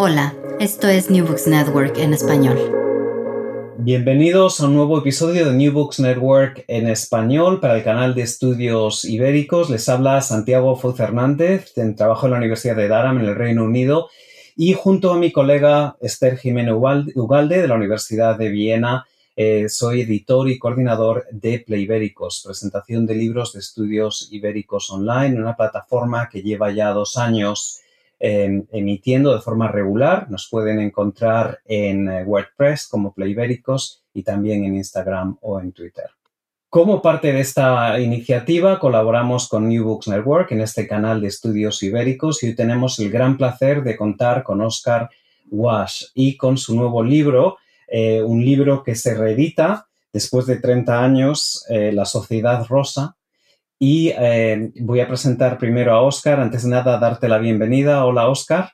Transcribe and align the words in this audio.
Hola, 0.00 0.32
esto 0.60 0.86
es 0.86 1.10
New 1.10 1.26
Books 1.26 1.48
Network 1.48 1.98
en 1.98 2.14
español. 2.14 2.56
Bienvenidos 3.78 4.60
a 4.60 4.66
un 4.66 4.74
nuevo 4.74 4.96
episodio 4.96 5.44
de 5.44 5.52
New 5.54 5.72
Books 5.72 5.98
Network 5.98 6.64
en 6.68 6.86
español 6.86 7.58
para 7.58 7.76
el 7.76 7.82
canal 7.82 8.14
de 8.14 8.22
estudios 8.22 9.04
ibéricos. 9.04 9.70
Les 9.70 9.88
habla 9.88 10.20
Santiago 10.20 10.76
Foz 10.76 11.00
Hernández, 11.00 11.74
trabajo 11.96 12.26
en 12.26 12.30
la 12.30 12.38
Universidad 12.38 12.76
de 12.76 12.86
Durham 12.86 13.18
en 13.18 13.24
el 13.24 13.34
Reino 13.34 13.64
Unido 13.64 14.08
y 14.56 14.72
junto 14.72 15.12
a 15.12 15.18
mi 15.18 15.32
colega 15.32 15.96
Esther 16.00 16.38
Jiménez 16.38 16.74
Ugalde 17.16 17.60
de 17.60 17.66
la 17.66 17.74
Universidad 17.74 18.38
de 18.38 18.50
Viena 18.50 19.04
eh, 19.40 19.68
soy 19.68 20.02
editor 20.02 20.48
y 20.48 20.58
coordinador 20.58 21.26
de 21.30 21.64
Ibéricos, 21.66 22.42
presentación 22.44 23.04
de 23.04 23.14
libros 23.14 23.52
de 23.52 23.60
estudios 23.60 24.28
ibéricos 24.32 24.90
online, 24.90 25.40
una 25.40 25.56
plataforma 25.56 26.28
que 26.28 26.42
lleva 26.42 26.72
ya 26.72 26.90
dos 26.90 27.16
años 27.16 27.80
emitiendo 28.20 29.34
de 29.34 29.40
forma 29.40 29.68
regular. 29.68 30.30
Nos 30.30 30.48
pueden 30.48 30.80
encontrar 30.80 31.60
en 31.64 32.08
eh, 32.08 32.24
WordPress 32.24 32.88
como 32.88 33.12
Playbéricos 33.12 34.02
y 34.12 34.22
también 34.22 34.64
en 34.64 34.76
Instagram 34.76 35.38
o 35.40 35.60
en 35.60 35.72
Twitter. 35.72 36.10
Como 36.70 37.00
parte 37.00 37.32
de 37.32 37.40
esta 37.40 37.98
iniciativa, 37.98 38.78
colaboramos 38.78 39.48
con 39.48 39.68
New 39.68 39.84
Books 39.84 40.08
Network 40.08 40.52
en 40.52 40.60
este 40.60 40.86
canal 40.86 41.20
de 41.20 41.28
estudios 41.28 41.82
ibéricos 41.82 42.42
y 42.42 42.48
hoy 42.48 42.54
tenemos 42.54 42.98
el 42.98 43.10
gran 43.10 43.38
placer 43.38 43.82
de 43.82 43.96
contar 43.96 44.42
con 44.42 44.60
Oscar 44.60 45.08
Wash 45.50 46.06
y 46.14 46.36
con 46.36 46.58
su 46.58 46.76
nuevo 46.76 47.02
libro, 47.02 47.56
eh, 47.86 48.22
un 48.22 48.44
libro 48.44 48.82
que 48.82 48.94
se 48.96 49.14
reedita 49.14 49.86
después 50.12 50.44
de 50.44 50.56
30 50.56 51.02
años, 51.02 51.64
eh, 51.70 51.90
La 51.92 52.04
Sociedad 52.04 52.66
Rosa, 52.68 53.16
y 53.78 54.08
eh, 54.08 54.72
voy 54.80 55.00
a 55.00 55.06
presentar 55.06 55.58
primero 55.58 55.92
a 55.92 56.02
Oscar. 56.02 56.40
Antes 56.40 56.64
de 56.64 56.70
nada, 56.70 56.98
darte 56.98 57.28
la 57.28 57.38
bienvenida. 57.38 58.04
Hola, 58.04 58.28
Oscar. 58.28 58.72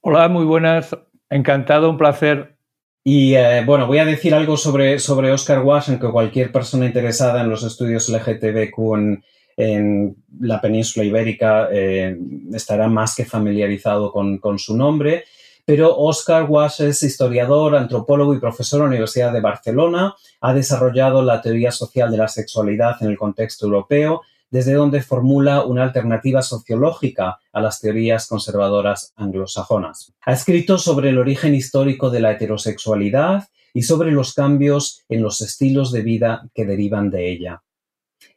Hola, 0.00 0.28
muy 0.28 0.44
buenas. 0.44 0.96
Encantado, 1.30 1.90
un 1.90 1.98
placer. 1.98 2.56
Y 3.04 3.34
eh, 3.34 3.62
bueno, 3.64 3.86
voy 3.86 3.98
a 3.98 4.04
decir 4.04 4.34
algo 4.34 4.56
sobre, 4.56 4.98
sobre 4.98 5.30
Oscar 5.30 5.60
Wash, 5.60 5.98
que 5.98 6.10
cualquier 6.10 6.50
persona 6.50 6.86
interesada 6.86 7.40
en 7.40 7.48
los 7.48 7.62
estudios 7.62 8.08
LGTBQ 8.08 8.78
en, 8.96 9.24
en 9.56 10.16
la 10.40 10.60
península 10.60 11.04
ibérica 11.04 11.68
eh, 11.70 12.16
estará 12.52 12.88
más 12.88 13.14
que 13.14 13.24
familiarizado 13.24 14.12
con, 14.12 14.38
con 14.38 14.58
su 14.58 14.76
nombre 14.76 15.24
pero 15.68 15.94
Oscar 15.98 16.46
Wash 16.48 16.80
es 16.80 17.02
historiador, 17.02 17.76
antropólogo 17.76 18.32
y 18.32 18.40
profesor 18.40 18.78
en 18.78 18.84
la 18.84 18.88
Universidad 18.88 19.34
de 19.34 19.42
Barcelona. 19.42 20.14
Ha 20.40 20.54
desarrollado 20.54 21.20
la 21.20 21.42
teoría 21.42 21.72
social 21.72 22.10
de 22.10 22.16
la 22.16 22.28
sexualidad 22.28 22.96
en 23.02 23.08
el 23.08 23.18
contexto 23.18 23.66
europeo, 23.66 24.22
desde 24.50 24.72
donde 24.72 25.02
formula 25.02 25.66
una 25.66 25.82
alternativa 25.82 26.40
sociológica 26.40 27.38
a 27.52 27.60
las 27.60 27.82
teorías 27.82 28.28
conservadoras 28.28 29.12
anglosajonas. 29.16 30.14
Ha 30.24 30.32
escrito 30.32 30.78
sobre 30.78 31.10
el 31.10 31.18
origen 31.18 31.54
histórico 31.54 32.08
de 32.08 32.20
la 32.20 32.32
heterosexualidad 32.32 33.48
y 33.74 33.82
sobre 33.82 34.10
los 34.10 34.32
cambios 34.32 35.04
en 35.10 35.20
los 35.20 35.42
estilos 35.42 35.92
de 35.92 36.00
vida 36.00 36.48
que 36.54 36.64
derivan 36.64 37.10
de 37.10 37.30
ella. 37.30 37.62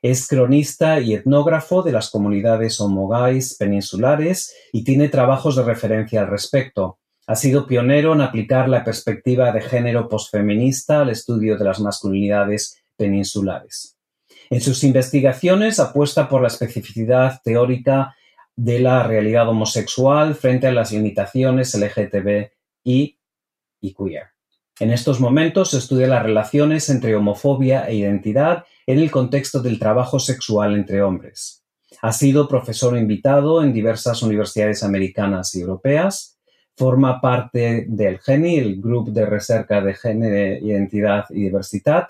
Es 0.01 0.27
cronista 0.27 0.99
y 0.99 1.13
etnógrafo 1.13 1.81
de 1.81 1.93
las 1.93 2.09
comunidades 2.09 2.81
homogais 2.81 3.55
peninsulares 3.55 4.53
y 4.73 4.83
tiene 4.83 5.07
trabajos 5.07 5.55
de 5.55 5.63
referencia 5.63 6.19
al 6.19 6.27
respecto. 6.27 6.97
Ha 7.27 7.35
sido 7.35 7.67
pionero 7.67 8.13
en 8.13 8.21
aplicar 8.21 8.67
la 8.67 8.83
perspectiva 8.83 9.51
de 9.51 9.61
género 9.61 10.09
posfeminista 10.09 11.01
al 11.01 11.09
estudio 11.09 11.57
de 11.57 11.65
las 11.65 11.79
masculinidades 11.79 12.83
peninsulares. 12.97 13.97
En 14.49 14.59
sus 14.59 14.83
investigaciones 14.83 15.79
apuesta 15.79 16.27
por 16.27 16.41
la 16.41 16.49
especificidad 16.49 17.41
teórica 17.43 18.15
de 18.55 18.79
la 18.79 19.03
realidad 19.03 19.47
homosexual 19.47 20.35
frente 20.35 20.67
a 20.67 20.71
las 20.71 20.91
limitaciones 20.91 21.73
LGTB 21.73 22.51
y, 22.83 23.17
queer. 23.81 24.31
En 24.79 24.91
estos 24.91 25.19
momentos 25.19 25.73
estudia 25.73 26.07
las 26.07 26.23
relaciones 26.23 26.89
entre 26.89 27.15
homofobia 27.15 27.87
e 27.87 27.95
identidad 27.95 28.65
en 28.87 28.99
el 28.99 29.09
contexto 29.09 29.61
del 29.61 29.79
trabajo 29.79 30.19
sexual 30.19 30.75
entre 30.75 31.01
hombres. 31.01 31.63
Ha 32.01 32.11
sido 32.13 32.47
profesor 32.47 32.97
invitado 32.97 33.63
en 33.63 33.73
diversas 33.73 34.21
universidades 34.23 34.83
americanas 34.83 35.55
y 35.55 35.61
europeas 35.61 36.39
forma 36.75 37.21
parte 37.21 37.85
del 37.87 38.19
GENI, 38.19 38.57
el 38.57 38.81
Grupo 38.81 39.11
de 39.11 39.25
Recerca 39.25 39.81
de 39.81 39.93
Género, 39.93 40.65
Identidad 40.65 41.25
y 41.29 41.43
Diversidad, 41.43 42.07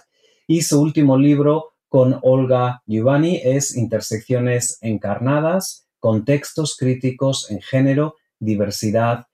y 0.47 0.61
su 0.61 0.81
último 0.81 1.17
libro 1.17 1.73
con 1.89 2.19
Olga 2.21 2.81
Giovanni 2.85 3.41
es 3.43 3.75
Intersecciones 3.75 4.77
encarnadas, 4.81 5.87
contextos 5.99 6.77
críticos 6.77 7.51
en 7.51 7.61
género, 7.61 8.15
diversidad 8.39 9.27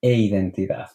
e 0.00 0.14
identidad. 0.14 0.90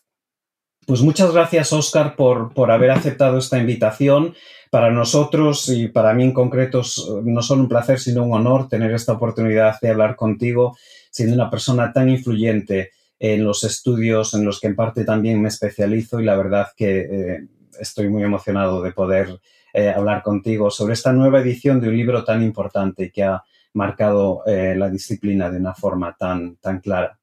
Pues 0.85 1.01
muchas 1.01 1.33
gracias, 1.33 1.73
Oscar, 1.73 2.15
por, 2.15 2.53
por, 2.53 2.71
haber 2.71 2.91
aceptado 2.91 3.39
esta 3.39 3.57
invitación. 3.57 4.35
Para 4.69 4.89
nosotros 4.89 5.67
y 5.69 5.87
para 5.87 6.13
mí 6.13 6.23
en 6.23 6.33
concreto, 6.33 6.81
no 7.23 7.41
solo 7.41 7.63
un 7.63 7.67
placer, 7.67 7.99
sino 7.99 8.23
un 8.23 8.33
honor 8.33 8.69
tener 8.69 8.91
esta 8.91 9.13
oportunidad 9.13 9.79
de 9.81 9.89
hablar 9.89 10.15
contigo, 10.15 10.77
siendo 11.11 11.35
una 11.35 11.49
persona 11.49 11.91
tan 11.91 12.09
influyente 12.09 12.91
en 13.19 13.43
los 13.43 13.63
estudios 13.63 14.33
en 14.33 14.45
los 14.45 14.59
que 14.59 14.67
en 14.67 14.75
parte 14.75 15.03
también 15.03 15.41
me 15.41 15.49
especializo 15.49 16.19
y 16.19 16.25
la 16.25 16.35
verdad 16.35 16.67
que 16.75 16.99
eh, 16.99 17.47
estoy 17.79 18.09
muy 18.09 18.23
emocionado 18.23 18.81
de 18.81 18.91
poder 18.91 19.39
eh, 19.73 19.89
hablar 19.89 20.23
contigo 20.23 20.69
sobre 20.69 20.93
esta 20.93 21.11
nueva 21.13 21.39
edición 21.39 21.81
de 21.81 21.89
un 21.89 21.97
libro 21.97 22.23
tan 22.23 22.43
importante 22.43 23.11
que 23.11 23.23
ha 23.23 23.43
marcado 23.73 24.43
eh, 24.45 24.75
la 24.77 24.89
disciplina 24.89 25.49
de 25.49 25.57
una 25.57 25.73
forma 25.73 26.15
tan, 26.17 26.57
tan 26.57 26.79
clara. 26.79 27.19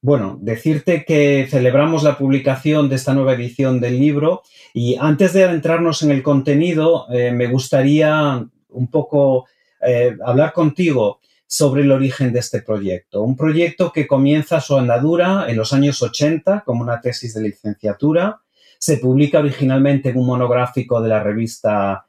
Bueno, 0.00 0.38
decirte 0.40 1.04
que 1.04 1.46
celebramos 1.50 2.04
la 2.04 2.16
publicación 2.16 2.88
de 2.88 2.94
esta 2.94 3.14
nueva 3.14 3.34
edición 3.34 3.80
del 3.80 3.98
libro 3.98 4.42
y 4.72 4.96
antes 4.96 5.32
de 5.32 5.44
adentrarnos 5.44 6.02
en 6.02 6.12
el 6.12 6.22
contenido, 6.22 7.08
me 7.08 7.48
gustaría 7.48 8.46
un 8.68 8.90
poco 8.92 9.48
hablar 10.24 10.52
contigo 10.52 11.18
sobre 11.48 11.82
el 11.82 11.90
origen 11.90 12.32
de 12.32 12.40
este 12.40 12.60
proyecto. 12.60 13.22
Un 13.22 13.34
proyecto 13.34 13.90
que 13.90 14.06
comienza 14.06 14.60
su 14.60 14.76
andadura 14.76 15.46
en 15.48 15.56
los 15.56 15.72
años 15.72 16.02
80 16.02 16.62
como 16.64 16.82
una 16.82 17.00
tesis 17.00 17.34
de 17.34 17.40
licenciatura. 17.40 18.42
Se 18.78 18.98
publica 18.98 19.38
originalmente 19.38 20.10
en 20.10 20.18
un 20.18 20.26
monográfico 20.26 21.00
de 21.00 21.08
la 21.08 21.22
revista 21.22 22.04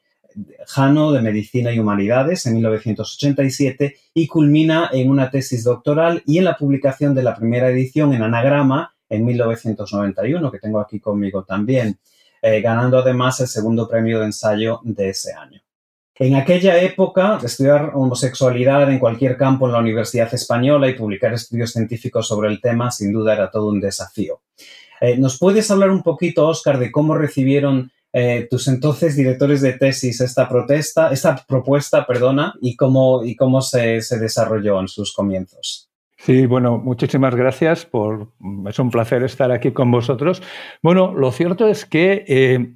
Jano 0.67 1.13
de 1.13 1.21
Medicina 1.21 1.71
y 1.71 1.79
Humanidades 1.79 2.45
en 2.45 2.55
1987 2.55 3.95
y 4.13 4.27
culmina 4.27 4.89
en 4.91 5.09
una 5.09 5.31
tesis 5.31 5.63
doctoral 5.63 6.21
y 6.25 6.37
en 6.37 6.43
la 6.43 6.57
publicación 6.57 7.15
de 7.15 7.23
la 7.23 7.35
primera 7.35 7.69
edición 7.69 8.13
en 8.13 8.23
Anagrama 8.23 8.93
en 9.07 9.25
1991, 9.25 10.51
que 10.51 10.59
tengo 10.59 10.81
aquí 10.81 10.99
conmigo 10.99 11.45
también, 11.45 11.97
eh, 12.41 12.59
ganando 12.61 12.99
además 12.99 13.39
el 13.39 13.47
segundo 13.47 13.87
premio 13.87 14.19
de 14.19 14.25
ensayo 14.25 14.81
de 14.83 15.09
ese 15.09 15.33
año. 15.33 15.61
En 16.19 16.35
aquella 16.35 16.77
época, 16.81 17.39
estudiar 17.41 17.91
homosexualidad 17.93 18.91
en 18.91 18.99
cualquier 18.99 19.37
campo 19.37 19.67
en 19.67 19.71
la 19.71 19.79
Universidad 19.79 20.33
Española 20.33 20.89
y 20.89 20.93
publicar 20.93 21.33
estudios 21.33 21.71
científicos 21.71 22.27
sobre 22.27 22.49
el 22.49 22.59
tema 22.59 22.91
sin 22.91 23.13
duda 23.13 23.33
era 23.33 23.49
todo 23.49 23.69
un 23.69 23.79
desafío. 23.79 24.41
Eh, 24.99 25.17
¿Nos 25.17 25.39
puedes 25.39 25.71
hablar 25.71 25.91
un 25.91 26.03
poquito, 26.03 26.45
Oscar, 26.45 26.77
de 26.77 26.91
cómo 26.91 27.15
recibieron 27.15 27.89
eh, 28.11 28.47
tus 28.49 28.67
entonces 28.67 29.15
directores 29.15 29.61
de 29.61 29.73
tesis 29.73 30.19
esta 30.19 30.49
protesta, 30.49 31.09
esta 31.11 31.37
propuesta, 31.47 32.05
perdona, 32.05 32.53
y 32.59 32.75
cómo, 32.75 33.23
y 33.23 33.37
cómo 33.37 33.61
se, 33.61 34.01
desarrolló 34.19 34.77
en 34.81 34.89
sus 34.89 35.13
comienzos? 35.13 35.89
Sí, 36.17 36.45
bueno, 36.47 36.77
muchísimas 36.77 37.33
gracias 37.33 37.85
por. 37.85 38.27
Es 38.67 38.77
un 38.77 38.91
placer 38.91 39.23
estar 39.23 39.53
aquí 39.53 39.71
con 39.71 39.89
vosotros. 39.89 40.41
Bueno, 40.83 41.13
lo 41.13 41.31
cierto 41.31 41.69
es 41.69 41.85
que 41.85 42.25
eh, 42.27 42.73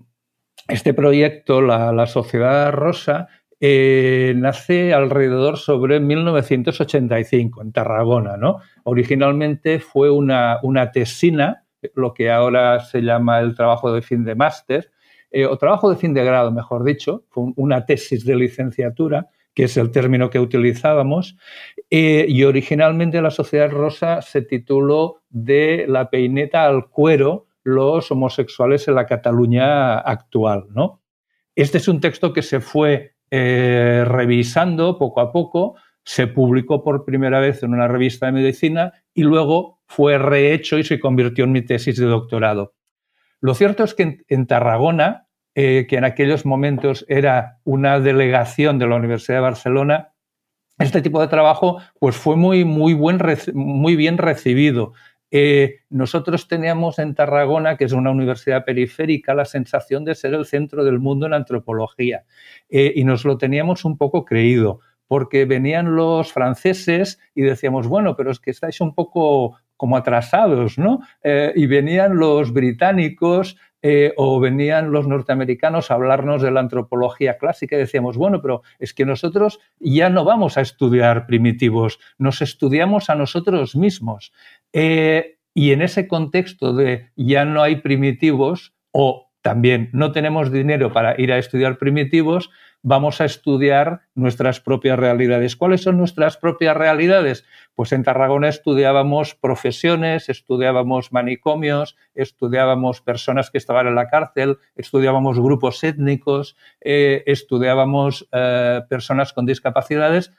este 0.68 0.94
proyecto, 0.94 1.62
la, 1.62 2.08
Sociedad 2.08 2.72
Rosa, 2.72 3.28
nace 3.60 4.94
alrededor 4.94 5.58
sobre 5.58 6.00
1985 6.00 7.62
en 7.62 7.72
Tarragona, 7.72 8.36
¿no? 8.36 8.60
Originalmente 8.84 9.80
fue 9.80 10.10
una, 10.10 10.60
una 10.64 10.92
tesina 10.92 11.64
lo 11.96 12.14
que 12.14 12.32
ahora 12.32 12.80
se 12.80 13.02
llama 13.02 13.40
el 13.40 13.56
trabajo 13.56 13.94
de 13.94 14.02
fin 14.02 14.24
de 14.24 14.36
máster, 14.36 14.92
eh, 15.32 15.46
o 15.46 15.58
trabajo 15.58 15.90
de 15.90 15.98
fin 15.98 16.14
de 16.14 16.24
grado, 16.24 16.52
mejor 16.52 16.84
dicho, 16.84 17.26
una 17.36 17.86
tesis 17.86 18.26
de 18.26 18.36
licenciatura, 18.36 19.28
que 19.54 19.66
es 19.66 19.78
el 19.78 19.92
término 19.92 20.30
que 20.30 20.40
utilizábamos, 20.40 21.38
eh, 21.90 22.26
y 22.28 22.44
originalmente 22.44 23.22
la 23.22 23.32
Sociedad 23.32 23.70
Rosa 23.70 24.22
se 24.22 24.42
tituló 24.42 25.22
De 25.30 25.86
la 25.88 26.10
peineta 26.10 26.66
al 26.66 26.88
cuero, 26.90 27.48
los 27.64 28.12
homosexuales 28.12 28.88
en 28.88 28.96
la 28.96 29.06
Cataluña 29.06 30.00
actual. 30.00 30.66
¿no? 30.70 31.02
Este 31.56 31.78
es 31.78 31.88
un 31.88 32.00
texto 32.00 32.34
que 32.34 32.42
se 32.42 32.60
fue 32.60 33.16
eh, 33.32 34.04
revisando 34.06 34.98
poco 34.98 35.22
a 35.22 35.32
poco, 35.32 35.76
se 36.04 36.28
publicó 36.28 36.84
por 36.84 37.06
primera 37.06 37.40
vez 37.40 37.64
en 37.64 37.74
una 37.74 37.88
revista 37.88 38.26
de 38.26 38.34
medicina 38.34 38.94
y 39.14 39.24
luego 39.24 39.80
fue 39.88 40.18
rehecho 40.18 40.78
y 40.78 40.84
se 40.84 41.00
convirtió 41.00 41.46
en 41.46 41.52
mi 41.52 41.62
tesis 41.62 41.98
de 41.98 42.06
doctorado. 42.06 42.74
Lo 43.40 43.54
cierto 43.54 43.84
es 43.84 43.94
que 43.94 44.24
en, 44.28 44.48
Tarragona, 44.48 45.28
eh, 45.56 45.86
que 45.88 45.98
en 45.98 46.04
aquellos 46.06 46.46
momentos 46.46 47.06
era 47.08 47.60
una 47.64 48.00
delegación 48.00 48.80
de 48.80 48.88
la 48.88 48.96
Universidad 48.96 49.38
de 49.38 49.42
Barcelona, 49.42 50.14
este 50.80 51.02
tipo 51.02 51.22
de 51.22 51.28
trabajo 51.28 51.80
pues 52.00 52.16
fue 52.16 52.36
muy, 52.36 52.66
muy, 52.66 52.94
buen, 52.94 53.20
muy 53.54 53.96
bien 53.96 54.18
recibido. 54.18 54.94
Eh, 55.36 55.80
nosotros 55.90 56.48
teníamos 56.48 57.00
en 57.00 57.16
Tarragona, 57.16 57.76
que 57.76 57.86
es 57.86 57.92
una 57.92 58.12
universidad 58.12 58.66
periférica, 58.66 59.34
la 59.34 59.46
sensación 59.46 60.06
de 60.06 60.14
ser 60.14 60.36
el 60.36 60.46
centro 60.46 60.84
del 60.84 61.00
mundo 61.00 61.26
en 61.26 61.34
antropología 61.34 62.24
eh, 62.70 62.94
y 62.96 63.04
nos 63.04 63.26
lo 63.26 63.40
teníamos 63.40 63.84
un 63.84 63.98
poco 63.98 64.26
creído 64.26 64.82
porque 65.08 65.46
venían 65.46 65.96
los 65.96 66.32
franceses 66.32 67.20
y 67.34 67.42
decíamos, 67.42 67.88
bueno, 67.88 68.16
pero 68.16 68.30
es 68.30 68.40
que 68.40 68.52
estáis 68.52 68.80
un 68.80 68.94
poco 68.94 69.58
como 69.76 69.98
atrasados, 69.98 70.78
¿no? 70.78 71.00
Eh, 71.24 71.52
y 71.56 71.66
venían 71.66 72.16
los 72.16 72.54
británicos 72.54 73.58
o 74.16 74.40
venían 74.40 74.94
los 74.94 75.10
norteamericanos 75.10 75.92
a 75.92 75.96
hablarnos 75.96 76.42
de 76.42 76.52
la 76.52 76.62
antropología 76.62 77.38
clásica 77.38 77.76
y 77.76 77.80
decíamos, 77.80 78.16
bueno, 78.16 78.42
pero 78.42 78.62
es 78.80 78.94
que 78.94 79.06
nosotros 79.06 79.60
ya 79.78 80.10
no 80.10 80.24
vamos 80.24 80.58
a 80.58 80.62
estudiar 80.62 81.26
primitivos, 81.26 82.00
nos 82.18 82.42
estudiamos 82.42 83.10
a 83.10 83.16
nosotros 83.16 83.76
mismos. 83.76 84.32
Eh, 84.74 85.38
y 85.54 85.72
en 85.72 85.82
ese 85.82 86.08
contexto 86.08 86.74
de 86.74 87.12
ya 87.16 87.46
no 87.46 87.62
hay 87.62 87.78
primitivos 87.78 88.74
o 88.92 89.32
también 89.42 89.90
no 89.94 90.12
tenemos 90.12 90.52
dinero 90.52 90.92
para 90.92 91.20
ir 91.20 91.32
a 91.32 91.38
estudiar 91.38 91.78
primitivos, 91.78 92.50
vamos 92.82 93.22
a 93.22 93.26
estudiar 93.26 94.02
nuestras 94.16 94.60
propias 94.60 94.98
realidades. 94.98 95.56
¿Cuáles 95.56 95.82
son 95.82 95.98
nuestras 95.98 96.38
propias 96.38 96.76
realidades? 96.76 97.46
Pues 97.76 97.92
en 97.92 98.04
Tarragona 98.04 98.50
estudiábamos 98.50 99.36
profesiones, 99.36 100.30
estudiábamos 100.30 101.12
manicomios, 101.12 101.98
estudiábamos 102.16 103.02
personas 103.02 103.52
que 103.52 103.58
estaban 103.58 103.88
en 103.88 103.96
la 103.96 104.08
cárcel, 104.08 104.58
estudiábamos 104.76 105.40
grupos 105.40 105.84
étnicos, 105.84 106.56
eh, 106.82 107.24
estudiábamos 107.26 108.28
eh, 108.32 108.82
personas 108.90 109.34
con 109.34 109.46
discapacidades, 109.46 110.34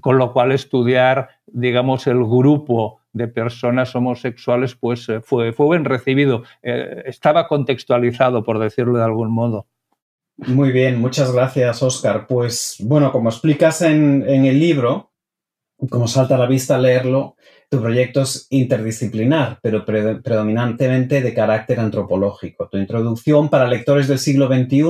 con 0.00 0.18
lo 0.18 0.32
cual 0.32 0.52
estudiar, 0.52 1.30
digamos, 1.46 2.06
el 2.06 2.18
grupo 2.18 3.00
de 3.16 3.28
personas 3.28 3.94
homosexuales 3.96 4.74
pues 4.74 5.08
eh, 5.08 5.20
fue, 5.20 5.52
fue 5.52 5.76
bien 5.76 5.84
recibido, 5.84 6.42
estaba 6.62 7.48
contextualizado, 7.48 8.44
por 8.44 8.58
decirlo 8.58 8.98
de 8.98 9.04
algún 9.04 9.30
modo. 9.30 9.66
Muy 10.38 10.70
bien, 10.70 11.00
muchas 11.00 11.32
gracias, 11.32 11.82
Oscar. 11.82 12.26
Pues 12.26 12.76
bueno, 12.80 13.10
como 13.10 13.30
explicas 13.30 13.80
en, 13.80 14.22
el 14.22 14.60
libro, 14.60 15.12
como 15.88 16.06
salta 16.06 16.34
a 16.34 16.38
la 16.38 16.46
vista 16.46 16.78
leerlo, 16.78 17.36
tu 17.70 17.80
proyecto 17.80 18.20
es 18.20 18.46
interdisciplinar, 18.50 19.58
pero 19.62 19.84
predominantemente 19.84 21.22
de 21.22 21.34
carácter 21.34 21.80
antropológico. 21.80 22.68
Tu 22.68 22.76
introducción 22.76 23.48
para 23.48 23.66
lectores 23.66 24.08
del 24.08 24.18
siglo 24.18 24.46
XXI 24.46 24.82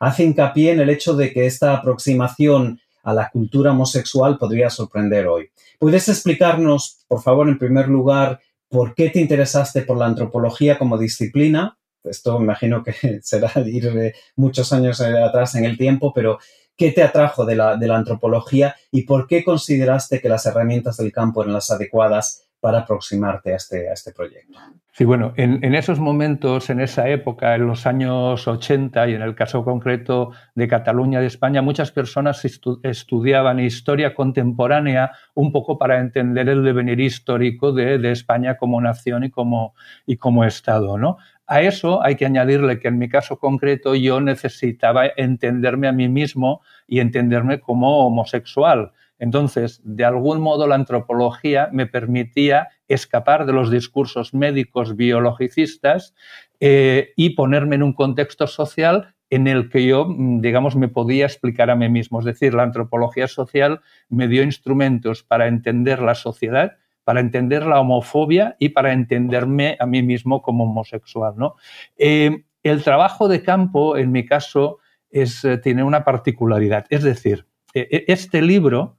hace 0.00 0.24
hincapié 0.24 0.72
en 0.72 0.80
el 0.80 0.90
hecho 0.90 1.14
de 1.14 1.32
que 1.32 1.46
esta 1.46 1.72
aproximación 1.72 2.80
a 3.02 3.14
la 3.14 3.30
cultura 3.30 3.72
homosexual 3.72 4.38
podría 4.38 4.70
sorprender 4.70 5.26
hoy. 5.26 5.50
¿Puedes 5.78 6.08
explicarnos, 6.08 7.04
por 7.08 7.22
favor, 7.22 7.48
en 7.48 7.58
primer 7.58 7.88
lugar, 7.88 8.40
por 8.68 8.94
qué 8.94 9.10
te 9.10 9.20
interesaste 9.20 9.82
por 9.82 9.98
la 9.98 10.06
antropología 10.06 10.78
como 10.78 10.98
disciplina 10.98 11.76
esto 12.04 12.38
me 12.38 12.44
imagino 12.44 12.82
que 12.82 12.94
será 13.22 13.52
ir 13.66 14.14
muchos 14.36 14.72
años 14.72 15.00
atrás 15.00 15.54
en 15.54 15.64
el 15.64 15.76
tiempo, 15.76 16.12
pero 16.14 16.38
¿qué 16.76 16.92
te 16.92 17.02
atrajo 17.02 17.44
de 17.44 17.56
la, 17.56 17.72
antropología 17.72 18.76
y 18.90 19.02
por 19.02 19.26
qué 19.26 19.44
consideraste 19.44 20.20
que 20.20 20.28
las 20.28 20.46
herramientas 20.46 20.96
del 20.96 21.12
campo 21.12 21.42
eran 21.42 21.54
las 21.54 21.70
adecuadas 21.70 22.46
para 22.60 22.80
aproximarte 22.80 23.52
a 23.52 23.56
este, 23.56 23.88
a 23.88 23.94
este 23.94 24.12
proyecto? 24.12 24.58
Sí, 24.92 25.04
bueno, 25.04 25.32
en, 25.36 25.74
esos 25.74 25.98
momentos, 25.98 26.68
en 26.68 26.80
esa 26.80 27.08
época, 27.08 27.54
en 27.54 27.66
los 27.66 27.86
años 27.86 28.46
80 28.46 29.08
y 29.08 29.14
en 29.14 29.22
el 29.22 29.34
caso 29.34 29.64
concreto 29.64 30.32
de 30.54 30.68
Cataluña, 30.68 31.20
de 31.20 31.26
España, 31.26 31.62
muchas 31.62 31.90
personas 31.90 32.44
estudiaban 32.82 33.60
historia 33.60 34.14
contemporánea 34.14 35.12
un 35.34 35.52
poco 35.52 35.78
para 35.78 36.00
entender 36.00 36.48
el 36.48 36.62
devenir 36.64 37.00
histórico 37.00 37.72
de, 37.72 37.98
de 37.98 38.12
España 38.12 38.58
como 38.58 38.80
nación 38.80 39.24
y 39.24 39.30
como, 39.30 39.74
y 40.04 40.16
como 40.16 40.44
Estado. 40.44 40.98
¿no? 40.98 41.16
A 41.46 41.62
eso 41.62 42.00
hay 42.00 42.14
que 42.14 42.26
añadirle 42.26 42.78
que 42.78 42.86
en 42.86 42.98
mi 42.98 43.08
caso 43.08 43.38
concreto 43.38 43.94
yo 43.94 44.20
necesitaba 44.20 45.06
entenderme 45.16 45.88
a 45.88 45.92
mí 45.92 46.08
mismo 46.08 46.60
y 46.86 47.00
entenderme 47.00 47.58
como 47.58 48.06
homosexual. 48.06 48.92
Entonces, 49.20 49.80
de 49.84 50.04
algún 50.04 50.40
modo 50.40 50.66
la 50.66 50.74
antropología 50.74 51.68
me 51.72 51.86
permitía 51.86 52.68
escapar 52.88 53.46
de 53.46 53.52
los 53.52 53.70
discursos 53.70 54.34
médicos 54.34 54.96
biologicistas 54.96 56.14
eh, 56.58 57.12
y 57.14 57.30
ponerme 57.30 57.76
en 57.76 57.84
un 57.84 57.92
contexto 57.92 58.48
social 58.48 59.14
en 59.28 59.46
el 59.46 59.68
que 59.68 59.86
yo, 59.86 60.06
mm, 60.06 60.40
digamos, 60.40 60.74
me 60.74 60.88
podía 60.88 61.26
explicar 61.26 61.70
a 61.70 61.76
mí 61.76 61.88
mismo. 61.88 62.18
Es 62.18 62.24
decir, 62.24 62.54
la 62.54 62.64
antropología 62.64 63.28
social 63.28 63.80
me 64.08 64.26
dio 64.26 64.42
instrumentos 64.42 65.22
para 65.22 65.46
entender 65.46 66.02
la 66.02 66.16
sociedad 66.16 66.72
para 67.10 67.20
entender 67.20 67.66
la 67.66 67.80
homofobia 67.80 68.54
y 68.60 68.68
para 68.68 68.92
entenderme 68.92 69.76
a 69.80 69.86
mí 69.86 70.00
mismo 70.00 70.42
como 70.42 70.62
homosexual. 70.62 71.34
¿no? 71.36 71.56
Eh, 71.96 72.44
el 72.62 72.84
trabajo 72.84 73.26
de 73.26 73.42
campo, 73.42 73.96
en 73.96 74.12
mi 74.12 74.24
caso, 74.24 74.78
eh, 75.10 75.26
tiene 75.60 75.82
una 75.82 76.04
particularidad. 76.04 76.86
Es 76.88 77.02
decir, 77.02 77.46
eh, 77.74 78.04
este 78.06 78.42
libro 78.42 78.98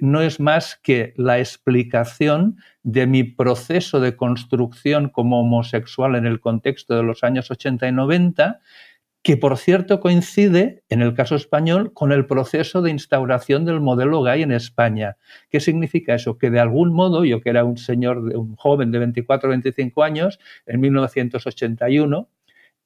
no 0.00 0.20
es 0.20 0.40
más 0.40 0.76
que 0.82 1.14
la 1.16 1.38
explicación 1.38 2.56
de 2.82 3.06
mi 3.06 3.22
proceso 3.22 4.00
de 4.00 4.16
construcción 4.16 5.08
como 5.08 5.40
homosexual 5.40 6.16
en 6.16 6.26
el 6.26 6.40
contexto 6.40 6.96
de 6.96 7.04
los 7.04 7.22
años 7.22 7.50
80 7.50 7.86
y 7.86 7.92
90 7.92 8.60
que 9.24 9.38
por 9.38 9.56
cierto 9.56 10.00
coincide, 10.00 10.82
en 10.90 11.00
el 11.00 11.14
caso 11.14 11.34
español, 11.34 11.94
con 11.94 12.12
el 12.12 12.26
proceso 12.26 12.82
de 12.82 12.90
instauración 12.90 13.64
del 13.64 13.80
modelo 13.80 14.22
gay 14.22 14.42
en 14.42 14.52
España. 14.52 15.16
¿Qué 15.48 15.60
significa 15.60 16.14
eso? 16.14 16.36
Que 16.36 16.50
de 16.50 16.60
algún 16.60 16.92
modo, 16.92 17.24
yo 17.24 17.40
que 17.40 17.48
era 17.48 17.64
un 17.64 17.78
señor, 17.78 18.18
un 18.18 18.54
joven 18.56 18.90
de 18.90 18.98
24 18.98 19.48
o 19.48 19.50
25 19.50 20.02
años, 20.02 20.38
en 20.66 20.78
1981, 20.78 22.28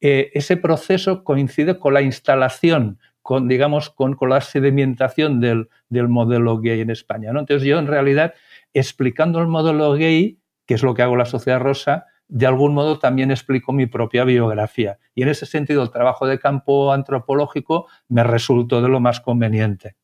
eh, 0.01 0.31
ese 0.33 0.57
proceso 0.57 1.25
coincide 1.25 1.81
con 1.81 1.93
la 1.93 2.03
instalación, 2.03 3.01
con, 3.29 3.47
digamos, 3.47 3.91
con, 3.91 4.17
la 4.27 4.41
sedimentación 4.41 5.39
del, 5.39 5.69
modelo 5.91 6.61
gay 6.61 6.81
en 6.81 6.89
España. 6.89 7.31
¿no? 7.31 7.41
Entonces 7.41 7.69
yo, 7.69 7.79
en 7.79 7.87
realidad, 7.87 8.33
explicando 8.73 9.39
el 9.39 9.49
modelo 9.49 9.93
gay, 9.93 10.39
que 10.65 10.73
es 10.73 10.83
lo 10.83 10.95
que 10.95 11.03
hago 11.03 11.15
la 11.15 11.27
Sociedad 11.27 11.61
Rosa, 11.61 12.07
de 12.27 12.47
algún 12.47 12.73
modo 12.73 12.99
también 12.99 13.31
explico 13.31 13.75
mi 13.75 13.85
propia 13.85 14.25
biografía. 14.25 14.99
Y 15.15 15.25
en 15.25 15.29
ese 15.29 15.45
sentido, 15.45 15.83
el 15.83 15.91
trabajo 15.91 16.27
de 16.27 16.39
campo 16.39 16.91
antropológico 16.91 17.87
me 18.09 18.25
resultó 18.25 18.81
de 18.81 18.89
lo 18.89 18.99
más 18.99 19.21
conveniente. 19.21 19.97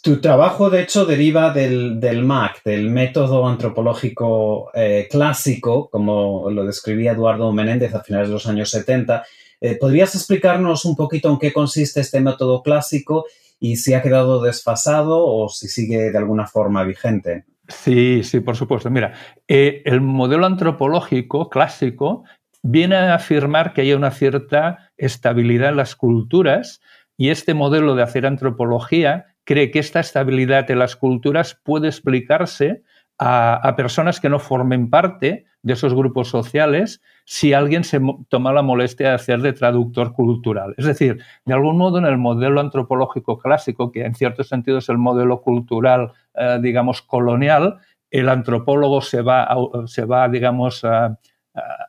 Tu 0.00 0.20
trabajo, 0.20 0.70
de 0.70 0.82
hecho, 0.82 1.04
deriva 1.04 1.52
del, 1.52 2.22
MAC, 2.24 2.62
del 2.62 2.88
método 2.88 3.48
antropológico 3.48 4.70
eh, 4.74 5.08
clásico, 5.10 5.90
como 5.90 6.48
lo 6.52 6.64
describía 6.64 7.14
Eduardo 7.14 7.52
Menéndez 7.52 7.92
a 7.96 8.04
finales 8.04 8.28
de 8.28 8.34
los 8.34 8.46
años 8.46 8.70
70. 8.70 9.24
Eh, 9.64 9.78
¿Podrías 9.80 10.12
explicarnos 10.16 10.84
un 10.84 10.96
poquito 10.96 11.30
en 11.30 11.38
qué 11.38 11.52
consiste 11.52 12.00
este 12.00 12.20
método 12.20 12.64
clásico 12.64 13.26
y 13.60 13.76
si 13.76 13.94
ha 13.94 14.02
quedado 14.02 14.42
desfasado 14.42 15.24
o 15.24 15.48
si 15.48 15.68
sigue 15.68 16.10
de 16.10 16.18
alguna 16.18 16.48
forma 16.48 16.82
vigente? 16.82 17.44
Sí, 17.68 18.24
sí, 18.24 18.40
por 18.40 18.56
supuesto. 18.56 18.90
Mira, 18.90 19.14
eh, 19.46 19.82
el 19.84 20.00
modelo 20.00 20.46
antropológico 20.46 21.48
clásico 21.48 22.24
viene 22.64 22.96
a 22.96 23.14
afirmar 23.14 23.72
que 23.72 23.82
hay 23.82 23.92
una 23.92 24.10
cierta 24.10 24.90
estabilidad 24.96 25.68
en 25.70 25.76
las 25.76 25.94
culturas 25.94 26.80
y 27.16 27.30
este 27.30 27.54
modelo 27.54 27.94
de 27.94 28.02
hacer 28.02 28.26
antropología 28.26 29.36
cree 29.44 29.70
que 29.70 29.78
esta 29.78 30.00
estabilidad 30.00 30.66
de 30.66 30.74
las 30.74 30.96
culturas 30.96 31.56
puede 31.62 31.86
explicarse 31.86 32.82
a, 33.24 33.76
personas 33.76 34.18
que 34.18 34.28
no 34.28 34.40
formen 34.40 34.90
parte 34.90 35.44
de 35.62 35.72
esos 35.72 35.94
grupos 35.94 36.28
sociales 36.28 37.00
si 37.24 37.52
alguien 37.52 37.84
se 37.84 38.00
toma 38.28 38.52
la 38.52 38.62
molestia 38.62 39.10
de 39.10 39.14
hacer 39.14 39.40
de 39.42 39.52
traductor 39.52 40.12
cultural. 40.12 40.74
Es 40.76 40.86
decir, 40.86 41.22
de 41.44 41.54
algún 41.54 41.78
modo 41.78 41.98
en 41.98 42.04
el 42.04 42.18
modelo 42.18 42.60
antropológico 42.60 43.38
clásico, 43.38 43.92
que 43.92 44.04
en 44.04 44.16
cierto 44.16 44.42
sentido 44.42 44.78
es 44.78 44.88
el 44.88 44.98
modelo 44.98 45.40
cultural, 45.40 46.12
eh, 46.34 46.58
digamos, 46.60 47.00
colonial, 47.02 47.78
el 48.10 48.28
antropólogo 48.28 49.00
se 49.00 49.22
va, 49.22 49.48
se 49.86 50.04
va 50.04 50.28
digamos, 50.28 50.84
a, 50.84 51.16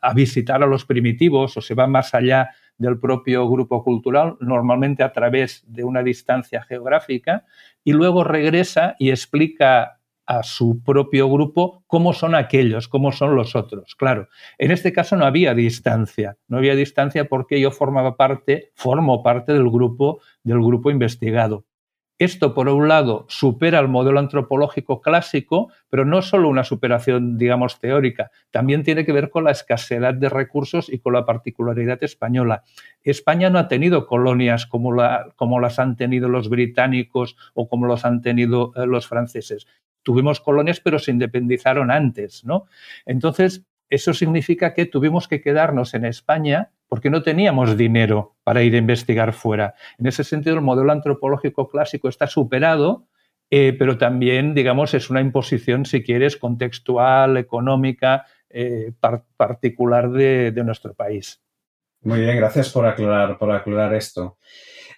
a 0.02 0.14
visitar 0.14 0.62
a 0.62 0.66
los 0.66 0.84
primitivos 0.84 1.56
o 1.56 1.60
se 1.60 1.74
va 1.74 1.88
más 1.88 2.14
allá 2.14 2.50
del 2.78 2.98
propio 3.00 3.48
grupo 3.48 3.82
cultural, 3.82 4.36
normalmente 4.40 5.02
a 5.02 5.12
través 5.12 5.64
de 5.66 5.82
una 5.82 6.02
distancia 6.02 6.62
geográfica, 6.62 7.44
y 7.82 7.92
luego 7.92 8.22
regresa 8.22 8.94
y 8.98 9.10
explica 9.10 9.98
a 10.26 10.42
su 10.42 10.82
propio 10.82 11.28
grupo 11.30 11.84
cómo 11.86 12.12
son 12.12 12.34
aquellos, 12.34 12.88
cómo 12.88 13.12
son 13.12 13.36
los 13.36 13.56
otros. 13.56 13.94
Claro, 13.96 14.28
en 14.58 14.70
este 14.70 14.92
caso 14.92 15.16
no 15.16 15.26
había 15.26 15.54
distancia, 15.54 16.36
no 16.48 16.58
había 16.58 16.74
distancia 16.74 17.26
porque 17.26 17.60
yo 17.60 17.70
formaba 17.70 18.16
parte, 18.16 18.72
formo 18.74 19.22
parte 19.22 19.52
del 19.52 19.68
grupo, 19.70 20.20
del 20.42 20.58
grupo 20.60 20.90
investigado. 20.90 21.64
Esto, 22.20 22.54
por 22.54 22.68
un 22.68 22.86
lado, 22.86 23.26
supera 23.28 23.80
el 23.80 23.88
modelo 23.88 24.20
antropológico 24.20 25.00
clásico, 25.00 25.72
pero 25.90 26.04
no 26.04 26.22
solo 26.22 26.48
una 26.48 26.62
superación, 26.62 27.36
digamos, 27.36 27.80
teórica, 27.80 28.30
también 28.52 28.84
tiene 28.84 29.04
que 29.04 29.12
ver 29.12 29.30
con 29.30 29.42
la 29.42 29.50
escasez 29.50 30.00
de 30.00 30.28
recursos 30.28 30.88
y 30.88 31.00
con 31.00 31.12
la 31.12 31.26
particularidad 31.26 32.02
española. 32.04 32.62
España 33.02 33.50
no 33.50 33.58
ha 33.58 33.66
tenido 33.66 34.06
colonias 34.06 34.64
como, 34.66 34.92
las 34.94 35.78
han 35.80 35.96
tenido 35.96 36.28
los 36.28 36.48
británicos 36.48 37.36
o 37.52 37.68
como 37.68 37.86
los 37.86 38.04
han 38.04 38.22
tenido 38.22 38.72
eh, 38.76 38.86
los 38.86 39.08
franceses. 39.08 39.66
Tuvimos 40.04 40.38
colonias, 40.40 40.78
pero 40.78 41.00
se 41.00 41.10
independizaron 41.10 41.90
antes, 41.90 42.44
¿no? 42.44 42.66
Entonces, 43.04 43.66
eso 43.90 44.14
significa 44.14 44.74
que 44.74 44.86
tuvimos 44.86 45.26
que 45.26 45.40
quedarnos 45.40 45.94
en 45.94 46.04
España 46.04 46.70
porque 46.88 47.10
no 47.10 47.22
teníamos 47.22 47.76
dinero 47.76 48.36
para 48.44 48.62
ir 48.62 48.74
a 48.74 48.78
investigar 48.78 49.32
fuera. 49.32 49.74
En 49.98 50.06
ese 50.06 50.22
sentido, 50.24 50.54
el 50.54 50.62
modelo 50.62 50.92
antropológico 50.92 51.68
clásico 51.68 52.08
está 52.08 52.26
superado, 52.26 53.08
eh, 53.50 53.74
pero 53.78 53.98
también, 53.98 54.54
digamos, 54.54 54.94
es 54.94 55.10
una 55.10 55.20
imposición, 55.20 55.86
si 55.86 56.02
quieres, 56.02 56.36
contextual, 56.36 57.36
económica, 57.36 58.26
eh, 58.48 58.92
particular 59.36 60.10
de, 60.10 60.52
nuestro 60.64 60.94
país. 60.94 61.42
Muy 62.02 62.20
bien, 62.20 62.36
gracias 62.36 62.70
por 62.70 62.86
aclarar, 62.86 63.38
por 63.38 63.50
aclarar 63.50 63.94
esto. 63.94 64.38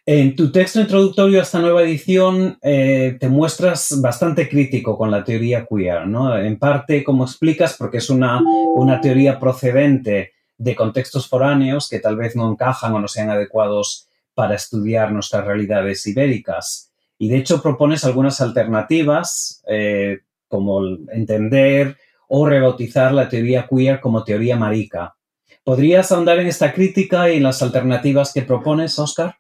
En 0.09 0.37
tu 0.37 0.53
texto 0.53 0.81
introductorio 0.81 1.41
a 1.41 1.43
esta 1.43 1.59
nueva 1.59 1.83
edición 1.83 2.59
eh, 2.63 3.17
te 3.19 3.29
muestras 3.29 4.01
bastante 4.01 4.49
crítico 4.49 4.97
con 4.97 5.11
la 5.11 5.25
teoría 5.25 5.67
queer, 5.67 6.07
¿no? 6.07 6.39
En 6.39 6.61
parte, 6.61 7.03
como 7.03 7.25
explicas, 7.25 7.75
porque 7.77 7.97
es 7.97 8.09
una, 8.09 8.41
una 8.41 9.01
teoría 9.01 9.41
procedente 9.41 10.35
de 10.59 10.77
contextos 10.77 11.29
foráneos 11.29 11.89
que 11.89 11.99
tal 11.99 12.15
vez 12.15 12.37
no 12.37 12.49
encajan 12.49 12.95
o 12.95 13.01
no 13.01 13.09
sean 13.09 13.31
adecuados 13.31 14.07
para 14.33 14.55
estudiar 14.55 15.11
nuestras 15.11 15.45
realidades 15.45 16.07
ibéricas. 16.07 16.93
Y 17.19 17.29
de 17.29 17.39
hecho 17.39 17.61
propones 17.61 18.05
algunas 18.05 18.41
alternativas, 18.41 19.61
eh, 19.67 20.21
como 20.47 20.87
entender 21.11 21.97
o 22.29 22.47
rebautizar 22.47 23.13
la 23.13 23.29
teoría 23.29 23.67
queer 23.69 24.01
como 24.01 24.23
teoría 24.23 24.57
marica. 24.57 25.17
¿Podrías 25.65 26.13
ahondar 26.13 26.39
en 26.39 26.47
esta 26.47 26.73
crítica 26.73 27.29
y 27.29 27.39
en 27.39 27.43
las 27.43 27.61
alternativas 27.61 28.33
que 28.33 28.43
propones, 28.43 28.97
Oscar? 29.01 29.37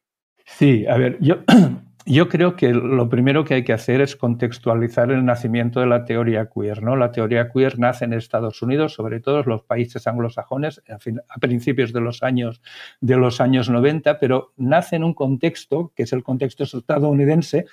Sí, 0.46 0.86
a 0.86 0.96
ver, 0.96 1.18
yo 1.20 1.38
yo 2.08 2.28
creo 2.28 2.54
que 2.54 2.72
lo 2.72 3.08
primero 3.08 3.44
que 3.44 3.54
hay 3.54 3.64
que 3.64 3.72
hacer 3.72 4.00
es 4.00 4.14
contextualizar 4.14 5.10
el 5.10 5.24
nacimiento 5.24 5.80
de 5.80 5.86
la 5.86 6.04
teoría 6.04 6.48
queer. 6.48 6.80
¿no? 6.80 6.94
La 6.94 7.10
teoría 7.10 7.50
queer 7.50 7.80
nace 7.80 8.04
en 8.04 8.12
Estados 8.12 8.62
Unidos, 8.62 8.94
sobre 8.94 9.18
todo 9.18 9.40
en 9.40 9.48
los 9.48 9.64
países 9.64 10.06
anglosajones, 10.06 10.82
a, 10.88 11.40
principios 11.40 11.92
de 11.92 12.00
los, 12.00 12.22
años, 12.22 12.62
de 13.00 13.16
los 13.16 13.40
años 13.40 13.68
90, 13.68 14.20
pero 14.20 14.52
nace 14.56 14.94
en 14.94 15.02
un 15.02 15.14
contexto, 15.14 15.92
que 15.96 16.04
es 16.04 16.12
el 16.12 16.22
contexto 16.22 16.62
estadounidense, 16.62 17.66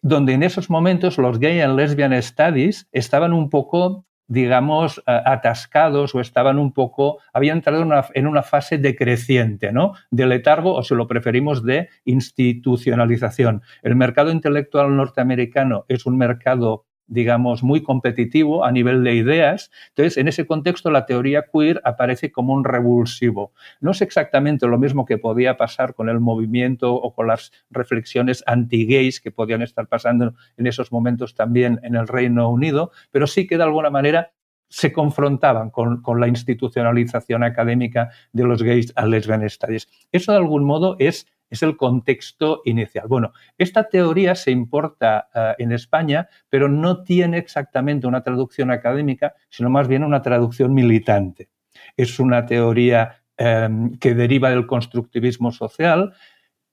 donde 0.00 0.32
en 0.32 0.42
esos 0.42 0.70
momentos 0.70 1.18
los 1.18 1.38
gay 1.38 1.60
and 1.60 1.76
lesbian 1.76 2.20
studies 2.22 2.88
estaban 2.90 3.34
un 3.34 3.50
poco 3.50 4.06
digamos, 4.28 5.02
atascados 5.06 6.14
o 6.14 6.20
estaban 6.20 6.58
un 6.58 6.72
poco, 6.72 7.18
habían 7.32 7.58
entrado 7.58 7.82
en 8.14 8.26
una, 8.26 8.42
fase 8.42 8.78
decreciente, 8.78 9.72
¿no? 9.72 9.92
De 10.10 10.26
letargo 10.26 10.74
o, 10.74 10.82
si 10.82 10.94
lo 10.94 11.06
preferimos, 11.06 11.64
de 11.64 11.88
institucionalización. 12.04 13.62
El 13.82 13.96
mercado 13.96 14.30
intelectual 14.30 14.96
norteamericano 14.96 15.84
es 15.88 16.06
un 16.06 16.18
mercado 16.18 16.86
digamos, 17.06 17.62
muy 17.62 17.82
competitivo 17.82 18.64
a 18.64 18.72
nivel 18.72 19.04
de 19.04 19.14
ideas. 19.14 19.70
Entonces, 19.90 20.16
en 20.16 20.28
ese 20.28 20.46
contexto, 20.46 20.90
la 20.90 21.06
teoría 21.06 21.44
queer 21.52 21.80
aparece 21.84 22.32
como 22.32 22.52
un 22.52 22.64
revulsivo. 22.64 23.52
No 23.80 23.92
es 23.92 24.02
exactamente 24.02 24.66
lo 24.66 24.78
mismo 24.78 25.04
que 25.04 25.18
podía 25.18 25.56
pasar 25.56 25.94
con 25.94 26.08
el 26.08 26.20
movimiento 26.20 26.94
o 26.94 27.14
con 27.14 27.28
las 27.28 27.52
reflexiones 27.70 28.42
anti-gays 28.46 29.20
que 29.20 29.30
podían 29.30 29.62
estar 29.62 29.86
pasando 29.86 30.34
en 30.56 30.66
esos 30.66 30.92
momentos 30.92 31.34
también 31.34 31.80
en 31.82 31.94
el 31.94 32.08
Reino 32.08 32.50
Unido, 32.50 32.90
pero 33.10 33.26
sí 33.26 33.46
que 33.46 33.56
de 33.56 33.64
alguna 33.64 33.90
manera 33.90 34.32
se 34.68 34.92
confrontaban 34.92 35.70
con, 35.70 36.02
con 36.02 36.20
la 36.20 36.26
institucionalización 36.26 37.44
académica 37.44 38.10
de 38.32 38.44
los 38.44 38.62
gays 38.62 38.92
a 38.96 39.06
lesbian 39.06 39.48
studies. 39.48 39.88
Eso, 40.10 40.32
de 40.32 40.38
algún 40.38 40.64
modo, 40.64 40.96
es 40.98 41.26
es 41.50 41.62
el 41.62 41.76
contexto 41.76 42.62
inicial. 42.64 43.06
Bueno, 43.08 43.32
esta 43.58 43.88
teoría 43.88 44.34
se 44.34 44.50
importa 44.50 45.28
eh, 45.34 45.54
en 45.58 45.72
España, 45.72 46.28
pero 46.48 46.68
no 46.68 47.02
tiene 47.02 47.38
exactamente 47.38 48.06
una 48.06 48.22
traducción 48.22 48.70
académica, 48.70 49.34
sino 49.48 49.70
más 49.70 49.88
bien 49.88 50.04
una 50.04 50.22
traducción 50.22 50.74
militante. 50.74 51.48
Es 51.96 52.18
una 52.18 52.46
teoría 52.46 53.22
em, 53.36 53.96
que 53.98 54.14
deriva 54.14 54.50
del 54.50 54.66
constructivismo 54.66 55.52
social 55.52 56.14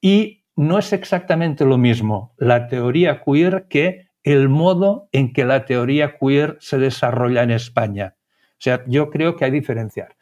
y 0.01 0.44
no 0.56 0.80
es 0.80 0.94
exactamente 0.94 1.65
lo 1.65 1.77
mismo 1.77 2.34
la 2.38 2.68
teoría 2.68 3.22
queer 3.22 3.68
que 3.70 4.08
el 4.24 4.50
modo 4.50 5.10
en 5.12 5.34
que 5.34 5.46
la 5.46 5.65
teoría 5.65 6.18
queer 6.18 6.58
se 6.60 6.77
desarrolla 6.77 7.44
en 7.44 7.51
España. 7.51 8.15
O 8.53 8.63
sea, 8.63 8.84
yo 8.88 9.10
creo 9.10 9.36
que 9.36 9.44
hay 9.44 9.51
diferenciar. 9.51 10.15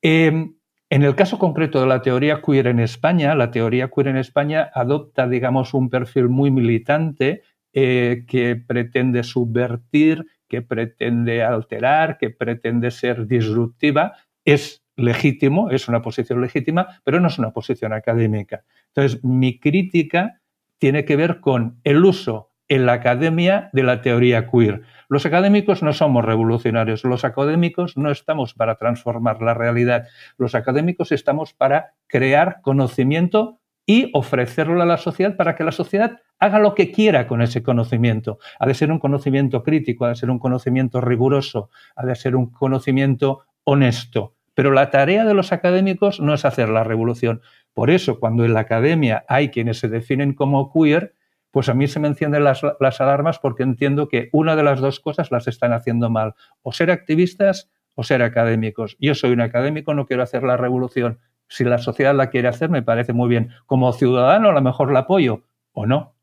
Em, 0.00 0.54
en 0.90 1.04
el 1.04 1.14
caso 1.14 1.38
concreto 1.38 1.80
de 1.80 1.86
la 1.86 2.02
teoría 2.02 2.42
queer 2.42 2.66
en 2.66 2.80
España, 2.80 3.36
la 3.36 3.52
teoría 3.52 3.88
queer 3.88 4.08
en 4.08 4.16
España 4.16 4.70
adopta, 4.74 5.28
digamos, 5.28 5.72
un 5.72 5.88
perfil 5.88 6.28
muy 6.28 6.50
militante 6.50 7.42
eh, 7.72 8.24
que 8.26 8.56
pretende 8.56 9.22
subvertir, 9.22 10.26
que 10.48 10.62
pretende 10.62 11.44
alterar, 11.44 12.18
que 12.18 12.30
pretende 12.30 12.90
ser 12.90 13.28
disruptiva. 13.28 14.14
Es 14.44 14.82
legítimo, 14.96 15.70
es 15.70 15.86
una 15.86 16.02
posición 16.02 16.40
legítima, 16.40 17.00
pero 17.04 17.20
no 17.20 17.28
es 17.28 17.38
una 17.38 17.52
posición 17.52 17.92
académica. 17.92 18.64
Entonces, 18.88 19.22
mi 19.22 19.60
crítica 19.60 20.40
tiene 20.78 21.04
que 21.04 21.14
ver 21.14 21.40
con 21.40 21.78
el 21.84 22.04
uso 22.04 22.49
en 22.70 22.86
la 22.86 22.94
academia 22.94 23.68
de 23.72 23.82
la 23.82 24.00
teoría 24.00 24.48
queer. 24.48 24.82
Los 25.08 25.26
académicos 25.26 25.82
no 25.82 25.92
somos 25.92 26.24
revolucionarios, 26.24 27.04
los 27.04 27.24
académicos 27.24 27.96
no 27.96 28.12
estamos 28.12 28.54
para 28.54 28.76
transformar 28.76 29.42
la 29.42 29.54
realidad, 29.54 30.06
los 30.38 30.54
académicos 30.54 31.10
estamos 31.10 31.52
para 31.52 31.94
crear 32.06 32.60
conocimiento 32.62 33.58
y 33.86 34.08
ofrecerlo 34.14 34.80
a 34.80 34.86
la 34.86 34.98
sociedad 34.98 35.36
para 35.36 35.56
que 35.56 35.64
la 35.64 35.72
sociedad 35.72 36.20
haga 36.38 36.60
lo 36.60 36.76
que 36.76 36.92
quiera 36.92 37.26
con 37.26 37.42
ese 37.42 37.60
conocimiento. 37.64 38.38
Ha 38.60 38.68
de 38.68 38.74
ser 38.74 38.92
un 38.92 39.00
conocimiento 39.00 39.64
crítico, 39.64 40.04
ha 40.04 40.10
de 40.10 40.14
ser 40.14 40.30
un 40.30 40.38
conocimiento 40.38 41.00
riguroso, 41.00 41.70
ha 41.96 42.06
de 42.06 42.14
ser 42.14 42.36
un 42.36 42.52
conocimiento 42.52 43.46
honesto. 43.64 44.36
Pero 44.54 44.70
la 44.70 44.90
tarea 44.90 45.24
de 45.24 45.34
los 45.34 45.50
académicos 45.50 46.20
no 46.20 46.34
es 46.34 46.44
hacer 46.44 46.68
la 46.68 46.84
revolución. 46.84 47.40
Por 47.74 47.90
eso, 47.90 48.20
cuando 48.20 48.44
en 48.44 48.54
la 48.54 48.60
academia 48.60 49.24
hay 49.26 49.48
quienes 49.48 49.80
se 49.80 49.88
definen 49.88 50.34
como 50.34 50.72
queer, 50.72 51.14
pues 51.50 51.68
a 51.68 51.74
mí 51.74 51.88
se 51.88 52.00
me 52.00 52.08
encienden 52.08 52.44
las, 52.44 52.62
alarmas 53.00 53.38
porque 53.38 53.62
entiendo 53.62 54.08
que 54.08 54.28
una 54.32 54.56
de 54.56 54.62
las 54.62 54.80
dos 54.80 55.00
cosas 55.00 55.30
las 55.30 55.48
están 55.48 55.72
haciendo 55.72 56.10
mal, 56.10 56.34
o 56.62 56.72
ser 56.72 56.90
activistas 56.90 57.70
o 57.94 58.04
ser 58.04 58.22
académicos. 58.22 58.96
Yo 59.00 59.14
soy 59.14 59.32
un 59.32 59.40
académico, 59.40 59.94
no 59.94 60.06
quiero 60.06 60.22
hacer 60.22 60.42
la 60.42 60.56
revolución. 60.56 61.18
Si 61.48 61.64
la 61.64 61.78
sociedad 61.78 62.14
la 62.14 62.30
quiere 62.30 62.48
hacer, 62.48 62.70
me 62.70 62.82
parece 62.82 63.12
muy 63.12 63.28
bien. 63.28 63.50
Como 63.66 63.92
ciudadano, 63.92 64.50
a 64.50 64.52
lo 64.52 64.62
mejor 64.62 64.92
la 64.92 65.00
apoyo 65.00 65.42
o 65.72 65.86
no. 65.86 66.14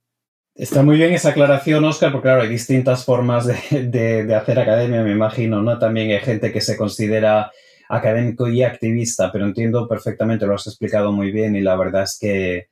Está 0.57 0.81
muy 0.81 0.97
bien 0.97 1.13
esa 1.13 1.29
aclaración, 1.29 1.85
Oscar, 1.85 2.11
porque 2.11 2.29
claro, 2.29 2.41
hay 2.41 2.49
distintas 2.49 3.05
formas 3.05 3.45
de, 3.45 4.35
hacer 4.35 4.59
academia, 4.59 5.03
me 5.03 5.11
imagino, 5.11 5.61
¿no? 5.61 5.77
También 5.77 6.09
hay 6.09 6.19
gente 6.19 6.51
que 6.51 6.61
se 6.61 6.75
considera 6.75 7.51
académico 7.89 8.47
y 8.47 8.63
activista, 8.63 9.31
pero 9.31 9.45
entiendo 9.45 9.87
perfectamente, 9.87 10.47
lo 10.47 10.55
has 10.55 10.65
explicado 10.65 11.11
muy 11.11 11.31
bien 11.31 11.55
y 11.55 11.61
la 11.61 11.75
verdad 11.75 12.03
es 12.03 12.17
que, 12.19 12.69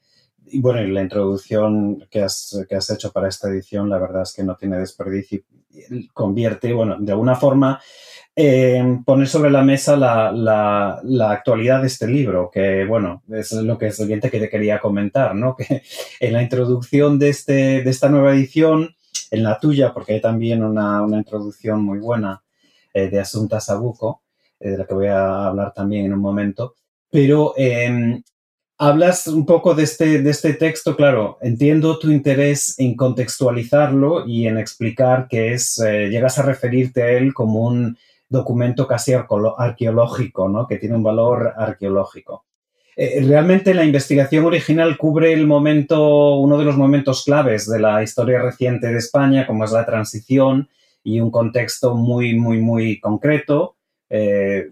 y 0.47 0.61
bueno, 0.61 0.81
la 0.81 1.01
introducción 1.01 2.05
que 2.09 2.21
has, 2.21 2.65
que 2.67 2.75
has 2.75 2.89
hecho 2.89 3.11
para 3.11 3.27
esta 3.27 3.49
edición, 3.49 3.89
la 3.89 3.97
verdad 3.97 4.23
es 4.23 4.33
que 4.33 4.43
no 4.43 4.55
tiene 4.55 4.77
desperdicio 4.77 5.41
y 5.89 6.07
convierte, 6.09 6.73
bueno, 6.73 6.97
de 6.99 7.11
alguna 7.11 7.35
forma 7.35 7.79
eh, 8.37 8.99
poner 9.05 9.29
sobre 9.29 9.49
la 9.49 9.63
mesa 9.63 9.95
la, 9.95 11.31
actualidad 11.31 11.81
de 11.81 11.87
este 11.87 12.07
libro, 12.07 12.51
que 12.51 12.83
bueno, 12.85 13.23
es 13.29 13.53
lo 13.53 13.77
que 13.77 13.87
es 13.87 13.95
siguiente 13.95 14.29
que 14.29 14.39
te 14.39 14.49
quería 14.49 14.79
comentar, 14.79 15.35
¿no? 15.35 15.55
Que 15.57 15.83
en 16.19 16.33
la 16.33 16.43
introducción 16.43 17.17
de, 17.17 17.29
este, 17.29 17.81
de 17.81 17.89
esta 17.89 18.09
nueva 18.09 18.33
edición, 18.33 18.95
en 19.31 19.43
la 19.43 19.59
tuya, 19.59 19.93
porque 19.93 20.13
hay 20.13 20.21
también 20.21 20.63
una, 20.63 21.05
introducción 21.09 21.81
muy 21.83 21.99
buena 21.99 22.43
eh, 22.93 23.09
de 23.09 23.19
Asunta 23.19 23.61
Sabuco, 23.61 24.23
eh, 24.59 24.71
de 24.71 24.77
la 24.79 24.85
que 24.85 24.93
voy 24.93 25.07
a 25.07 25.47
hablar 25.47 25.73
también 25.73 26.05
en 26.05 26.13
un 26.13 26.19
momento, 26.19 26.75
pero 27.09 27.53
em, 27.55 28.21
hablas 28.77 29.27
un 29.27 29.45
poco 29.45 29.73
de 29.73 29.83
este, 29.83 30.21
de 30.21 30.29
este 30.29 30.53
texto, 30.53 30.95
claro, 30.95 31.37
entiendo 31.41 31.97
tu 31.99 32.11
interés 32.11 32.77
en 32.79 32.95
contextualizarlo 32.95 34.27
y 34.27 34.47
en 34.47 34.57
explicar 34.57 35.27
que 35.29 35.53
es, 35.53 35.77
llegas 35.77 36.39
a 36.39 36.43
referirte 36.43 37.03
a 37.03 37.11
él 37.11 37.33
como 37.33 37.61
un 37.61 37.97
documento 38.29 38.87
casi 38.87 39.13
arqueológico, 39.13 40.49
¿no? 40.49 40.67
que 40.67 40.77
tiene 40.77 40.95
un 40.95 41.03
valor 41.03 41.53
arqueológico. 41.55 42.45
Eh, 42.97 43.21
realmente 43.27 43.73
la 43.73 43.83
investigación 43.83 44.45
original 44.45 44.97
cubre 44.97 45.33
el 45.33 45.45
momento, 45.45 46.35
uno 46.35 46.57
de 46.57 46.63
los 46.65 46.77
momentos 46.77 47.25
claves 47.25 47.69
de 47.69 47.79
la 47.79 48.01
historia 48.01 48.41
reciente 48.41 48.87
de 48.87 48.97
España, 48.97 49.45
como 49.45 49.65
es 49.65 49.71
la 49.71 49.85
transición 49.85 50.69
y 51.03 51.19
un 51.19 51.29
contexto 51.29 51.95
muy, 51.95 52.35
muy, 52.35 52.59
muy 52.59 52.99
concreto, 52.99 53.75
eh, 54.09 54.69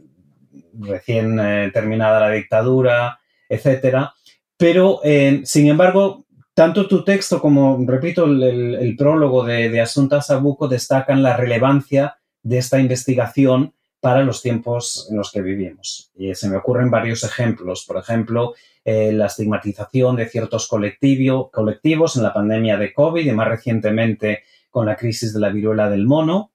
recién 0.80 1.38
eh, 1.40 1.70
terminada 1.74 2.22
la 2.22 2.30
dictadura, 2.30 3.20
etcétera. 3.50 4.14
Pero, 4.58 5.02
sin 5.44 5.68
embargo, 5.68 6.26
tanto 6.54 6.88
tu 6.88 7.04
texto 7.04 7.42
como, 7.42 7.78
repito, 7.86 8.26
el, 8.26 8.96
prólogo 8.98 9.44
de, 9.44 9.70
de 9.70 9.82
Asunta 9.82 10.22
Sabuco 10.22 10.68
destacan 10.68 11.24
la 11.24 11.36
relevancia 11.36 12.18
de 12.44 12.60
esta 12.60 12.80
investigación 12.80 13.74
para 14.04 14.22
los 14.22 14.42
tiempos 14.42 15.08
en 15.10 15.16
los 15.16 15.32
que 15.32 15.42
vivimos. 15.42 16.12
Y 16.16 16.36
se 16.36 16.50
me 16.50 16.58
ocurren 16.58 16.92
varios 16.92 17.24
ejemplos. 17.24 17.86
Por 17.88 17.98
ejemplo, 17.98 18.54
eh, 18.84 19.14
la 19.14 19.28
estigmatización 19.28 20.18
de 20.18 20.28
ciertos 20.28 20.68
colectivos 20.68 22.18
en 22.18 22.24
la 22.24 22.34
pandemia 22.34 22.78
de 22.78 22.94
COVID 22.94 23.26
y 23.26 23.32
más 23.32 23.48
recientemente 23.48 24.44
con 24.70 24.86
la 24.86 24.98
crisis 24.98 25.34
de 25.34 25.40
la 25.40 25.48
viruela 25.48 25.90
del 25.90 26.06
mono, 26.06 26.52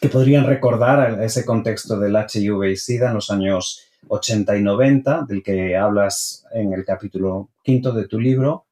que 0.00 0.08
podrían 0.08 0.44
recordar 0.44 1.22
ese 1.22 1.44
contexto 1.44 2.00
del 2.00 2.16
HIV 2.16 2.64
y 2.64 2.76
SIDA 2.76 3.10
en 3.10 3.14
los 3.14 3.30
años 3.30 3.85
80 4.08 4.56
y 4.56 4.62
90, 4.62 5.26
del 5.28 5.42
que 5.42 5.76
hablas 5.76 6.44
en 6.52 6.72
el 6.72 6.84
capítulo 6.84 7.50
quinto 7.62 7.92
de 7.92 8.06
tu 8.06 8.20
libro, 8.20 8.66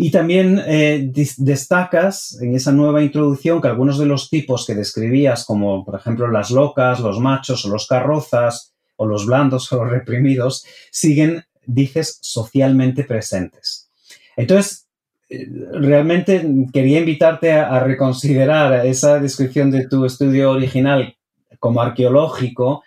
y 0.00 0.12
también 0.12 0.62
eh, 0.64 1.10
destacas 1.38 2.40
en 2.40 2.54
esa 2.54 2.70
nueva 2.70 3.02
introducción 3.02 3.60
que 3.60 3.66
algunos 3.66 3.98
de 3.98 4.06
los 4.06 4.30
tipos 4.30 4.64
que 4.64 4.76
describías, 4.76 5.44
como 5.44 5.84
por 5.84 5.96
ejemplo 5.96 6.28
las 6.28 6.52
locas, 6.52 7.00
los 7.00 7.18
machos 7.18 7.64
o 7.64 7.68
los 7.68 7.88
carrozas, 7.88 8.74
o 8.98 9.06
los 9.06 9.26
blandos 9.26 9.72
o 9.72 9.82
los 9.82 9.90
reprimidos, 9.90 10.64
siguen, 10.90 11.44
dices, 11.64 12.18
socialmente 12.20 13.04
presentes. 13.04 13.90
Entonces, 14.36 14.88
eh, 15.30 15.46
realmente 15.72 16.46
quería 16.72 17.00
invitarte 17.00 17.52
a, 17.52 17.80
reconsiderar 17.80 18.86
esa 18.86 19.18
descripción 19.18 19.70
de 19.70 19.86
tu 19.86 20.04
estudio 20.04 20.52
original 20.52 21.16
como 21.58 21.80
arqueológico 21.80 22.82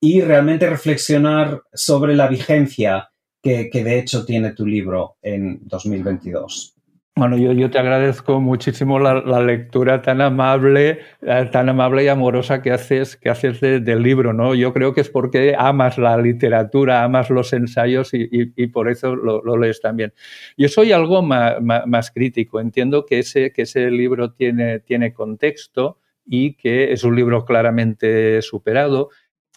y 0.00 0.20
realmente 0.20 0.68
reflexionar 0.68 1.62
sobre 1.72 2.14
la 2.14 2.28
vigencia 2.28 3.10
que, 3.42 3.70
de 3.72 3.98
hecho 3.98 4.24
tiene 4.24 4.52
tu 4.52 4.66
libro 4.66 5.16
en 5.22 5.60
2022. 5.62 6.74
Bueno, 7.16 7.36
yo, 7.36 7.50
yo, 7.50 7.68
te 7.68 7.80
agradezco 7.80 8.40
muchísimo 8.40 9.00
la, 9.00 9.42
lectura 9.42 10.02
tan 10.02 10.20
amable, 10.20 11.00
eh, 11.20 11.48
tan 11.50 11.68
amable 11.68 12.04
y 12.04 12.08
amorosa 12.08 12.62
que 12.62 12.70
haces, 12.70 13.16
que 13.16 13.28
haces 13.28 13.60
del 13.60 14.02
libro, 14.02 14.32
¿no? 14.32 14.54
Yo 14.54 14.72
creo 14.72 14.94
que 14.94 15.00
es 15.00 15.10
porque 15.10 15.56
amas 15.58 15.98
la 15.98 16.16
literatura, 16.16 17.02
amas 17.02 17.28
los 17.28 17.52
ensayos 17.52 18.10
y, 18.12 18.66
por 18.68 18.88
eso 18.88 19.16
lo, 19.16 19.56
lees 19.56 19.80
también. 19.80 20.12
Yo 20.56 20.68
soy 20.68 20.92
algo 20.92 21.22
más, 21.22 21.56
más, 21.60 22.12
crítico, 22.12 22.60
entiendo 22.60 23.04
que 23.04 23.18
ese, 23.18 23.50
que 23.50 23.62
ese 23.62 23.90
libro 23.90 24.30
tiene, 24.30 24.78
tiene 24.78 25.12
contexto 25.12 25.98
y 26.24 26.54
que 26.54 26.92
es 26.92 27.02
un 27.02 27.16
libro 27.16 27.44
claramente 27.44 28.42
superado 28.42 29.08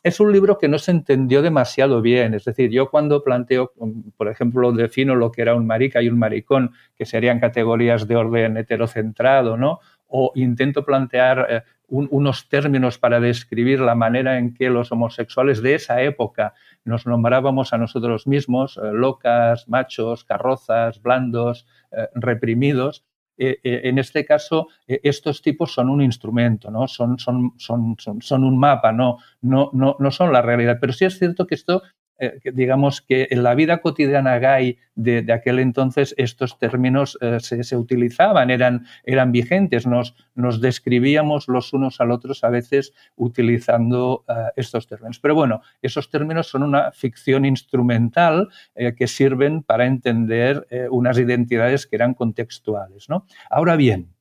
es 0.03 0.19
un 0.19 0.31
libro 0.31 0.57
que 0.57 0.67
no 0.67 0.79
se 0.79 0.91
entendió 0.91 1.41
demasiado 1.41 2.01
bien. 2.01 2.33
Es 2.33 2.45
decir, 2.45 2.71
yo 2.71 2.89
cuando 2.89 3.23
planteo, 3.23 3.73
por 4.17 4.27
ejemplo, 4.27 4.71
defino 4.71 5.15
lo 5.15 5.31
que 5.31 5.43
era 5.43 5.55
un 5.55 5.67
marica 5.67 6.01
y 6.01 6.09
un 6.09 6.17
maricón, 6.17 6.71
que 6.95 7.05
serían 7.05 7.39
categorías 7.39 8.07
de 8.07 8.15
orden 8.15 8.57
heterocentrado, 8.57 9.57
¿no? 9.57 9.79
O 10.07 10.31
intento 10.35 10.83
plantear 10.83 11.47
eh, 11.49 11.61
unos 11.87 12.49
términos 12.49 12.97
para 12.97 13.19
describir 13.19 13.79
la 13.79 13.95
manera 13.95 14.37
en 14.37 14.53
que 14.53 14.69
los 14.69 14.91
homosexuales 14.91 15.61
de 15.61 15.75
esa 15.75 16.01
época 16.01 16.53
nos 16.85 17.05
nombrábamos 17.05 17.73
a 17.73 17.77
nosotros 17.77 18.27
mismos, 18.27 18.77
eh, 18.77 18.91
locas, 18.93 19.67
machos, 19.67 20.23
carrozas, 20.23 21.01
blandos, 21.01 21.67
eh, 21.91 22.07
reprimidos. 22.15 23.05
Eh, 23.37 23.59
eh, 23.63 23.81
en 23.85 23.97
este 23.97 24.25
caso, 24.25 24.67
eh, 24.87 24.99
estos 25.03 25.41
tipos 25.41 25.73
son 25.73 25.89
un 25.89 26.01
instrumento, 26.01 26.69
¿no? 26.69 26.87
Son, 26.87 27.17
son, 27.17 27.53
son, 27.57 27.95
son, 27.97 28.43
un 28.43 28.57
mapa, 28.57 28.91
no, 28.91 29.17
no, 29.41 29.69
no, 29.73 29.95
no 29.99 30.11
son 30.11 30.31
la 30.31 30.41
realidad. 30.41 30.77
Pero 30.79 30.93
sí 30.93 31.05
es 31.05 31.17
cierto 31.17 31.47
que 31.47 31.55
esto 31.55 31.81
eh, 32.19 32.39
digamos 32.53 33.01
que 33.01 33.27
en 33.31 33.41
la 33.41 33.55
vida 33.55 33.79
cotidiana 33.79 34.37
gay 34.37 34.77
de, 34.95 35.25
aquel 35.33 35.59
entonces 35.59 36.13
estos 36.17 36.59
términos 36.59 37.17
eh, 37.19 37.39
se, 37.39 37.75
utilizaban, 37.75 38.51
eran, 38.51 38.85
eran 39.03 39.31
vigentes, 39.31 39.87
nos, 39.87 40.15
nos, 40.35 40.61
describíamos 40.61 41.47
los 41.47 41.73
unos 41.73 41.99
al 41.99 42.11
otros 42.11 42.43
a 42.43 42.49
veces 42.49 42.93
utilizando 43.15 44.23
eh, 44.27 44.33
estos 44.55 44.87
términos. 44.87 45.19
Pero 45.19 45.33
bueno, 45.33 45.61
esos 45.81 46.09
términos 46.11 46.47
son 46.47 46.63
una 46.63 46.91
ficción 46.91 47.45
instrumental 47.45 48.49
que 48.97 49.07
sirven 49.07 49.63
para 49.63 49.85
entender 49.85 50.67
unas 50.89 51.17
identidades 51.17 51.87
que 51.87 51.95
eran 51.95 52.13
contextuales. 52.13 53.09
¿no? 53.09 53.25
Ahora 53.49 53.75
bien, 53.75 54.13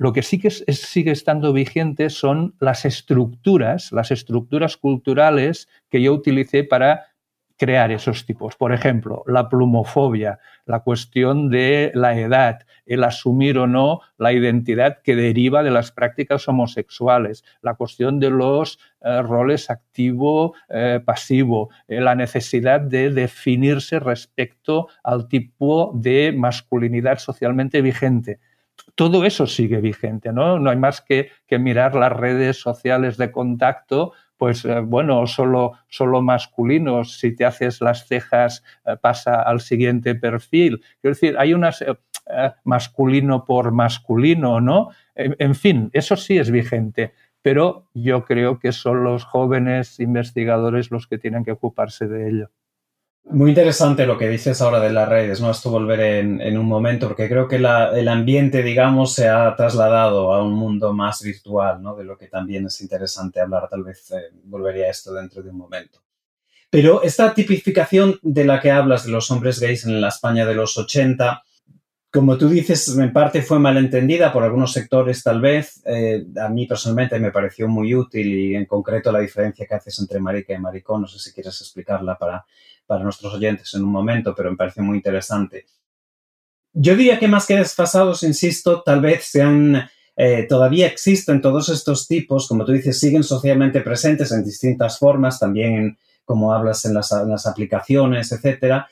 lo 0.00 0.12
que 0.14 0.22
sí 0.22 0.38
que 0.38 0.50
sigue 0.50 1.10
estando 1.10 1.52
vigente 1.52 2.08
son 2.08 2.54
las 2.58 2.86
estructuras, 2.86 3.92
las 3.92 4.10
estructuras 4.10 4.78
culturales 4.78 5.68
que 5.90 6.00
yo 6.00 6.14
utilicé 6.14 6.64
para 6.64 7.08
crear 7.58 7.92
esos 7.92 8.24
tipos. 8.24 8.56
Por 8.56 8.72
ejemplo, 8.72 9.22
la 9.26 9.50
plumofobia, 9.50 10.38
la 10.64 10.80
cuestión 10.80 11.50
de 11.50 11.92
la 11.94 12.18
edad, 12.18 12.60
el 12.86 13.04
asumir 13.04 13.58
o 13.58 13.66
no 13.66 14.00
la 14.16 14.32
identidad 14.32 15.02
que 15.02 15.14
deriva 15.14 15.62
de 15.62 15.70
las 15.70 15.92
prácticas 15.92 16.48
homosexuales, 16.48 17.44
la 17.60 17.74
cuestión 17.74 18.20
de 18.20 18.30
los 18.30 18.78
eh, 19.02 19.20
roles 19.20 19.68
activo-pasivo, 19.68 21.68
eh, 21.88 21.98
eh, 21.98 22.00
la 22.00 22.14
necesidad 22.14 22.80
de 22.80 23.10
definirse 23.10 24.00
respecto 24.00 24.88
al 25.04 25.28
tipo 25.28 25.92
de 25.94 26.32
masculinidad 26.34 27.18
socialmente 27.18 27.82
vigente 27.82 28.40
todo 28.94 29.24
eso 29.24 29.46
sigue 29.46 29.80
vigente, 29.80 30.32
¿no? 30.32 30.58
No 30.58 30.70
hay 30.70 30.76
más 30.76 31.00
que, 31.00 31.30
mirar 31.50 31.94
las 31.94 32.12
redes 32.12 32.60
sociales 32.60 33.16
de 33.16 33.30
contacto 33.30 34.12
pues 34.36 34.64
eh, 34.64 34.80
bueno, 34.80 35.26
solo, 35.26 35.72
solo 35.88 36.22
masculinos, 36.22 37.18
si 37.18 37.36
te 37.36 37.44
haces 37.44 37.82
las 37.82 38.06
cejas 38.06 38.64
eh, 38.86 38.96
pasa 38.98 39.42
al 39.42 39.60
siguiente 39.60 40.14
perfil. 40.14 40.82
Quiero 41.02 41.14
decir, 41.14 41.36
hay 41.38 41.52
unas 41.52 41.82
eh, 41.82 41.94
masculino 42.64 43.44
por 43.44 43.70
masculino, 43.70 44.62
¿no? 44.62 44.88
en 45.14 45.54
fin, 45.54 45.90
eso 45.92 46.16
sí 46.16 46.38
es 46.38 46.50
vigente, 46.50 47.12
pero 47.42 47.90
yo 47.92 48.24
creo 48.24 48.58
que 48.58 48.72
son 48.72 49.04
los 49.04 49.24
jóvenes 49.24 50.00
investigadores 50.00 50.90
los 50.90 51.06
que 51.06 51.18
tienen 51.18 51.44
que 51.44 51.52
ocuparse 51.52 52.08
de 52.08 52.30
ello. 52.30 52.50
Muy 53.24 53.50
interesante 53.50 54.06
lo 54.06 54.18
que 54.18 54.28
dices 54.28 54.60
ahora 54.60 54.80
de 54.80 54.90
las 54.90 55.08
redes, 55.08 55.40
¿no? 55.40 55.50
Esto 55.50 55.70
volveré 55.70 56.18
en, 56.20 56.58
un 56.58 56.66
momento, 56.66 57.06
porque 57.06 57.28
creo 57.28 57.46
que 57.46 57.56
el 57.56 58.08
ambiente, 58.08 58.62
digamos, 58.62 59.14
se 59.14 59.28
ha 59.28 59.54
trasladado 59.54 60.32
a 60.32 60.42
un 60.42 60.54
mundo 60.54 60.92
más 60.92 61.22
virtual, 61.22 61.80
¿no? 61.82 61.94
De 61.94 62.04
lo 62.04 62.16
que 62.16 62.26
también 62.26 62.66
es 62.66 62.80
interesante 62.80 63.40
hablar, 63.40 63.68
tal 63.68 63.84
vez 63.84 64.10
eh, 64.10 64.30
volvería 64.44 64.86
a 64.86 64.90
esto 64.90 65.12
dentro 65.14 65.42
de 65.42 65.50
un 65.50 65.58
momento. 65.58 66.00
Pero 66.70 67.02
esta 67.02 67.34
tipificación 67.34 68.18
de 68.22 68.44
la 68.44 68.60
que 68.60 68.70
hablas 68.70 69.04
de 69.04 69.12
los 69.12 69.30
hombres 69.30 69.60
gays 69.60 69.84
en 69.84 70.00
la 70.00 70.08
España 70.08 70.46
de 70.46 70.54
los 70.54 70.76
80, 70.78 71.42
como 72.12 72.36
tú 72.36 72.48
dices, 72.48 72.96
en 72.96 73.12
parte 73.12 73.42
fue 73.42 73.60
malentendida 73.60 74.32
por 74.32 74.42
algunos 74.42 74.72
sectores 74.72 75.22
tal 75.22 75.40
vez. 75.40 75.80
Eh, 75.84 76.26
a 76.40 76.48
mí 76.48 76.66
personalmente 76.66 77.20
me 77.20 77.30
pareció 77.30 77.68
muy 77.68 77.94
útil 77.94 78.32
y 78.32 78.54
en 78.56 78.66
concreto 78.66 79.12
la 79.12 79.20
diferencia 79.20 79.66
que 79.66 79.74
haces 79.74 79.98
entre 80.00 80.18
marica 80.18 80.52
y 80.52 80.58
maricón. 80.58 81.02
No 81.02 81.06
sé 81.06 81.20
si 81.20 81.32
quieres 81.32 81.60
explicarla 81.60 82.18
para, 82.18 82.44
para 82.90 83.04
nuestros 83.04 83.32
oyentes 83.32 83.72
en 83.74 83.84
un 83.84 83.92
momento, 83.92 84.34
pero 84.34 84.50
me 84.50 84.56
pareció 84.56 84.82
muy 84.82 84.96
interesante. 84.96 85.66
Yo 86.72 86.96
diría 86.96 87.20
que 87.20 87.28
más 87.28 87.46
que 87.46 87.56
desfasados, 87.56 88.24
insisto, 88.24 88.82
tal 88.82 89.00
vez 89.00 89.24
sean, 89.24 89.88
eh, 90.16 90.46
todavía 90.48 90.88
existen 90.88 91.40
todos 91.40 91.68
estos 91.68 92.08
tipos, 92.08 92.48
como 92.48 92.64
tú 92.64 92.72
dices, 92.72 92.98
siguen 92.98 93.22
socialmente 93.22 93.80
presentes 93.80 94.32
en 94.32 94.44
distintas 94.44 94.98
formas, 94.98 95.38
también 95.38 95.98
como 96.24 96.52
hablas 96.52 96.84
en 96.84 96.94
las, 96.94 97.12
en 97.12 97.30
las 97.30 97.46
aplicaciones, 97.46 98.32
etcétera 98.32 98.88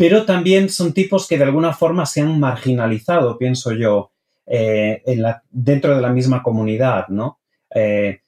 pero 0.00 0.24
también 0.24 0.70
son 0.70 0.94
tipos 0.94 1.28
que 1.28 1.36
de 1.36 1.44
alguna 1.44 1.74
forma 1.74 2.06
se 2.06 2.22
han 2.22 2.40
marginalizado, 2.40 3.36
pienso 3.36 3.72
yo, 3.72 4.12
eh, 4.46 5.02
dentro 5.50 5.94
de 5.94 6.00
la 6.00 6.08
misma 6.08 6.42
comunidad, 6.42 7.08
¿no? 7.08 7.38
Eh, 7.74 8.22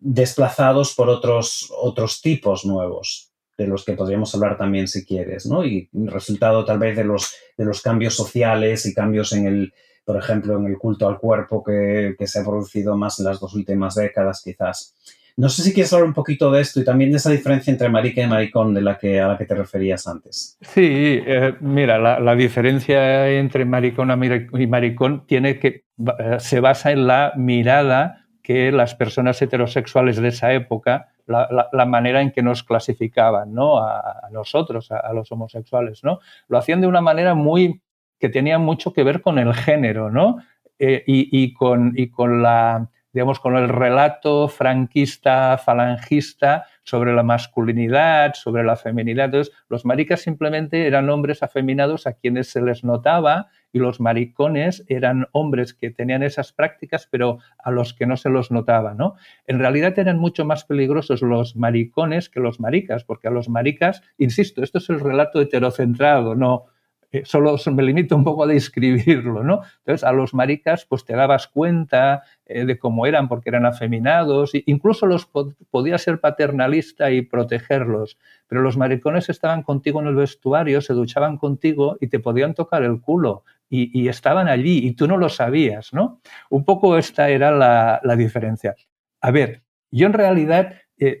desplazados 0.00 0.96
por 0.96 1.08
otros, 1.08 1.72
otros 1.80 2.20
tipos 2.22 2.64
nuevos, 2.64 3.31
de 3.56 3.66
los 3.66 3.84
que 3.84 3.92
podríamos 3.92 4.34
hablar 4.34 4.56
también 4.56 4.88
si 4.88 5.04
quieres, 5.04 5.46
¿no? 5.46 5.64
Y 5.64 5.88
resultado 5.92 6.64
tal 6.64 6.78
vez 6.78 6.96
de 6.96 7.04
los, 7.04 7.34
de 7.56 7.64
los 7.64 7.82
cambios 7.82 8.14
sociales 8.14 8.86
y 8.86 8.94
cambios 8.94 9.32
en 9.32 9.46
el, 9.46 9.72
por 10.04 10.16
ejemplo, 10.16 10.58
en 10.58 10.66
el 10.66 10.78
culto 10.78 11.08
al 11.08 11.18
cuerpo 11.18 11.62
que, 11.62 12.14
que 12.18 12.26
se 12.26 12.40
ha 12.40 12.44
producido 12.44 12.96
más 12.96 13.18
en 13.18 13.26
las 13.26 13.40
dos 13.40 13.54
últimas 13.54 13.94
décadas, 13.94 14.42
quizás. 14.42 14.94
No 15.36 15.48
sé 15.48 15.62
si 15.62 15.72
quieres 15.72 15.92
hablar 15.92 16.08
un 16.08 16.14
poquito 16.14 16.50
de 16.50 16.60
esto 16.60 16.80
y 16.80 16.84
también 16.84 17.10
de 17.10 17.16
esa 17.16 17.30
diferencia 17.30 17.70
entre 17.70 17.88
marica 17.88 18.22
y 18.22 18.26
maricón 18.26 18.74
de 18.74 18.82
la 18.82 18.98
que, 18.98 19.18
a 19.20 19.28
la 19.28 19.38
que 19.38 19.46
te 19.46 19.54
referías 19.54 20.06
antes. 20.06 20.58
Sí, 20.60 21.22
eh, 21.26 21.54
mira, 21.60 21.98
la, 21.98 22.34
diferencia 22.34 23.30
entre 23.30 23.64
maricón 23.64 24.10
y 24.58 24.66
maricón 24.66 25.26
tiene 25.26 25.58
que, 25.58 25.68
eh, 25.68 26.36
se 26.38 26.60
basa 26.60 26.92
en 26.92 27.06
la 27.06 27.32
mirada 27.36 28.21
que 28.42 28.72
las 28.72 28.94
personas 28.94 29.40
heterosexuales 29.40 30.16
de 30.16 30.28
esa 30.28 30.52
época, 30.52 31.08
la, 31.26 31.86
manera 31.86 32.20
en 32.20 32.32
que 32.32 32.42
nos 32.42 32.64
clasificaban, 32.64 33.54
¿no? 33.54 33.78
A, 33.78 34.28
nosotros, 34.32 34.90
a, 34.90 35.12
los 35.12 35.30
homosexuales, 35.30 36.02
¿no? 36.02 36.18
Lo 36.48 36.58
hacían 36.58 36.80
de 36.80 36.88
una 36.88 37.00
manera 37.00 37.34
muy 37.34 37.80
que 38.18 38.28
tenía 38.28 38.58
mucho 38.58 38.92
que 38.92 39.04
ver 39.04 39.20
con 39.20 39.38
el 39.38 39.54
género, 39.54 40.10
¿no? 40.10 40.38
Eh, 40.78 41.04
y, 41.06 41.54
con, 41.54 41.92
y 41.96 42.10
con 42.10 42.42
la 42.42 42.88
digamos, 43.12 43.40
con 43.40 43.56
el 43.56 43.68
relato 43.68 44.48
franquista, 44.48 45.58
falangista 45.58 46.64
sobre 46.82 47.12
la 47.12 47.22
masculinidad, 47.22 48.32
sobre 48.34 48.64
la 48.64 48.74
feminidad. 48.74 49.26
Entonces, 49.26 49.54
los 49.68 49.84
maricas 49.84 50.22
simplemente 50.22 50.86
eran 50.86 51.10
hombres 51.10 51.42
afeminados 51.42 52.06
a 52.06 52.14
quienes 52.14 52.48
se 52.48 52.62
les 52.62 52.84
notaba 52.84 53.48
y 53.72 53.78
los 53.78 54.00
maricones 54.00 54.84
eran 54.88 55.26
hombres 55.32 55.74
que 55.74 55.90
tenían 55.90 56.22
esas 56.22 56.52
prácticas, 56.52 57.08
pero 57.10 57.38
a 57.58 57.70
los 57.70 57.94
que 57.94 58.06
no 58.06 58.16
se 58.16 58.28
los 58.28 58.50
notaba, 58.50 58.94
¿no? 58.94 59.14
En 59.46 59.58
realidad 59.58 59.98
eran 59.98 60.18
mucho 60.18 60.44
más 60.44 60.64
peligrosos 60.64 61.22
los 61.22 61.56
maricones 61.56 62.28
que 62.28 62.40
los 62.40 62.60
maricas, 62.60 63.04
porque 63.04 63.28
a 63.28 63.30
los 63.30 63.48
maricas, 63.48 64.02
insisto, 64.18 64.62
esto 64.62 64.78
es 64.78 64.90
el 64.90 65.00
relato 65.00 65.40
heterocentrado, 65.40 66.34
no, 66.34 66.66
eh, 67.12 67.26
solo 67.26 67.56
me 67.72 67.82
limito 67.82 68.16
un 68.16 68.24
poco 68.24 68.44
a 68.44 68.46
describirlo, 68.46 69.44
¿no? 69.44 69.60
Entonces, 69.80 70.02
a 70.02 70.12
los 70.12 70.32
maricas, 70.32 70.86
pues 70.86 71.04
te 71.04 71.14
dabas 71.14 71.46
cuenta 71.46 72.22
eh, 72.46 72.64
de 72.64 72.78
cómo 72.78 73.06
eran, 73.06 73.28
porque 73.28 73.50
eran 73.50 73.66
afeminados, 73.66 74.54
e 74.54 74.62
incluso 74.64 75.06
los 75.06 75.28
podía 75.70 75.98
ser 75.98 76.20
paternalista 76.20 77.10
y 77.10 77.20
protegerlos, 77.20 78.16
pero 78.48 78.62
los 78.62 78.78
maricones 78.78 79.28
estaban 79.28 79.62
contigo 79.62 80.00
en 80.00 80.06
el 80.06 80.14
vestuario, 80.14 80.80
se 80.80 80.94
duchaban 80.94 81.36
contigo 81.36 81.98
y 82.00 82.06
te 82.06 82.18
podían 82.18 82.54
tocar 82.54 82.82
el 82.82 82.98
culo, 83.02 83.44
y, 83.74 84.08
estaban 84.08 84.48
allí, 84.48 84.86
y 84.86 84.92
tú 84.92 85.08
no 85.08 85.16
lo 85.16 85.30
sabías, 85.30 85.94
¿no? 85.94 86.20
Un 86.50 86.64
poco 86.66 86.98
esta 86.98 87.30
era 87.30 87.50
la, 87.50 88.16
diferencia. 88.16 88.74
A 89.22 89.30
ver, 89.30 89.62
yo 89.90 90.06
en 90.06 90.12
realidad 90.12 90.74
eh, 90.98 91.20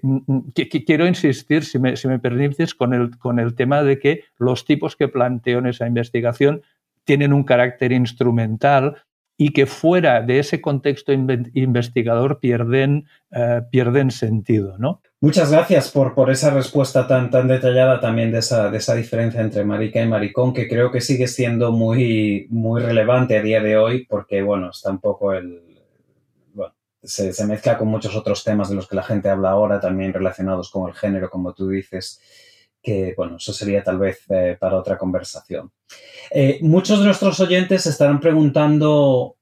quiero 0.84 1.06
insistir, 1.06 1.64
si 1.64 1.78
me, 1.78 2.18
permites, 2.18 2.74
con 2.74 2.92
el, 2.92 3.16
con 3.16 3.38
el 3.38 3.54
tema 3.54 3.82
de 3.82 3.98
que 3.98 4.24
los 4.36 4.66
tipos 4.66 4.96
que 4.96 5.08
planteo 5.08 5.60
en 5.60 5.66
esa 5.68 5.86
investigación 5.86 6.60
tienen 7.04 7.32
un 7.32 7.44
carácter 7.44 7.90
instrumental 7.90 9.02
y 9.38 9.54
que 9.54 9.64
fuera 9.64 10.20
de 10.20 10.38
ese 10.38 10.60
contexto 10.60 11.10
investigador 11.10 12.38
pierden, 12.38 13.06
eh, 13.30 13.62
pierden 13.70 14.10
sentido. 14.10 14.76
¿no? 14.76 15.00
Muchas 15.22 15.52
gracias 15.52 15.92
por, 15.92 16.14
por 16.14 16.30
esa 16.30 16.50
respuesta 16.50 17.06
tan, 17.06 17.30
tan 17.30 17.46
detallada 17.46 18.00
también 18.00 18.32
de 18.32 18.40
esa, 18.40 18.70
de 18.70 18.78
esa 18.78 18.96
diferencia 18.96 19.40
entre 19.40 19.64
marica 19.64 20.02
y 20.02 20.08
maricón, 20.08 20.52
que 20.52 20.68
creo 20.68 20.90
que 20.90 21.00
sigue 21.00 21.28
siendo 21.28 21.70
muy, 21.70 22.48
muy 22.50 22.82
relevante 22.82 23.38
a 23.38 23.42
día 23.42 23.62
de 23.62 23.76
hoy, 23.76 24.04
porque 24.04 24.42
bueno, 24.42 24.70
está 24.70 24.90
un 24.90 24.98
poco 24.98 25.32
el, 25.32 25.62
se, 27.02 27.46
mezcla 27.46 27.78
con 27.78 27.86
muchos 27.86 28.16
otros 28.16 28.42
temas 28.42 28.68
de 28.68 28.74
los 28.74 28.88
que 28.88 28.96
la 28.96 29.04
gente 29.04 29.28
habla 29.28 29.50
ahora, 29.50 29.78
también 29.78 30.12
relacionados 30.12 30.70
con 30.70 30.88
el 30.88 30.94
género, 30.96 31.30
como 31.30 31.52
tú 31.52 31.68
dices, 31.68 32.20
que, 32.82 33.14
bueno, 33.16 33.36
eso 33.36 33.52
sería 33.52 33.82
tal 33.82 33.98
vez 33.98 34.24
eh, 34.28 34.56
para 34.58 34.76
otra 34.76 34.98
conversación. 34.98 35.70
Eh, 36.32 36.58
muchos 36.62 36.98
de 36.98 37.04
nuestros 37.04 37.38
oyentes 37.38 37.86
estarán 37.86 38.18
preguntando 38.18 39.36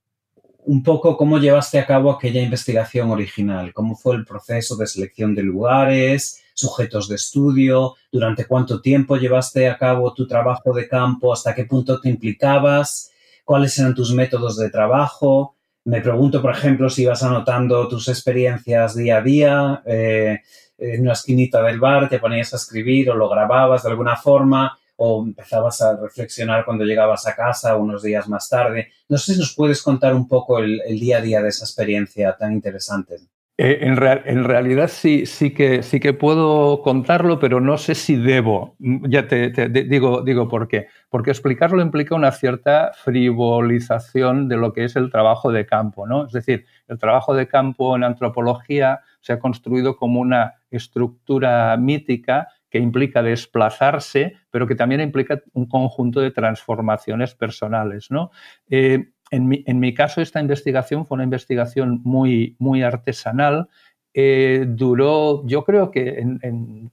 un 0.70 0.84
poco 0.84 1.16
cómo 1.16 1.38
llevaste 1.38 1.80
a 1.80 1.84
cabo 1.84 2.12
aquella 2.12 2.40
investigación 2.40 3.10
original, 3.10 3.72
cómo 3.72 3.96
fue 3.96 4.14
el 4.14 4.24
proceso 4.24 4.76
de 4.76 4.86
selección 4.86 5.34
de 5.34 5.42
lugares, 5.42 6.44
sujetos 6.54 7.08
de 7.08 7.16
estudio, 7.16 7.96
durante 8.12 8.44
cuánto 8.44 8.80
tiempo 8.80 9.16
llevaste 9.16 9.68
a 9.68 9.76
cabo 9.76 10.14
tu 10.14 10.28
trabajo 10.28 10.72
de 10.72 10.86
campo, 10.86 11.32
hasta 11.32 11.56
qué 11.56 11.64
punto 11.64 12.00
te 12.00 12.08
implicabas, 12.08 13.10
cuáles 13.44 13.76
eran 13.80 13.96
tus 13.96 14.14
métodos 14.14 14.58
de 14.58 14.70
trabajo, 14.70 15.56
me 15.86 16.00
pregunto, 16.02 16.40
por 16.40 16.52
ejemplo, 16.52 16.88
si 16.88 17.02
ibas 17.02 17.24
anotando 17.24 17.88
tus 17.88 18.06
experiencias 18.06 18.94
día 18.94 19.16
a 19.16 19.22
día 19.22 19.82
eh, 19.86 20.38
en 20.78 21.00
una 21.00 21.14
esquinita 21.14 21.60
del 21.64 21.80
bar, 21.80 22.08
te 22.08 22.20
ponías 22.20 22.52
a 22.52 22.58
escribir 22.58 23.10
o 23.10 23.16
lo 23.16 23.28
grababas 23.28 23.82
de 23.82 23.90
alguna 23.90 24.14
forma 24.14 24.78
o 25.02 25.24
empezabas 25.24 25.80
a 25.80 25.96
reflexionar 25.96 26.64
cuando 26.64 26.84
llegabas 26.84 27.26
a 27.26 27.34
casa 27.34 27.76
unos 27.76 28.02
días 28.02 28.28
más 28.28 28.48
tarde. 28.48 28.92
No 29.08 29.16
sé 29.16 29.32
si 29.32 29.38
nos 29.38 29.54
puedes 29.54 29.82
contar 29.82 30.14
un 30.14 30.28
poco 30.28 30.58
el 30.58 31.00
día 31.00 31.18
a 31.18 31.22
día 31.22 31.42
de 31.42 31.48
esa 31.48 31.64
experiencia 31.64 32.36
tan 32.36 32.52
interesante. 32.52 33.16
Eh, 33.62 33.80
en, 33.82 34.44
realidad 34.44 34.88
sí, 34.88 35.26
sí, 35.26 35.52
que, 35.52 35.82
sí 35.82 36.00
que 36.00 36.14
puedo 36.14 36.80
contarlo, 36.80 37.38
pero 37.38 37.60
no 37.60 37.76
sé 37.76 37.94
si 37.94 38.16
debo. 38.16 38.74
Mm, 38.78 39.10
ya 39.10 39.28
te, 39.28 39.50
digo, 39.68 40.22
digo 40.22 40.48
por 40.48 40.66
qué. 40.66 40.86
Porque 41.10 41.30
explicarlo 41.30 41.82
implica 41.82 42.14
una 42.14 42.32
cierta 42.32 42.92
frivolización 42.94 44.48
de 44.48 44.56
lo 44.56 44.72
que 44.72 44.84
es 44.84 44.96
el 44.96 45.10
trabajo 45.10 45.52
de 45.52 45.66
campo. 45.66 46.06
¿no? 46.06 46.24
Es 46.24 46.32
decir, 46.32 46.64
el 46.88 46.96
trabajo 46.96 47.34
de 47.34 47.48
campo 47.48 47.94
en 47.94 48.04
antropología 48.04 49.00
se 49.20 49.34
ha 49.34 49.38
construido 49.38 49.94
como 49.94 50.20
una 50.20 50.54
estructura 50.70 51.76
mítica 51.76 52.48
que 52.70 52.78
implica 52.78 53.22
desplazarse, 53.22 54.36
pero 54.50 54.66
que 54.66 54.74
también 54.74 55.00
implica 55.00 55.42
un 55.52 55.66
conjunto 55.66 56.20
de 56.20 56.30
transformaciones 56.30 57.34
personales. 57.34 58.10
¿no? 58.10 58.30
Eh, 58.68 59.10
en 59.30 59.80
mi, 59.80 59.94
caso, 59.94 60.20
esta 60.20 60.40
investigación 60.40 61.06
fue 61.06 61.16
una 61.16 61.24
investigación 61.24 62.00
muy, 62.02 62.56
muy 62.58 62.82
artesanal. 62.82 63.68
Eh, 64.12 64.64
duró, 64.68 65.46
yo 65.46 65.64
creo 65.64 65.90
que 65.90 66.18
en, 66.18 66.90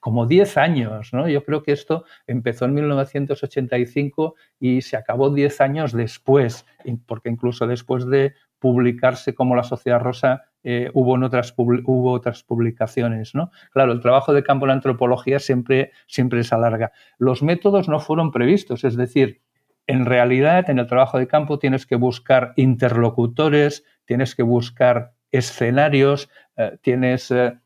como 0.00 0.26
10 0.26 0.58
años, 0.58 1.14
¿no? 1.14 1.26
Yo 1.26 1.42
creo 1.42 1.62
que 1.62 1.72
esto 1.72 2.04
empezó 2.26 2.66
en 2.66 2.74
1985 2.74 4.34
y 4.60 4.82
se 4.82 4.98
acabó 4.98 5.30
10 5.30 5.62
años 5.62 5.92
después, 5.94 6.66
porque 7.06 7.30
incluso 7.30 7.66
después 7.66 8.04
de 8.06 8.34
publicarse 8.58 9.34
como 9.34 9.56
la 9.56 9.62
Sociedad 9.62 10.00
Rosa 10.00 10.44
eh, 10.64 10.90
hubo, 10.94 11.12
otras, 11.22 11.54
hubo 11.56 12.12
otras 12.12 12.42
publicaciones. 12.42 13.34
¿no? 13.34 13.50
Claro, 13.72 13.92
el 13.92 14.00
trabajo 14.00 14.32
de 14.32 14.42
campo 14.42 14.64
en 14.64 14.72
antropología 14.72 15.38
siempre, 15.38 15.92
siempre 16.06 16.42
se 16.42 16.54
alarga. 16.54 16.92
Los 17.18 17.42
métodos 17.42 17.88
no 17.88 18.00
fueron 18.00 18.32
previstos, 18.32 18.82
es 18.84 18.96
decir, 18.96 19.42
en 19.86 20.06
realidad 20.06 20.70
en 20.70 20.78
el 20.78 20.86
trabajo 20.86 21.18
de 21.18 21.28
campo 21.28 21.58
tienes 21.58 21.84
que 21.84 21.96
buscar 21.96 22.54
interlocutores, 22.56 23.84
tienes 24.06 24.34
que 24.34 24.42
buscar 24.42 25.12
escenarios, 25.30 26.30
eh, 26.56 26.78
tienes 26.80 27.30
eh, 27.30 27.58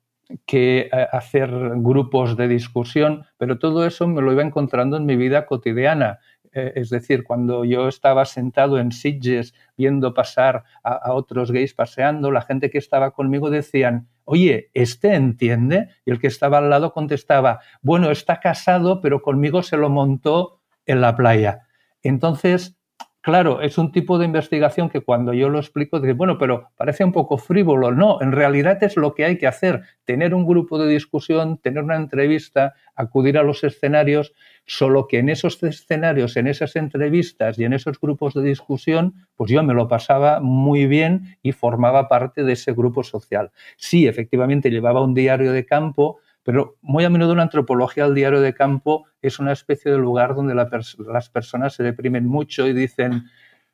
que 0.44 0.90
hacer 1.12 1.50
grupos 1.76 2.37
de 2.37 2.48
discusión, 2.48 3.24
pero 3.38 3.58
todo 3.58 3.87
eso 3.87 4.06
me 4.06 4.20
lo 4.20 4.32
iba 4.32 4.42
encontrando 4.42 4.98
en 4.98 5.06
mi 5.06 5.16
vida 5.16 5.46
cotidiana. 5.46 6.18
Es 6.52 6.90
decir, 6.90 7.24
cuando 7.24 7.64
yo 7.64 7.88
estaba 7.88 8.24
sentado 8.24 8.78
en 8.78 8.92
Sitges 8.92 9.54
viendo 9.76 10.14
pasar 10.14 10.64
a, 10.82 10.92
a, 10.92 11.12
otros 11.12 11.50
gays 11.50 11.74
paseando, 11.74 12.30
la 12.30 12.42
gente 12.42 12.70
que 12.70 12.78
estaba 12.78 13.11
conmigo 13.11 13.50
decían, 13.50 14.08
oye, 14.24 14.70
¿este 14.74 15.14
entiende? 15.14 15.88
Y 16.04 16.11
el 16.11 16.18
que 16.18 16.26
estaba 16.26 16.58
al 16.58 16.70
lado 16.70 16.92
contestaba, 16.92 17.61
bueno, 17.82 18.11
está 18.11 18.40
casado, 18.40 19.00
pero 19.00 19.22
conmigo 19.22 19.62
se 19.62 19.76
lo 19.76 19.90
montó 19.90 20.61
en 20.87 21.00
la 21.00 21.16
playa. 21.16 21.66
Entonces, 22.02 22.77
claro, 23.20 23.61
es 23.61 23.78
un 23.78 23.92
tipo 23.92 24.18
de 24.18 24.24
investigación 24.24 24.88
que 24.88 25.00
cuando 25.00 25.33
yo 25.33 25.48
lo 25.48 25.59
explico, 25.59 26.00
dice, 26.00 26.14
bueno, 26.14 26.38
pero 26.38 26.70
parece 26.76 27.04
un 27.04 27.12
poco 27.12 27.38
frívolo. 27.38 27.92
No, 27.92 28.20
en 28.22 28.33
realidad 28.33 28.83
es 28.83 28.96
lo 28.96 29.14
que 29.14 29.24
hay 29.24 29.38
que 29.38 29.46
hacer, 29.46 29.83
tener 30.04 30.35
un 30.35 30.46
grupo 30.46 30.78
de 30.78 30.88
discusión, 30.88 31.59
tener 31.59 31.83
una 31.83 31.96
entrevista, 31.96 32.74
acudir 32.94 33.38
a 33.38 33.42
los 33.42 33.64
escenarios, 33.64 34.33
solo 34.66 35.07
que 35.09 35.18
en 35.18 35.28
esos 35.28 35.62
escenarios, 35.62 36.37
en 36.37 36.46
esas 36.46 36.76
entrevistas 36.76 37.59
y 37.59 37.64
en 37.64 37.72
esos 37.72 38.00
grupos 38.00 38.35
de 38.35 38.42
discusión, 38.42 39.14
pues 39.37 39.50
yo 39.50 39.62
me 39.62 39.74
lo 39.74 39.88
pasaba 39.88 40.40
muy 40.40 40.87
bien 40.87 41.37
y 41.42 41.52
formaba 41.52 42.09
parte 42.09 42.44
de 42.44 42.52
ese 42.52 42.72
grupo 42.72 43.02
social. 43.02 43.50
Sí, 43.76 44.07
efectivamente, 44.07 44.70
llevaba 44.70 45.02
un 45.02 45.14
diario 45.14 45.52
de 45.52 45.64
campo, 45.64 46.18
pero 46.48 46.78
muy 46.80 47.04
a 47.04 47.11
menudo 47.11 47.34
la 47.34 47.42
antropología 47.42 48.06
al 48.06 48.14
diario 48.14 48.40
de 48.40 48.54
campo 48.54 49.04
es 49.20 49.38
una 49.38 49.52
especie 49.52 49.92
de 49.92 49.98
lugar 49.98 50.34
donde 50.34 50.54
las 50.54 51.28
personas 51.28 51.74
se 51.74 51.82
deprimen 51.82 52.24
mucho 52.24 52.66
y 52.66 52.72
dicen, 52.72 53.24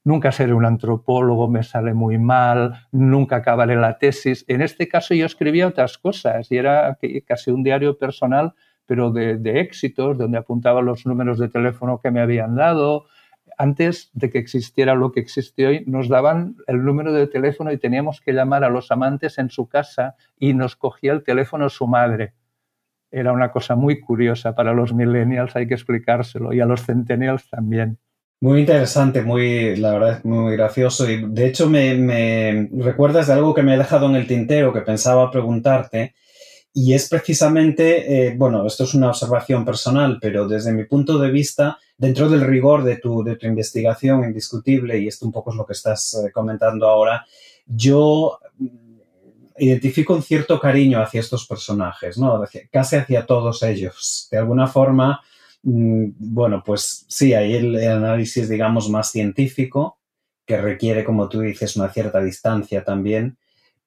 nunca 0.03 0.33
seré 0.33 0.55
un 0.55 0.65
antropólogo, 0.65 1.47
me 1.49 1.63
sale 1.63 1.95
muy 1.95 2.19
mal, 2.19 2.89
nunca 2.91 3.37
acabaré 3.37 3.77
la 3.77 3.97
tesis. 3.99 4.45
En 4.49 4.61
este 4.61 4.89
caso 4.89 5.15
yo 5.15 5.25
escribía 5.25 5.69
otras 5.69 5.99
cosas 5.99 6.51
y 6.51 6.57
era 6.57 6.99
casi 7.25 7.53
un 7.53 7.63
diario 7.63 7.97
personal, 7.97 8.55
pero 8.87 9.13
de, 9.13 9.37
de 9.37 9.61
éxitos, 9.61 10.19
donde 10.19 10.39
apuntaba 10.39 10.83
los 10.83 11.07
números 11.07 11.39
de 11.39 11.49
teléfono 11.49 12.01
que 12.01 12.11
me 12.11 12.21
habían 12.21 12.57
dado, 12.57 13.05
antes 13.57 14.11
de 14.15 14.31
que 14.31 14.39
existiera 14.39 14.97
lo 14.97 15.13
que 15.13 15.21
existe 15.21 15.65
hoy, 15.65 15.85
nos 15.87 16.09
daban 16.09 16.57
el 16.67 16.85
número 16.85 17.13
de 17.13 17.29
teléfono 17.29 17.71
y 17.71 17.79
teníamos 17.79 18.21
que 18.21 18.33
llamar 18.33 18.65
a 18.65 18.69
los 18.69 18.91
amantes 18.91 19.39
en 19.39 19.49
su 19.49 19.69
casa 19.69 20.17
y 20.41 20.55
nos 20.55 20.75
cogía 20.75 21.13
el 21.13 21.23
teléfono 21.23 21.69
su 21.69 21.87
madre 21.87 22.35
era 23.15 23.33
una 23.33 23.53
cosa 23.53 23.77
muy 23.77 24.01
curiosa 24.01 24.55
para 24.55 24.75
los 24.75 24.93
millennials, 24.93 25.55
hay 25.55 25.69
que 25.69 25.75
explicárselo, 25.75 26.53
y 26.53 26.61
a 26.61 26.67
los 26.67 26.85
centennials 26.85 27.49
también. 27.49 27.99
Muy 28.41 28.61
interesante, 28.61 29.23
muy, 29.23 29.77
la 29.77 29.93
verdad, 29.93 30.25
muy 30.25 30.55
gracioso. 30.55 31.09
Y 31.09 31.25
de 31.29 31.47
hecho, 31.47 31.69
me, 31.71 32.69
recuerdas 32.73 33.29
de 33.29 33.33
algo 33.33 33.55
que 33.55 33.63
me 33.63 33.75
he 33.75 33.79
dejado 33.79 34.07
en 34.07 34.17
el 34.17 34.27
tintero 34.27 34.73
que 34.73 34.83
pensaba 34.83 35.31
preguntarte. 35.31 36.15
Y 36.75 36.93
es 36.93 37.09
precisamente, 37.09 38.27
eh, 38.27 38.35
bueno, 38.37 38.67
esto 38.67 38.85
es 38.85 38.95
una 38.95 39.09
observación 39.09 39.65
personal, 39.65 40.19
pero 40.21 40.49
desde 40.49 40.73
mi 40.73 40.85
punto 40.85 41.19
de 41.19 41.31
vista, 41.31 41.79
dentro 41.97 42.29
del 42.29 42.43
rigor 42.43 42.83
de 42.83 42.97
tu, 42.97 43.23
de 43.23 43.37
tu 43.37 43.47
investigación 43.47 44.25
indiscutible, 44.25 44.99
y 44.99 45.07
esto 45.07 45.25
un 45.25 45.33
poco 45.33 45.53
es 45.53 45.57
lo 45.57 45.65
que 45.65 45.73
estás 45.73 46.15
eh, 46.15 46.33
comentando 46.33 46.89
ahora, 46.89 47.25
yo 47.67 48.41
identifico 49.57 50.15
un 50.15 50.23
cierto 50.23 50.59
cariño 50.59 51.01
hacia 51.01 51.21
estos 51.21 51.47
personajes, 51.47 52.19
¿no? 52.19 52.43
casi 52.71 52.97
hacia 52.97 53.27
todos 53.27 53.63
ellos. 53.63 54.29
De 54.31 54.39
alguna 54.39 54.67
forma, 54.67 55.21
mm, 55.63 56.07
bueno, 56.19 56.63
pues 56.65 57.07
sí, 57.09 57.35
hay 57.35 57.55
el, 57.55 57.89
análisis, 57.89 58.49
digamos, 58.49 58.89
más 58.91 59.11
científico, 59.11 59.99
que 60.47 60.61
requiere, 60.61 61.05
como 61.05 61.29
tú 61.29 61.41
dices, 61.41 61.77
una 61.77 61.89
cierta 61.89 62.21
distancia 62.21 62.85
también, 62.85 63.39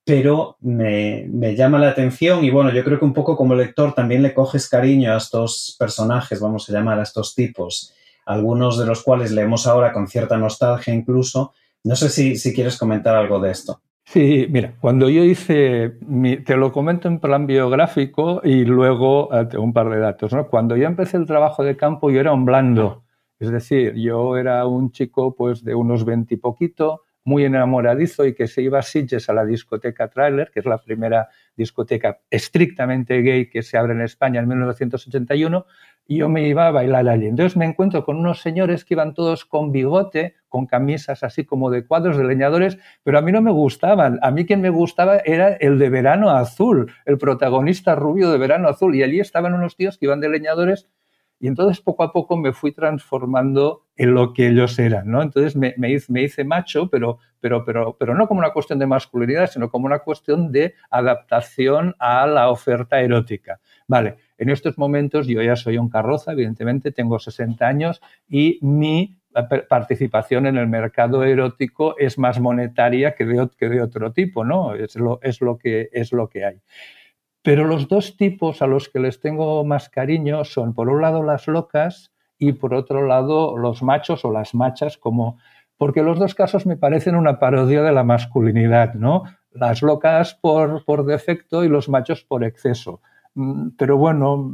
pero 0.03 0.58
me, 0.62 1.27
llama 1.56 1.77
la 1.80 1.89
atención 1.89 2.43
y 2.45 2.49
bueno, 2.49 2.71
yo 2.71 2.84
creo 2.84 2.97
que 2.97 3.06
un 3.06 3.13
poco 3.13 3.36
como 3.36 3.53
lector 3.53 3.93
también 3.93 4.23
le 4.23 4.34
coges 4.34 4.69
cariño 4.69 5.13
a 5.13 5.17
estos 5.17 5.75
personajes, 5.77 6.39
vamos 6.39 6.69
a 6.69 6.73
llamar 6.73 6.99
a 6.99 7.03
estos 7.03 7.36
tipos, 7.36 7.93
algunos 8.25 8.80
de 8.80 8.86
los 8.86 9.03
cuales 9.03 9.32
leemos 9.32 9.67
ahora 9.67 9.93
con 9.93 10.08
cierta 10.08 10.38
nostalgia 10.38 10.93
incluso. 10.93 11.53
No 11.84 11.95
sé 11.95 12.10
si 12.10 12.53
quieres 12.53 12.77
comentar 12.77 13.15
algo 13.15 13.39
de 13.39 13.51
esto. 13.51 13.82
Sí, 14.10 14.48
mira, 14.50 14.74
cuando 14.80 15.10
yo 15.10 15.22
hice, 15.26 15.98
te 16.46 16.56
lo 16.56 16.72
comento 16.72 17.10
en 17.10 17.20
plan 17.20 17.46
biográfico 17.46 18.39
y 18.41 18.63
luego 18.63 19.30
eh, 19.34 19.58
un 19.58 19.74
par 19.74 19.89
de 19.89 20.00
datos. 20.00 20.32
¿no? 20.32 20.48
Cuando 20.48 20.78
yo 20.78 20.86
empecé 20.88 21.17
el 21.17 21.26
trabajo 21.26 21.62
de 21.62 21.76
campo, 21.76 22.10
yo 22.10 22.22
era 22.22 22.32
un 22.32 22.46
blando, 22.46 23.04
es 23.38 23.52
decir, 23.52 23.96
yo 23.96 24.38
era 24.38 24.65
un 24.65 24.91
chico 24.91 25.36
pues 25.36 25.62
de 25.62 25.76
unos 25.76 26.06
veintipoquito, 26.06 27.04
muy 27.26 27.43
enamoradizo 27.43 28.26
y 28.26 28.34
que 28.34 28.48
se 28.48 28.62
iba 28.62 28.80
a 28.80 28.82
Sitges 28.82 29.28
a 29.28 29.34
la 29.34 29.43
discoteca 29.43 30.08
Trailer, 30.08 30.52
que 30.52 30.62
es 30.62 30.65
la 30.65 30.78
primera 30.78 31.28
discoteca 31.58 32.22
estrictamente 32.30 33.22
gay 33.22 33.50
que 33.50 33.62
se 33.62 33.78
abre 33.78 33.91
en 33.91 34.00
España 34.00 34.39
en 34.39 34.48
1981, 34.48 35.65
y 36.08 36.17
yo 36.17 36.30
me 36.30 36.48
iba 36.48 36.67
a 36.67 36.72
bailar 36.72 37.08
allí. 37.10 37.28
Entonces 37.28 37.58
me 37.58 37.65
encuentro 37.65 38.06
con 38.06 38.17
unos 38.17 38.41
señores 38.41 38.86
que 38.86 38.93
iban 38.93 39.13
todos 39.13 39.46
con 39.46 39.72
bigote, 39.72 40.36
con 40.48 40.65
camisas 40.65 41.24
así 41.24 41.43
como 41.43 41.70
de 41.70 41.86
cuadros 41.86 42.17
de 42.17 42.24
leñadores, 42.24 42.78
pero 43.04 43.20
a 43.20 43.22
mí 43.22 43.32
no 43.32 43.41
me 43.41 43.52
gustaban. 43.52 44.20
A 44.22 44.32
mí 44.32 44.46
quien 44.46 44.62
me 44.62 44.70
gustaba 44.70 45.17
era 45.26 45.54
el 45.54 45.78
de 45.78 45.89
Verano 45.89 46.30
Azul, 46.30 46.91
el 47.06 47.17
protagonista 47.17 47.96
rubio 47.96 48.32
de 48.32 48.38
Verano 48.38 48.70
Azul. 48.70 48.96
Y 48.96 49.04
allí 49.04 49.20
estaban 49.20 49.54
unos 49.54 49.76
tíos 49.76 49.98
que 49.98 50.06
iban 50.06 50.22
de 50.22 50.30
leñadores 50.30 50.88
y 51.39 51.48
entonces 51.48 51.82
poco 51.82 52.04
a 52.04 52.12
poco 52.12 52.36
me 52.36 52.52
fui 52.52 52.72
transformando 52.72 53.86
en 53.96 54.13
lo 54.13 54.34
que 54.34 54.48
ellos 54.48 54.80
eran, 54.80 55.10
¿no? 55.10 55.22
Entonces 55.22 55.56
me, 55.56 55.76
me 55.78 55.91
hice, 55.91 56.43
macho, 56.43 56.89
pero, 56.89 57.20
pero, 57.39 57.63
pero, 57.63 57.96
pero 58.00 58.15
no 58.15 58.28
como 58.28 58.39
una 58.39 58.54
cuestión 58.54 58.80
de 58.80 58.88
masculinidad, 58.88 59.48
sino 59.48 59.70
como 59.70 59.86
una 59.86 60.00
cuestión 60.00 60.52
de 60.52 60.74
adaptación 60.89 61.96
a 62.00 62.26
la 62.26 62.50
oferta 62.50 63.02
erótica. 63.02 63.60
Vale, 63.88 64.17
en 64.38 64.50
estos 64.50 64.78
momentos 64.78 65.28
yo 65.28 65.41
ya 65.41 65.56
soy 65.56 65.78
un 65.78 65.89
carroza, 65.89 66.34
evidentemente, 66.34 66.91
tengo 66.91 67.19
60 67.19 67.65
años 67.65 68.02
y 68.28 68.60
mi 68.62 69.17
participación 69.69 70.47
en 70.47 70.58
el 70.58 70.67
mercado 70.67 71.23
erótico 71.23 71.95
es 71.97 72.17
más 72.17 72.39
monetaria 72.39 73.15
que 73.15 73.26
de, 73.26 73.50
que 73.58 73.69
de 73.69 73.82
otro 73.82 74.12
tipo, 74.12 74.43
¿no? 74.43 74.73
Es 74.73 74.95
lo, 74.95 75.19
es, 75.21 75.41
lo 75.41 75.58
que, 75.58 75.89
es 75.93 76.12
lo 76.12 76.28
que 76.28 76.43
hay. 76.43 76.62
Pero 77.43 77.65
los 77.65 77.88
dos 77.88 78.17
tipos 78.17 78.62
a 78.62 78.67
los 78.67 78.89
que 78.89 79.00
les 79.00 79.21
tengo 79.21 79.63
más 79.63 79.89
cariño 79.89 80.43
son, 80.43 80.73
por 80.73 80.89
un 80.89 81.02
lado, 81.02 81.23
las 81.23 81.47
locas 81.47 82.12
y 82.38 82.54
por 82.54 82.73
otro 82.73 83.06
lado, 83.08 83.58
los 83.58 83.84
machos 83.84 84.26
o 84.26 84.32
las 84.32 84.54
machas, 84.54 84.97
como 84.97 85.38
porque 85.78 86.02
los 86.02 86.19
dos 86.19 86.34
casos 86.34 86.65
me 86.65 86.76
parecen 86.76 87.15
una 87.15 87.39
parodia 87.39 87.84
de 87.84 87.91
la 87.91 88.04
masculinidad, 88.04 88.95
¿no? 88.95 89.23
Las 89.52 89.82
locas 89.82 90.34
por, 90.34 90.84
por 90.84 91.06
defecto 91.06 91.63
y 91.63 91.69
los 91.69 91.88
machos 91.88 92.23
por 92.23 92.43
exceso. 92.43 93.02
Mm, 93.38 93.69
pero 93.78 93.97
bueno, 93.97 94.52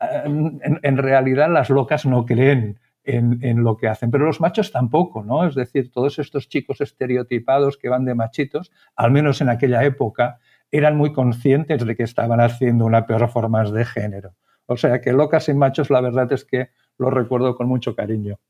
en, 0.00 0.96
realidad 0.96 1.48
las 1.50 1.70
locas 1.70 2.04
no 2.04 2.26
creen 2.26 2.80
en, 3.04 3.62
lo 3.62 3.76
que 3.76 3.86
hacen, 3.86 4.10
pero 4.10 4.26
los 4.26 4.40
machos 4.40 4.72
tampoco, 4.72 5.22
¿no? 5.22 5.46
Es 5.46 5.54
decir, 5.54 5.92
todos 5.92 6.18
estos 6.18 6.48
chicos 6.48 6.80
estereotipados 6.80 7.78
que 7.78 7.88
van 7.88 8.04
de 8.04 8.16
machitos, 8.16 8.72
al 8.96 9.12
menos 9.12 9.40
en 9.40 9.50
aquella 9.50 9.84
época, 9.84 10.40
eran 10.72 10.96
muy 10.96 11.12
conscientes 11.12 11.86
de 11.86 11.96
que 11.96 12.02
estaban 12.02 12.40
haciendo 12.40 12.84
una 12.84 13.06
performance 13.06 13.72
de 13.72 13.84
género. 13.84 14.34
O 14.66 14.76
sea 14.76 15.00
que 15.00 15.12
locas 15.12 15.48
y 15.48 15.54
machos, 15.54 15.88
la 15.88 16.00
verdad 16.00 16.30
es 16.32 16.44
que 16.44 16.70
lo 16.98 17.10
recuerdo 17.10 17.54
con 17.54 17.68
mucho 17.68 17.94
cariño. 17.94 18.40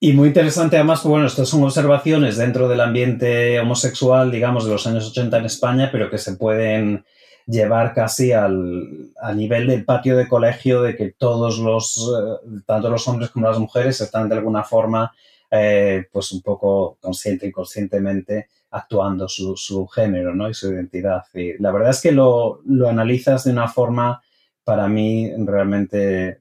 Y 0.00 0.14
muy 0.14 0.28
interesante 0.28 0.76
además, 0.76 1.04
bueno, 1.04 1.26
estas 1.26 1.48
son 1.50 1.62
observaciones 1.62 2.38
dentro 2.38 2.66
del 2.66 2.80
ambiente 2.80 3.60
homosexual, 3.60 4.32
digamos, 4.32 4.64
de 4.64 4.72
los 4.72 4.86
años 4.86 5.10
80 5.10 5.38
en 5.38 5.44
España, 5.44 5.90
pero 5.92 6.10
que 6.10 6.18
se 6.18 6.34
pueden 6.36 7.04
llevar 7.46 7.94
casi 7.94 8.32
al, 8.32 9.10
nivel 9.34 9.66
del 9.66 9.84
patio 9.84 10.16
de 10.16 10.28
colegio 10.28 10.82
de 10.82 10.96
que 10.96 11.12
todos 11.12 11.58
los, 11.58 11.96
eh, 11.98 12.60
tanto 12.66 12.90
los 12.90 13.06
hombres 13.08 13.30
como 13.30 13.48
las 13.48 13.58
mujeres, 13.58 14.00
están 14.00 14.28
de 14.28 14.36
alguna 14.36 14.64
forma, 14.64 15.12
eh, 15.50 16.06
pues 16.12 16.32
un 16.32 16.42
poco 16.42 16.98
consciente 17.00 17.46
y 17.46 17.52
conscientemente 17.52 18.48
actuando 18.70 19.28
su, 19.28 19.56
su, 19.56 19.86
género 19.86 20.34
¿no? 20.34 20.48
y 20.48 20.54
su 20.54 20.72
identidad. 20.72 21.24
Y 21.34 21.58
la 21.58 21.72
verdad 21.72 21.90
es 21.90 22.00
que 22.00 22.12
lo, 22.12 22.60
lo 22.64 22.88
analizas 22.88 23.44
de 23.44 23.52
una 23.52 23.68
forma, 23.68 24.22
para 24.64 24.88
mí, 24.88 25.30
realmente 25.38 26.40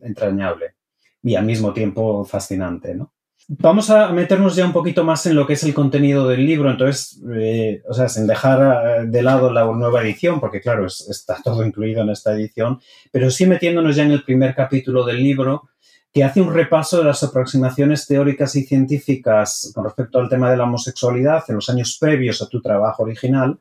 entrañable 0.00 0.74
y 1.22 1.34
al 1.34 1.44
mismo 1.44 1.72
tiempo 1.72 2.24
fascinante, 2.24 2.94
¿no? 2.94 3.12
Vamos 3.48 3.90
a 3.90 4.10
meternos 4.10 4.56
ya 4.56 4.66
un 4.66 4.72
poquito 4.72 5.04
más 5.04 5.24
en 5.26 5.36
lo 5.36 5.46
que 5.46 5.52
es 5.52 5.62
el 5.62 5.72
contenido 5.72 6.26
del 6.26 6.44
libro, 6.44 6.68
entonces, 6.68 7.22
eh, 7.32 7.80
o 7.88 7.94
sea, 7.94 8.08
sin 8.08 8.26
dejar 8.26 9.04
eh, 9.04 9.06
de 9.06 9.22
lado 9.22 9.52
la 9.52 9.64
nueva 9.66 10.02
edición, 10.02 10.40
porque 10.40 10.60
claro, 10.60 10.86
está 10.86 11.40
todo 11.44 11.64
incluido 11.64 12.02
en 12.02 12.10
esta 12.10 12.34
edición, 12.34 12.80
pero 13.12 13.30
sí 13.30 13.46
metiéndonos 13.46 13.94
ya 13.94 14.02
en 14.02 14.10
el 14.10 14.24
primer 14.24 14.52
capítulo 14.56 15.04
del 15.04 15.22
libro, 15.22 15.68
que 16.12 16.24
hace 16.24 16.40
un 16.40 16.52
repaso 16.52 16.98
de 16.98 17.04
las 17.04 17.22
aproximaciones 17.22 18.08
teóricas 18.08 18.56
y 18.56 18.64
científicas 18.64 19.70
con 19.72 19.84
respecto 19.84 20.18
al 20.18 20.28
tema 20.28 20.50
de 20.50 20.56
la 20.56 20.64
homosexualidad 20.64 21.44
en 21.46 21.54
los 21.54 21.70
años 21.70 21.96
previos 22.00 22.42
a 22.42 22.48
tu 22.48 22.60
trabajo 22.60 23.04
original. 23.04 23.60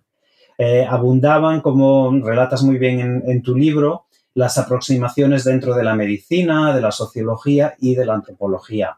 Eh, 0.58 0.84
abundaban, 0.90 1.62
como 1.62 2.12
relatas 2.26 2.64
muy 2.64 2.80
bien 2.80 3.24
en 3.28 3.42
tu 3.44 3.56
libro, 3.56 4.06
las 4.34 4.58
aproximaciones 4.58 5.44
dentro 5.44 5.76
de 5.76 5.84
la 5.84 5.94
medicina, 5.94 6.74
de 6.74 6.82
la 6.82 6.92
sociología 6.92 7.76
y 7.78 7.94
de 7.94 8.06
la 8.08 8.16
antropología 8.16 8.98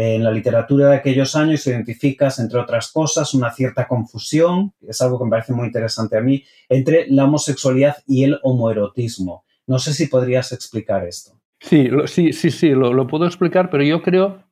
en 0.00 0.22
la 0.22 0.30
literatura 0.30 0.90
de 0.90 0.96
aquellos 0.96 1.34
años 1.34 1.66
identificas, 1.66 2.38
entre 2.38 2.60
otras 2.60 2.92
cosas, 2.92 3.34
una 3.34 3.50
cierta 3.50 3.88
confusión, 3.88 4.72
es 4.86 5.02
algo 5.02 5.18
que 5.18 5.24
me 5.24 5.30
parece 5.32 5.52
muy 5.52 5.66
interesante 5.66 6.16
a 6.16 6.20
mí, 6.20 6.44
entre 6.68 7.08
la 7.08 7.24
homosexualidad 7.24 7.96
y 8.06 8.22
el 8.22 8.38
homoerotismo. 8.44 9.44
No 9.66 9.80
sé 9.80 9.92
si 9.92 10.06
podrías 10.06 10.52
explicar 10.52 11.04
esto. 11.04 11.32
Sí, 11.58 11.90
sí, 12.06 12.32
sí, 12.32 12.52
sí, 12.52 12.70
lo, 12.70 13.08
puedo 13.08 13.26
explicar, 13.26 13.70
pero 13.70 13.82
yo 13.82 14.00
creo 14.00 14.44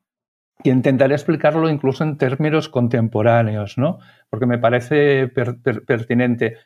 que 0.64 0.70
intentaré 0.70 1.14
explicarlo 1.14 1.70
incluso 1.70 2.02
en 2.02 2.18
términos 2.18 2.68
contemporáneos, 2.68 3.78
¿no? 3.78 4.00
Porque 4.28 4.46
me 4.46 4.58
parece 4.58 5.28
pertinente. 5.28 6.56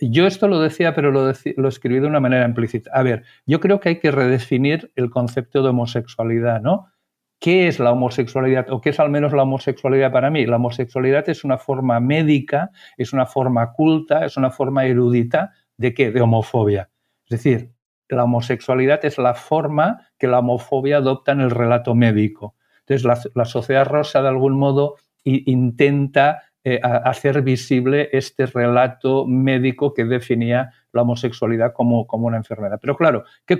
Yo 0.00 0.28
esto 0.28 0.46
lo 0.46 0.60
decía, 0.60 0.94
pero 0.94 1.10
lo, 1.10 1.32
lo, 1.56 1.68
escribí 1.68 1.98
de 1.98 2.06
una 2.06 2.20
manera 2.20 2.46
implícita. 2.46 2.92
A 2.94 3.02
ver, 3.02 3.24
yo 3.44 3.58
creo 3.58 3.80
que 3.80 3.88
hay 3.88 3.98
que 3.98 4.12
redefinir 4.12 4.92
el 4.94 5.10
concepto 5.10 5.64
de 5.64 5.70
homosexualidad, 5.70 6.60
¿no? 6.60 6.92
¿Qué 7.40 7.68
es 7.68 7.78
la 7.80 7.92
homosexualidad 7.92 8.70
o 8.70 8.82
qué 8.82 8.90
es 8.90 9.00
al 9.00 9.08
menos 9.08 9.32
la 9.32 9.44
homosexualidad 9.44 10.12
para 10.12 10.30
mí? 10.30 10.44
La 10.44 10.56
homosexualidad 10.56 11.26
es 11.30 11.42
una 11.42 11.56
forma 11.56 11.98
médica, 11.98 12.70
es 12.98 13.14
una 13.14 13.24
forma 13.24 13.72
culta, 13.72 14.26
es 14.26 14.36
una 14.36 14.50
forma 14.50 14.84
erudita 14.84 15.50
de 15.78 15.94
qué? 15.94 16.10
De 16.10 16.20
homofobia. 16.20 16.90
Es 17.24 17.42
decir, 17.42 17.72
la 18.10 18.24
homosexualidad 18.24 19.02
es 19.06 19.16
la 19.16 19.32
forma 19.32 20.06
que 20.18 20.26
la 20.26 20.40
homofobia 20.40 20.98
adopta 20.98 21.32
en 21.32 21.40
el 21.40 21.50
relato 21.50 21.94
médico. 21.94 22.56
Entonces, 22.80 23.32
la, 23.34 23.44
sociedad 23.46 23.86
rosa, 23.86 24.20
de 24.20 24.28
algún 24.28 24.58
modo, 24.58 24.96
intenta 25.24 26.42
eh, 26.62 26.78
hacer 26.82 27.40
visible 27.40 28.10
este 28.12 28.44
relato 28.44 29.26
médico 29.26 29.94
que 29.94 30.04
definía 30.04 30.72
la 30.92 31.02
homosexualidad 31.02 31.72
como, 31.72 32.06
como 32.06 32.26
una 32.26 32.36
enfermedad. 32.36 32.78
Pero 32.82 32.96
claro, 32.96 33.24
¿qué, 33.46 33.58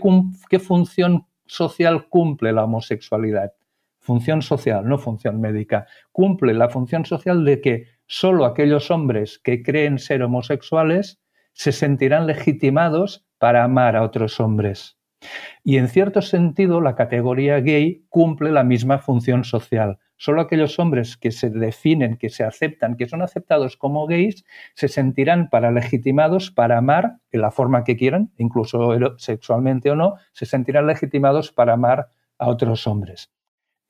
¿qué, 0.50 0.58
función 0.58 1.26
social 1.46 2.08
cumple 2.08 2.52
la 2.52 2.64
homosexualidad? 2.64 3.52
Función 4.10 4.42
social, 4.42 4.88
no 4.88 4.98
función 4.98 5.40
médica. 5.40 5.86
Cumple 6.10 6.52
la 6.52 6.68
función 6.68 7.04
social 7.04 7.44
de 7.44 7.60
que 7.60 7.86
solo 8.08 8.44
aquellos 8.44 8.90
hombres 8.90 9.38
que 9.38 9.62
creen 9.62 10.00
ser 10.00 10.24
homosexuales 10.24 11.20
se 11.52 11.70
sentirán 11.70 12.26
legitimados 12.26 13.24
para 13.38 13.62
amar 13.62 13.94
a 13.94 14.02
otros 14.02 14.40
hombres. 14.40 14.98
Y 15.62 15.76
en 15.76 15.86
cierto 15.86 16.22
sentido, 16.22 16.80
la 16.80 16.96
categoría 16.96 17.60
gay 17.60 18.04
cumple 18.08 18.50
la 18.50 18.64
misma 18.64 18.98
función 18.98 19.44
social. 19.44 20.00
Solo 20.16 20.40
aquellos 20.40 20.80
hombres 20.80 21.16
que 21.16 21.30
se 21.30 21.48
definen, 21.48 22.16
que 22.16 22.30
se 22.30 22.42
aceptan, 22.42 22.96
que 22.96 23.06
son 23.06 23.22
aceptados 23.22 23.76
como 23.76 24.08
gays, 24.08 24.44
se 24.74 24.88
sentirán 24.88 25.48
para 25.50 25.70
legitimados 25.70 26.50
para 26.50 26.78
amar 26.78 27.18
en 27.30 27.42
la 27.42 27.52
forma 27.52 27.84
que 27.84 27.96
quieran, 27.96 28.32
incluso 28.38 28.90
sexualmente 29.18 29.88
o 29.88 29.94
no, 29.94 30.16
se 30.32 30.46
sentirán 30.46 30.88
legitimados 30.88 31.52
para 31.52 31.74
amar 31.74 32.08
a 32.38 32.48
otros 32.48 32.88
hombres. 32.88 33.30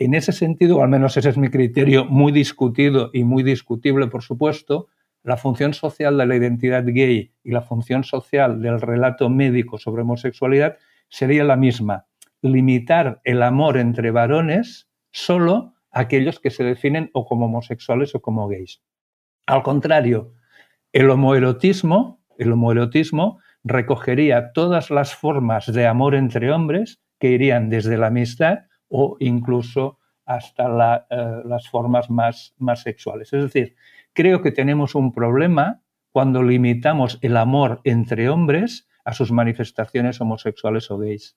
En 0.01 0.15
ese 0.15 0.33
sentido, 0.33 0.83
al 0.83 0.89
menos 0.89 1.19
ese 1.19 1.29
es 1.29 1.37
mi 1.37 1.51
criterio, 1.51 2.07
muy 2.07 2.33
discutido 2.33 3.11
y 3.13 3.23
muy 3.23 3.43
discutible, 3.43 4.07
por 4.07 4.23
supuesto, 4.23 4.89
la 5.23 5.37
función 5.37 5.75
social 5.75 6.17
de 6.17 6.25
la 6.25 6.37
identidad 6.37 6.85
gay 6.87 7.35
y 7.45 7.51
la 7.51 7.61
función 7.61 8.03
social 8.03 8.63
del 8.63 8.81
relato 8.81 9.29
médico 9.29 9.77
sobre 9.77 10.01
homosexualidad 10.01 10.79
sería 11.11 11.45
la 11.45 11.57
misma, 11.57 12.07
limitar 12.41 13.21
el 13.25 13.43
amor 13.43 13.77
entre 13.77 14.11
varones 14.11 14.89
solo 15.11 15.75
a 15.91 16.01
aquellos 16.01 16.41
que 16.41 16.49
se 16.49 16.65
definen 16.65 17.11
o 17.13 17.27
como 17.27 17.45
homosexuales 17.45 18.15
o 18.15 18.23
como 18.23 18.49
gays. 18.49 18.81
Al 19.47 19.63
contrario, 19.63 20.33
el 20.95 21.11
homoerotismo, 21.11 22.23
el 22.39 22.51
homoerotismo 22.53 23.39
recogería 23.65 24.53
todas 24.55 24.91
las 24.91 25.15
formas 25.15 25.71
de 25.71 25.87
amor 25.87 26.15
entre 26.15 26.51
hombres 26.51 27.03
que 27.19 27.33
irían 27.33 27.69
desde 27.69 27.99
la 27.99 28.07
amistad 28.07 28.61
o 28.91 29.17
incluso 29.21 29.99
hasta 30.27 31.07
eh, 31.11 31.43
las 31.45 31.69
formas 31.69 32.11
más, 32.11 32.55
más 32.59 32.83
sexuales. 32.83 33.33
Es 33.33 33.43
decir, 33.43 33.75
creo 34.13 34.43
que 34.43 34.53
tenemos 34.53 34.95
un 34.95 35.13
problema 35.13 35.83
cuando 36.13 36.43
limitamos 36.43 37.19
el 37.23 37.37
amor 37.37 37.81
entre 37.85 38.29
hombres 38.29 38.89
a 39.05 39.15
sus 39.15 39.33
manifestaciones 39.33 40.21
homosexuales 40.21 40.91
o 40.91 40.99
gays. 40.99 41.37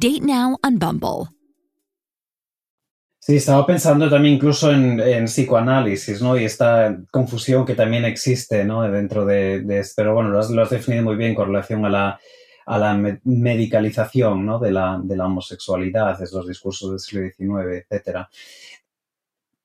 Date 0.00 0.22
now 0.22 0.56
on 0.64 0.78
Bumble. 0.78 1.28
Sí, 3.18 3.36
estaba 3.36 3.66
pensando 3.66 4.08
también 4.08 4.36
incluso 4.36 4.72
en, 4.72 5.26
psicoanálisis, 5.26 6.22
¿no? 6.22 6.38
Y 6.38 6.44
esta 6.46 6.96
confusión 7.10 7.66
que 7.66 7.74
también 7.74 8.06
existe, 8.06 8.64
¿no? 8.64 8.80
Dentro 8.90 9.26
de, 9.26 9.60
de 9.60 9.86
pero 9.94 10.14
bueno, 10.14 10.30
lo 10.30 10.38
has, 10.38 10.70
definido 10.70 11.04
muy 11.04 11.16
bien 11.16 11.34
con 11.34 11.48
relación 11.48 11.84
a 11.84 11.90
la, 11.90 12.20
a 12.64 12.78
la 12.78 12.94
medicalización, 13.24 14.46
¿no? 14.46 14.58
De 14.58 14.70
la, 14.70 14.98
de 15.04 15.18
la 15.18 15.26
homosexualidad, 15.26 16.18
de 16.18 16.28
los 16.32 16.48
discursos 16.48 16.92
del 16.92 16.98
siglo 16.98 17.28
XIX, 17.60 17.84
etcétera. 17.84 18.30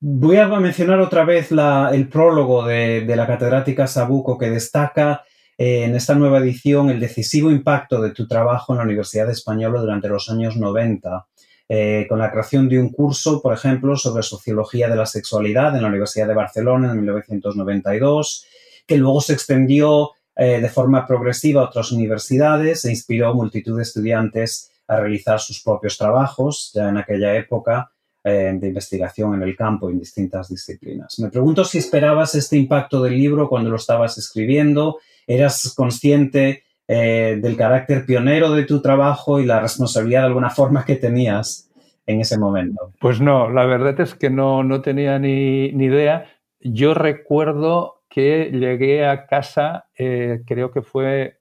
Voy 0.00 0.36
a 0.36 0.48
mencionar 0.48 1.00
otra 1.00 1.24
vez 1.24 1.50
el 1.50 2.08
prólogo 2.10 2.66
de, 2.66 3.06
de 3.06 3.16
la 3.16 3.26
catedrática 3.26 3.86
Sabuco 3.86 4.36
que 4.36 4.50
destaca 4.50 5.24
eh, 5.58 5.84
en 5.84 5.94
esta 5.94 6.14
nueva 6.14 6.38
edición 6.38 6.90
el 6.90 7.00
decisivo 7.00 7.50
impacto 7.50 8.00
de 8.02 8.10
tu 8.10 8.28
trabajo 8.28 8.72
en 8.72 8.78
la 8.78 8.84
Universidad 8.84 9.30
Española 9.30 9.80
durante 9.80 10.08
los 10.08 10.28
años 10.28 10.56
90, 10.56 11.26
eh, 11.68 12.06
con 12.08 12.18
la 12.18 12.30
creación 12.30 12.68
de 12.68 12.78
un 12.78 12.90
curso, 12.90 13.40
por 13.40 13.54
ejemplo, 13.54 13.96
sobre 13.96 14.22
sociología 14.22 14.88
de 14.88 14.96
la 14.96 15.06
sexualidad 15.06 15.74
en 15.74 15.82
la 15.82 15.88
Universidad 15.88 16.28
de 16.28 16.34
Barcelona 16.34 16.92
en 16.92 16.98
1992, 16.98 18.44
que 18.86 18.98
luego 18.98 19.20
se 19.22 19.32
extendió 19.32 20.10
eh, 20.36 20.60
de 20.60 20.68
forma 20.68 21.06
progresiva 21.06 21.62
a 21.62 21.64
otras 21.64 21.90
universidades 21.90 22.84
e 22.84 22.90
inspiró 22.90 23.28
a 23.28 23.34
multitud 23.34 23.78
de 23.78 23.82
estudiantes 23.82 24.70
a 24.86 25.00
realizar 25.00 25.40
sus 25.40 25.62
propios 25.62 25.96
trabajos 25.96 26.70
ya 26.74 26.90
en 26.90 26.98
aquella 26.98 27.34
época 27.34 27.90
de 28.22 28.66
investigación 28.66 29.34
en 29.34 29.42
el 29.42 29.54
campo 29.54 29.88
en 29.88 30.00
distintas 30.00 30.48
disciplinas. 30.48 31.16
Me 31.20 31.30
pregunto 31.30 31.64
si 31.64 31.78
esperabas 31.78 32.34
este 32.34 32.56
impacto 32.56 33.00
del 33.00 33.16
libro 33.16 33.48
cuando 33.48 33.70
lo 33.70 33.76
estabas 33.76 34.18
escribiendo 34.18 34.98
eras 35.26 35.74
consciente 35.76 36.64
eh, 36.88 37.38
del 37.42 37.56
carácter 37.56 38.06
pionero 38.06 38.52
de 38.52 38.64
tu 38.64 38.80
trabajo 38.80 39.40
y 39.40 39.44
la 39.44 39.60
responsabilidad 39.60 40.20
de 40.20 40.26
alguna 40.28 40.50
forma 40.50 40.84
que 40.84 40.94
tenías 40.94 41.68
en 42.06 42.20
ese 42.20 42.38
momento. 42.38 42.92
Pues 43.00 43.20
no, 43.20 43.50
la 43.50 43.66
verdad 43.66 44.00
es 44.00 44.14
que 44.14 44.30
no, 44.30 44.62
no 44.62 44.80
tenía 44.82 45.18
ni, 45.18 45.66
idea. 45.66 46.26
Yo 46.60 46.94
recuerdo 46.94 48.04
que 48.08 48.50
llegué 48.52 49.04
a 49.04 49.26
casa, 49.26 49.88
eh, 49.98 50.42
creo 50.46 50.70
que 50.70 50.82
fue 50.82 51.40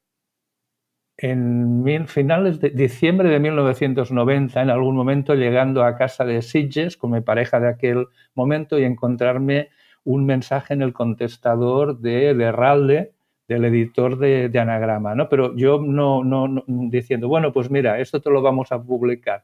en 1.17 1.83
mil, 1.83 2.07
finales 2.07 2.59
de 2.59 2.71
diciembre 2.71 3.29
de 3.29 3.39
1990, 3.39 4.61
en 4.61 4.69
algún 4.69 4.95
momento 4.95 5.35
llegando 5.35 5.83
a 5.83 5.95
casa 5.95 6.25
de 6.25 6.41
Sitges 6.41 6.97
con 6.97 7.11
mi 7.11 7.21
pareja 7.21 7.59
de 7.59 7.69
aquel 7.69 8.07
momento 8.33 8.79
y 8.79 8.83
encontrarme 8.83 9.69
un 10.03 10.25
mensaje 10.25 10.73
en 10.73 10.81
el 10.81 10.91
contestador 10.91 11.99
de, 11.99 12.33
de 12.33 12.51
Ralde 12.51 13.14
del 13.47 13.65
editor 13.65 14.17
de, 14.17 14.59
Anagrama, 14.59 15.15
¿no? 15.15 15.29
Pero 15.29 15.55
yo 15.55 15.79
no, 15.79 16.23
no, 16.23 16.63
diciendo, 16.67 17.27
bueno, 17.27 17.53
pues 17.53 17.69
mira, 17.69 17.99
esto 17.99 18.21
te 18.21 18.29
lo 18.29 18.41
vamos 18.41 18.71
a 18.71 18.81
publicar. 18.81 19.43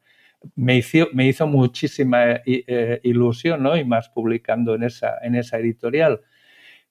Me 0.56 0.78
hizo, 0.78 1.08
me 1.14 1.28
hizo 1.28 1.46
muchísima 1.46 2.32
eh, 2.32 2.42
eh, 2.46 3.00
ilusión, 3.04 3.62
¿no? 3.62 3.78
Y 3.78 3.86
más 3.86 4.10
publicando 4.10 4.74
en 4.74 4.84
esa, 4.84 5.18
en 5.22 5.36
esa 5.36 5.60
editorial. 5.60 6.22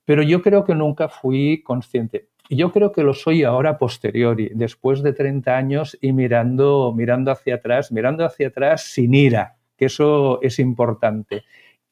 Pero 0.05 0.23
yo 0.23 0.41
creo 0.43 0.65
que 0.65 0.75
nunca 0.75 1.09
fui 1.09 1.63
consciente. 1.63 2.29
Yo 2.49 2.73
creo 2.73 2.91
que 2.91 3.03
lo 3.03 3.15
soy 3.15 3.45
ahora 3.45 3.79
posteriori, 3.79 4.51
después 4.55 5.03
de 5.03 5.13
30 5.13 5.57
años 5.57 5.99
y 6.01 6.13
mirando, 6.13 6.93
mirando 6.97 7.31
hacia 7.31 7.57
atrás, 7.57 7.93
mirando 7.93 8.25
hacia 8.25 8.49
atrás 8.49 8.83
sin 8.83 9.15
ira, 9.15 9.57
que 9.77 9.85
eso 9.85 10.41
es 10.43 10.59
importante. 10.59 11.45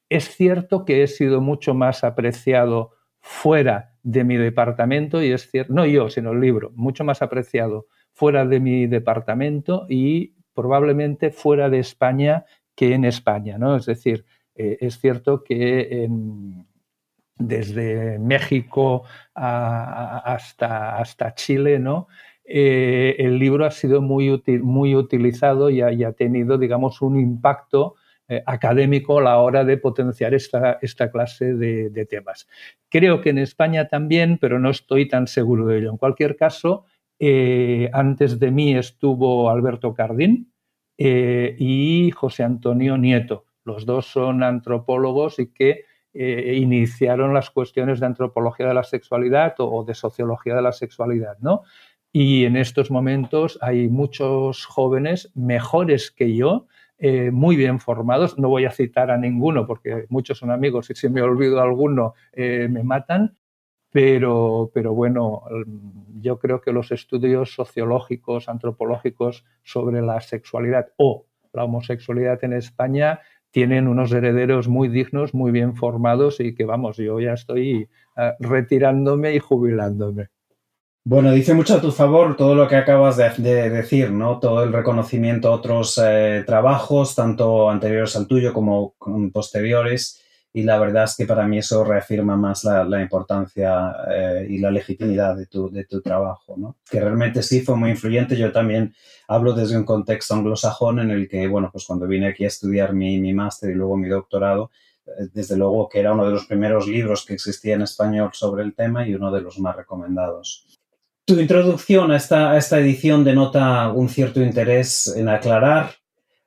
Es 0.09 0.35
cierto 0.35 0.85
que 0.85 1.03
he 1.03 1.07
sido 1.07 1.41
mucho 1.41 1.75
más 1.75 2.03
apreciado 2.03 2.91
fuera 3.21 3.93
de 4.11 4.25
mi 4.25 4.37
departamento 4.39 5.23
y 5.23 5.33
es 5.33 5.51
cierto, 5.51 5.75
no 5.75 5.85
yo, 5.85 6.09
sino 6.09 6.33
el 6.33 6.41
libro, 6.41 6.73
mucho 6.75 7.05
más 7.05 7.21
apreciado 7.21 7.89
fuera 8.15 8.47
de 8.47 8.59
mi 8.59 8.87
departamento 8.87 9.85
y 9.87 10.35
probablemente 10.55 11.31
fuera 11.31 11.69
de 11.69 11.81
España 11.81 12.47
que 12.75 12.95
en 12.95 13.05
España, 13.05 13.59
¿no? 13.59 13.77
Es 13.77 13.85
decir, 13.85 14.25
eh, 14.55 14.79
es 14.81 14.99
cierto 14.99 15.45
que 15.45 16.09
desde 17.37 18.19
México 18.19 19.05
hasta, 19.35 20.97
hasta 20.97 21.35
Chile, 21.35 21.79
¿no? 21.79 22.09
Eh, 22.45 23.15
el 23.19 23.39
libro 23.39 23.67
ha 23.67 23.71
sido 23.71 24.01
muy, 24.01 24.43
muy 24.63 24.97
utilizado 24.97 25.69
y 25.69 25.83
ha, 25.83 26.13
tenido, 26.13 26.57
digamos, 26.57 27.03
un 27.03 27.21
impacto 27.21 27.97
eh, 28.29 28.43
académico 28.45 29.19
a 29.19 29.23
la 29.23 29.39
hora 29.39 29.65
de 29.65 29.79
potenciar 29.79 30.35
esta, 30.35 30.79
esta 30.83 31.11
clase 31.11 31.55
de, 31.55 32.07
temas. 32.07 32.47
Creo 32.91 33.23
que 33.23 33.31
en 33.31 33.39
España 33.39 33.89
también, 33.89 34.37
pero 34.39 34.59
no 34.59 34.69
estoy 34.69 35.09
tan 35.09 35.27
seguro 35.27 35.67
de 35.67 35.79
ello. 35.79 35.91
En 35.91 35.97
cualquier 35.97 36.37
caso, 36.37 36.85
eh, 37.19 37.89
antes 37.93 38.39
de 38.39 38.51
mí 38.51 38.77
estuvo 38.77 39.49
Alberto 39.49 39.95
Cardín 39.95 40.53
y 40.99 42.11
José 42.11 42.43
Antonio 42.43 42.99
Nieto. 42.99 43.47
Los 43.65 43.87
dos 43.87 44.07
son 44.07 44.43
antropólogos 44.43 45.39
y 45.39 45.53
que 45.53 45.85
iniciaron 46.13 47.33
las 47.33 47.51
cuestiones 47.51 48.01
de 48.01 48.07
antropología 48.07 48.67
de 48.67 48.75
la 48.75 48.83
sexualidad 48.83 49.55
o, 49.59 49.71
o, 49.71 49.85
de 49.85 49.95
sociología 49.95 50.57
de 50.57 50.63
la 50.63 50.73
sexualidad, 50.73 51.39
¿no? 51.41 51.63
Y 52.13 52.45
en 52.45 52.57
estos 52.57 52.91
momentos 52.91 53.59
hay 53.63 53.89
muchos 53.89 54.67
jóvenes 54.67 55.31
mejores 55.35 56.11
que 56.11 56.35
yo, 56.35 56.67
eh, 56.99 57.31
muy 57.31 57.57
bien 57.57 57.79
formados. 57.79 58.39
No 58.39 58.49
voy 58.49 58.65
a 58.65 58.71
citar 58.71 59.11
a 59.11 59.17
ninguno 59.17 59.67
porque 59.67 60.07
muchos 60.09 60.39
son 60.39 60.51
amigos 60.51 60.91
y 60.91 60.95
si 60.95 61.09
me 61.09 61.23
olvido 61.23 61.61
alguno 61.61 62.15
eh, 62.33 62.69
me 62.71 62.83
matan. 62.83 63.37
Pero, 63.91 64.71
pero 64.75 64.93
bueno, 64.93 65.45
yo 66.21 66.39
creo 66.39 66.61
que 66.61 66.73
los 66.73 66.93
estudios 66.93 67.55
sociológicos, 67.55 68.51
antropológicos 68.51 69.47
sobre 69.63 70.03
la 70.03 70.21
sexualidad 70.21 70.89
o 70.99 71.25
la 71.55 71.65
homosexualidad 71.65 72.45
en 72.45 72.53
España 72.53 73.21
tienen 73.51 73.89
unos 73.89 74.13
herederos 74.13 74.69
muy 74.69 74.89
dignos, 74.89 75.33
muy 75.35 75.53
bien 75.53 75.75
formados 75.75 76.39
y 76.41 76.55
que 76.55 76.65
vamos, 76.65 76.99
yo 76.99 77.19
ya 77.19 77.33
estoy 77.33 77.89
eh, 78.17 78.33
retirándome 78.41 79.35
y 79.35 79.39
jubilándome. 79.39 80.29
Bueno, 81.05 81.33
dice 81.33 81.55
mucho 81.55 81.77
a 81.77 81.81
tu 81.81 81.91
favor 81.91 82.37
todo 82.37 82.55
lo 82.55 82.69
que 82.69 82.77
acabas 82.77 83.17
de, 83.17 83.71
decir, 83.71 84.13
¿no? 84.13 84.39
Todo 84.39 84.63
el 84.63 84.73
reconocimiento 84.73 85.49
a 85.49 85.53
otros 85.53 85.99
eh, 86.05 86.45
trabajos, 86.47 87.15
tanto 87.15 87.71
anteriores 87.71 88.15
al 88.17 88.27
tuyo 88.27 88.53
como 88.53 88.95
posteriores. 89.33 90.23
Y 90.53 90.63
la 90.65 90.79
verdad 90.79 91.05
es 91.05 91.15
que 91.17 91.27
para 91.27 91.47
mí 91.47 91.59
eso 91.59 91.85
reafirma 91.85 92.37
más 92.37 92.65
la, 92.65 93.01
importancia 93.01 93.95
eh, 94.11 94.47
y 94.51 94.59
la 94.59 94.71
legitimidad 94.71 95.37
de 95.37 95.47
tu, 95.47 96.01
trabajo, 96.03 96.57
¿no? 96.57 96.77
Que 96.91 97.01
realmente 97.01 97.43
sí 97.43 97.61
fue 97.61 97.77
muy 97.77 97.91
influyente. 97.91 98.37
Yo 98.37 98.51
también 98.53 98.95
hablo 99.29 99.53
desde 99.53 99.77
un 99.77 99.85
contexto 99.85 100.35
anglosajón 100.35 101.01
en 101.01 101.11
el 101.11 101.29
que, 101.29 101.47
bueno, 101.49 101.71
pues 101.73 101.85
cuando 101.87 102.07
vine 102.07 102.29
aquí 102.29 102.45
a 102.45 102.49
estudiar 102.49 102.93
mi, 102.93 103.21
mi 103.21 103.33
máster 103.35 103.71
y 103.71 103.75
luego 103.75 103.97
mi 103.97 104.09
doctorado, 104.09 104.71
eh, 105.07 105.29
desde 105.33 105.57
luego 105.57 105.89
que 105.89 106.01
era 106.01 106.13
uno 106.13 106.27
de 106.27 106.33
los 106.33 106.47
primeros 106.47 106.87
libros 106.87 107.25
que 107.25 107.35
existía 107.35 107.75
en 107.75 107.83
español 107.83 108.31
sobre 108.33 108.63
el 108.63 108.75
tema 108.75 109.07
y 109.07 109.15
uno 109.15 109.31
de 109.31 109.43
los 109.43 109.59
más 109.59 109.77
recomendados. 109.77 110.78
Tu 111.29 111.39
introducción 111.39 112.11
a 112.11 112.17
esta, 112.17 112.57
esta 112.57 112.79
edición 112.79 113.23
denota 113.23 113.93
un 113.93 114.09
cierto 114.09 114.41
interés 114.41 115.13
en 115.15 115.29
aclarar, 115.29 115.91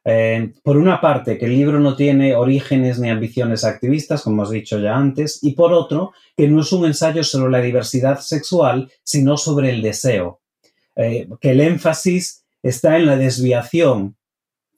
eh, 0.03 0.53
por 0.63 0.75
una 0.75 0.99
parte, 0.99 1.37
que 1.37 1.45
el 1.45 1.51
libro 1.51 1.79
no 1.79 1.95
tiene 1.95 2.35
orígenes 2.35 2.97
ni 2.97 3.07
ambiciones 3.11 3.63
activistas, 3.63 4.23
como 4.23 4.41
has 4.41 4.49
dicho 4.49 4.79
ya 4.79 4.95
antes, 4.95 5.37
y 5.43 5.51
por 5.51 5.71
otro, 5.71 6.13
que 6.35 6.47
no 6.47 6.61
es 6.61 6.71
un 6.71 6.87
ensayo 6.87 7.23
sobre 7.23 7.51
la 7.51 7.61
diversidad 7.61 8.21
sexual, 8.21 8.91
sino 9.03 9.37
sobre 9.37 9.69
el 9.69 9.83
deseo, 9.83 10.39
eh, 10.95 11.29
que 11.39 11.51
el 11.51 11.61
énfasis 11.61 12.43
está 12.63 12.97
en 12.97 13.05
la 13.05 13.17
desviación, 13.17 14.15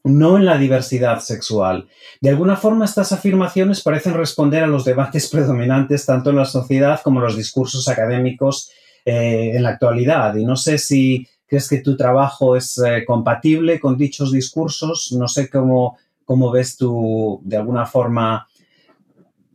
no 0.03 0.35
en 0.35 0.43
la 0.43 0.57
diversidad 0.57 1.21
sexual. 1.21 1.87
De 2.19 2.29
alguna 2.29 2.57
forma, 2.57 2.83
estas 2.83 3.13
afirmaciones 3.13 3.81
parecen 3.81 4.15
responder 4.15 4.63
a 4.63 4.67
los 4.67 4.83
debates 4.83 5.29
predominantes 5.29 6.05
tanto 6.05 6.31
en 6.31 6.35
la 6.35 6.45
sociedad 6.45 6.99
como 7.01 7.21
en 7.21 7.27
los 7.27 7.37
discursos 7.37 7.87
académicos 7.87 8.69
eh, 9.05 9.51
en 9.55 9.63
la 9.63 9.69
actualidad. 9.69 10.35
Y 10.35 10.45
no 10.45 10.55
sé 10.55 10.77
si 10.77 11.27
crees 11.45 11.69
que 11.69 11.81
tu 11.81 11.95
trabajo 11.97 12.55
es 12.55 12.77
eh, 12.77 13.03
compatible 13.05 13.79
con 13.79 13.97
dichos 13.97 14.31
discursos. 14.31 15.15
No 15.17 15.27
sé 15.27 15.49
cómo, 15.49 15.97
cómo 16.25 16.51
ves 16.51 16.77
tú, 16.77 17.41
de 17.43 17.57
alguna 17.57 17.85
forma, 17.85 18.47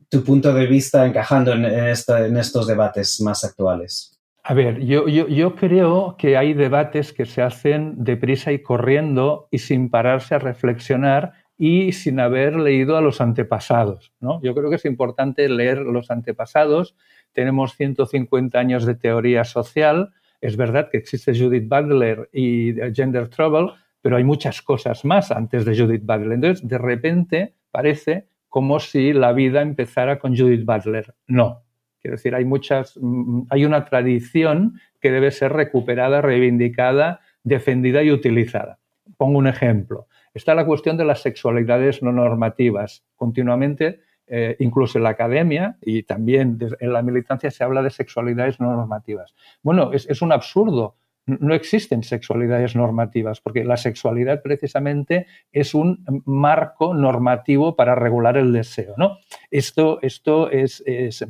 tu 0.08 0.24
punto 0.24 0.52
de 0.52 0.66
vista 0.66 1.06
encajando 1.06 1.52
en, 1.52 1.64
estos 1.64 2.66
debates 2.66 3.20
más 3.20 3.44
actuales. 3.44 4.18
A 4.42 4.54
ver, 4.54 4.80
yo, 4.80 5.08
yo, 5.08 5.28
yo, 5.28 5.54
creo 5.54 6.16
que 6.16 6.38
hay 6.38 6.54
debates 6.54 7.12
que 7.12 7.26
se 7.26 7.42
hacen 7.42 8.02
deprisa 8.02 8.50
y 8.52 8.62
corriendo 8.62 9.48
y 9.50 9.58
sin 9.58 9.90
pararse 9.90 10.34
a 10.34 10.38
reflexionar 10.38 11.32
y 11.58 11.92
sin 11.92 12.20
haber 12.20 12.56
leído 12.56 12.96
a 12.96 13.02
los 13.02 13.20
antepasados. 13.20 14.12
¿no? 14.20 14.40
Yo 14.42 14.54
creo 14.54 14.70
que 14.70 14.76
es 14.76 14.84
importante 14.84 15.48
leer 15.48 15.78
los 15.78 16.10
antepasados 16.10 16.94
tenemos 17.32 17.74
150 17.76 18.58
años 18.58 18.86
de 18.86 18.94
teoría 18.94 19.44
social. 19.44 20.12
Es 20.40 20.56
verdad 20.56 20.88
que 20.90 20.98
existe 20.98 21.38
Judith 21.38 21.68
Butler 21.68 22.28
y 22.32 22.74
Gender 22.94 23.28
Trouble, 23.28 23.72
pero 24.00 24.16
hay 24.16 24.24
muchas 24.24 24.62
cosas 24.62 25.04
más 25.04 25.30
antes 25.30 25.64
de 25.64 25.76
Judith 25.76 26.04
Butler. 26.04 26.32
Entonces, 26.32 26.68
de 26.68 26.78
repente 26.78 27.54
parece 27.70 28.28
como 28.48 28.80
si 28.80 29.12
la 29.12 29.32
vida 29.32 29.62
empezara 29.62 30.18
con 30.18 30.36
Judith 30.36 30.64
Butler. 30.64 31.14
No. 31.26 31.64
Quiero 32.00 32.16
decir, 32.16 32.34
hay 32.34 32.44
muchas, 32.44 32.98
mm, 33.00 33.42
hay 33.50 33.64
una 33.64 33.84
tradición 33.84 34.80
que 35.00 35.10
debe 35.10 35.30
ser 35.30 35.52
recuperada, 35.52 36.20
reivindicada, 36.20 37.20
defendida 37.42 38.02
y 38.02 38.12
utilizada. 38.12 38.78
Pongo 39.16 39.38
un 39.38 39.46
ejemplo. 39.46 40.06
Está 40.34 40.54
la 40.54 40.64
cuestión 40.64 40.96
de 40.96 41.04
las 41.04 41.22
sexualidades 41.22 42.02
no 42.02 42.12
normativas. 42.12 43.04
Continuamente 43.16 44.00
eh, 44.30 44.56
incluso 44.58 44.98
en 44.98 45.04
la 45.04 45.10
academia 45.10 45.76
y 45.80 46.02
también 46.02 46.58
en 46.80 46.92
la 46.92 47.02
militancia 47.02 47.50
se 47.50 47.64
habla 47.64 47.82
de 47.82 47.90
sexualidades 47.90 48.60
no 48.60 48.74
normativas. 48.74 49.34
Bueno, 49.62 49.92
es, 49.92 50.22
un 50.22 50.32
absurdo. 50.32 50.96
No 51.26 51.54
existen 51.54 52.02
sexualidades 52.02 52.74
normativas, 52.76 53.40
porque 53.40 53.64
la 53.64 53.76
sexualidad 53.76 54.42
precisamente 54.42 55.26
es 55.52 55.74
un 55.74 56.04
marco 56.24 56.94
normativo 56.94 57.76
para 57.76 57.94
regular 57.94 58.36
el 58.36 58.52
deseo. 58.52 58.94
¿no? 58.96 59.18
Esto, 59.50 59.98
esto 60.02 60.50
es, 60.50 60.82
es, 60.86 61.24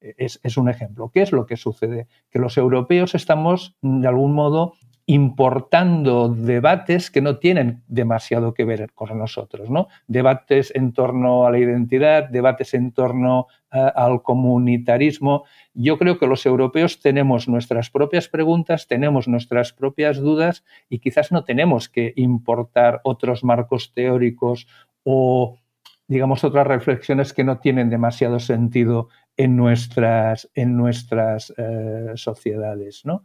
es 0.00 0.56
un 0.56 0.68
ejemplo. 0.68 1.10
¿Qué 1.12 1.22
es 1.22 1.32
lo 1.32 1.46
que 1.46 1.56
sucede? 1.56 2.06
Que 2.30 2.38
los 2.38 2.56
europeos 2.56 3.14
estamos, 3.14 3.76
de 3.80 4.06
algún 4.06 4.34
modo, 4.34 4.74
importando 5.06 6.30
debates 6.30 7.10
que 7.10 7.20
no 7.20 7.38
tienen 7.38 7.82
demasiado 7.88 8.54
que 8.54 8.64
ver 8.64 8.92
con 8.94 9.18
nosotros, 9.18 9.68
¿no? 9.68 9.88
Debates 10.06 10.72
en 10.74 10.92
torno 10.92 11.46
a 11.46 11.50
la 11.50 11.58
identidad, 11.58 12.28
debates 12.30 12.72
en 12.72 12.92
torno 12.92 13.46
al 13.70 14.22
comunitarismo. 14.22 15.44
Yo 15.74 15.98
creo 15.98 16.18
que 16.18 16.26
los 16.26 16.46
europeos 16.46 17.00
tenemos 17.00 17.48
nuestras 17.48 17.90
propias 17.90 18.28
preguntas, 18.28 18.86
tenemos 18.86 19.28
nuestras 19.28 19.72
propias 19.72 20.18
dudas 20.18 20.64
y 20.88 21.00
quizás 21.00 21.32
no 21.32 21.44
tenemos 21.44 21.88
que 21.88 22.14
importar 22.16 23.00
otros 23.04 23.44
marcos 23.44 23.92
teóricos 23.92 24.66
o 25.02 25.58
digamos 26.06 26.44
otras 26.44 26.66
reflexiones 26.66 27.32
que 27.32 27.44
no 27.44 27.58
tienen 27.58 27.90
demasiado 27.90 28.38
sentido 28.38 29.08
en 29.36 29.56
nuestras, 29.56 30.50
en 30.54 30.76
nuestras 30.76 31.52
eh, 31.56 32.12
sociedades. 32.14 33.04
¿no? 33.04 33.24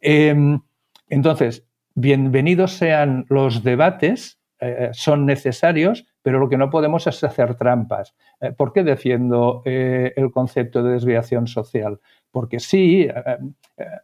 Em, 0.00 0.60
entonces, 1.10 1.66
bienvenidos 1.96 2.72
sean 2.72 3.26
los 3.28 3.64
debates, 3.64 4.40
eh, 4.60 4.90
son 4.92 5.26
necesarios, 5.26 6.06
pero 6.22 6.38
lo 6.38 6.48
que 6.48 6.56
no 6.56 6.70
podemos 6.70 7.04
es 7.08 7.24
hacer 7.24 7.56
trampas. 7.56 8.14
Eh, 8.40 8.52
¿Por 8.52 8.72
qué 8.72 8.84
defiendo 8.84 9.62
eh, 9.64 10.12
el 10.14 10.30
concepto 10.30 10.84
de 10.84 10.92
desviación 10.92 11.48
social? 11.48 11.98
Porque 12.30 12.60
sí, 12.60 13.08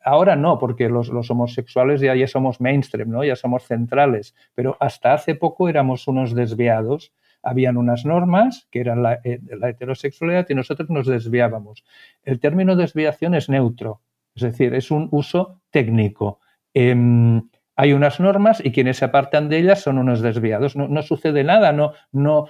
ahora 0.03 0.35
no, 0.35 0.59
porque 0.59 0.89
los, 0.89 1.09
homosexuales 1.31 2.01
ya, 2.01 2.17
ya, 2.17 2.27
somos 2.27 2.61
mainstream, 2.61 3.09
¿no? 3.09 3.23
ya 3.23 3.37
somos 3.37 3.63
centrales, 3.63 4.35
pero 4.57 4.77
hasta 4.81 5.15
hace 5.15 5.37
poco 5.37 5.69
éramos 5.69 6.09
unos 6.09 6.35
desviados. 6.35 7.13
Habían 7.41 7.77
unas 7.77 8.05
normas 8.05 8.67
que 8.73 8.81
eran 8.81 9.05
la 9.05 9.21
heterosexualidad 9.23 10.47
y 10.49 10.57
nosotros 10.57 10.91
nos 10.91 11.07
desviábamos. 11.07 11.85
El 12.25 12.41
término 12.41 12.75
desviación 12.75 13.37
es 13.37 13.49
neutro, 13.49 14.01
es 14.35 14.43
decir, 14.43 14.75
es 14.75 14.91
un 14.91 15.09
uso 15.13 15.61
técnico. 15.71 16.41
Em, 16.79 17.49
hay 17.75 17.95
unas 17.95 18.21
normas 18.21 18.63
y 18.63 18.71
quienes 18.71 18.99
se 18.99 19.07
apartan 19.07 19.49
de 19.49 19.57
ellas 19.57 19.81
son 19.81 19.97
unos 19.97 20.21
desviados. 20.21 20.77
No, 20.77 21.03
sucede 21.03 21.43
nada, 21.43 21.73
no. 21.73 22.49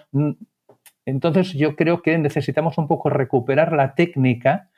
Entonces 1.04 1.52
yo 1.52 1.76
creo 1.76 2.02
que 2.02 2.18
necesitamos 2.18 2.76
un 2.76 2.88
poco 2.88 3.08
recuperar 3.08 3.72
la 3.72 3.94
técnica 3.94 4.68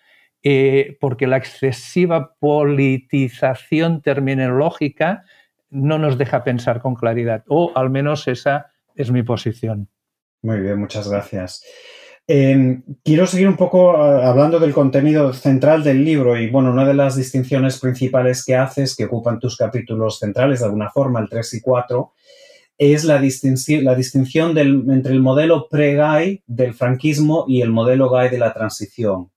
eh, 0.42 0.98
porque 1.00 1.26
la 1.26 1.38
excesiva 1.38 2.34
politización 2.38 4.02
terminológica 4.02 5.24
no 5.70 5.98
nos 5.98 6.18
deja 6.18 6.44
pensar 6.44 6.82
con 6.82 6.94
claridad, 6.94 7.42
o 7.48 7.72
al 7.74 7.88
menos 7.88 8.28
esa 8.28 8.66
es 8.94 9.10
mi 9.10 9.22
posición. 9.22 9.88
Muy 10.42 10.60
bien, 10.60 10.78
muchas 10.78 11.10
gracias. 11.10 11.64
Em, 12.30 12.82
quiero 13.02 13.26
seguir 13.26 13.48
un 13.48 13.56
poco 13.56 13.96
ah, 13.96 14.28
hablando 14.28 14.60
del 14.60 14.74
contenido 14.74 15.32
central 15.32 15.82
del 15.82 16.04
libro 16.04 16.38
y 16.38 16.50
bueno, 16.50 16.70
una 16.70 16.86
de 16.86 16.92
las 16.92 17.16
distinciones 17.16 17.78
principales 17.78 18.44
que 18.44 18.54
haces, 18.54 18.94
que 18.94 19.06
ocupan 19.06 19.38
tus 19.38 19.56
capítulos 19.56 20.18
centrales 20.18 20.60
de 20.60 20.66
alguna 20.66 20.90
forma, 20.90 21.20
el 21.20 21.28
3 21.30 21.54
y 21.54 21.60
4, 21.62 22.12
es 22.76 23.04
la, 23.04 23.18
distinción, 23.18 23.82
la 23.82 23.94
distinción 23.94 24.58
entre 24.58 25.14
el 25.14 25.22
modelo 25.22 25.68
pre-gay 25.70 26.42
del 26.46 26.74
franquismo 26.74 27.46
y 27.48 27.62
el 27.62 27.70
modelo 27.70 28.10
gay 28.10 28.28
de 28.28 28.38
la 28.38 28.52
transición. 28.52 29.30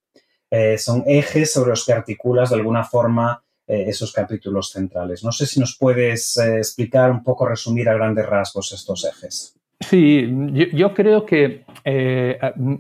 Eh, 0.49 0.77
son 0.77 1.05
ejes 1.07 1.53
sobre 1.53 1.69
los 1.69 1.85
que 1.85 1.93
articulas 1.93 2.49
de 2.49 2.57
alguna 2.57 2.83
forma 2.83 3.41
eh, 3.67 3.85
esos 3.87 4.11
capítulos 4.11 4.69
centrales. 4.69 5.23
No 5.23 5.31
sé 5.31 5.45
si 5.45 5.61
nos 5.61 5.77
puedes 5.77 6.35
eh, 6.35 6.57
explicar 6.57 7.09
un 7.09 7.23
poco, 7.23 7.47
resumir 7.47 7.87
a 7.87 7.93
grandes 7.93 8.25
rasgos 8.25 8.73
estos 8.73 9.05
ejes. 9.05 9.55
Sí, 9.81 10.31
yo, 10.73 10.93
creo 10.93 11.25
que 11.25 11.65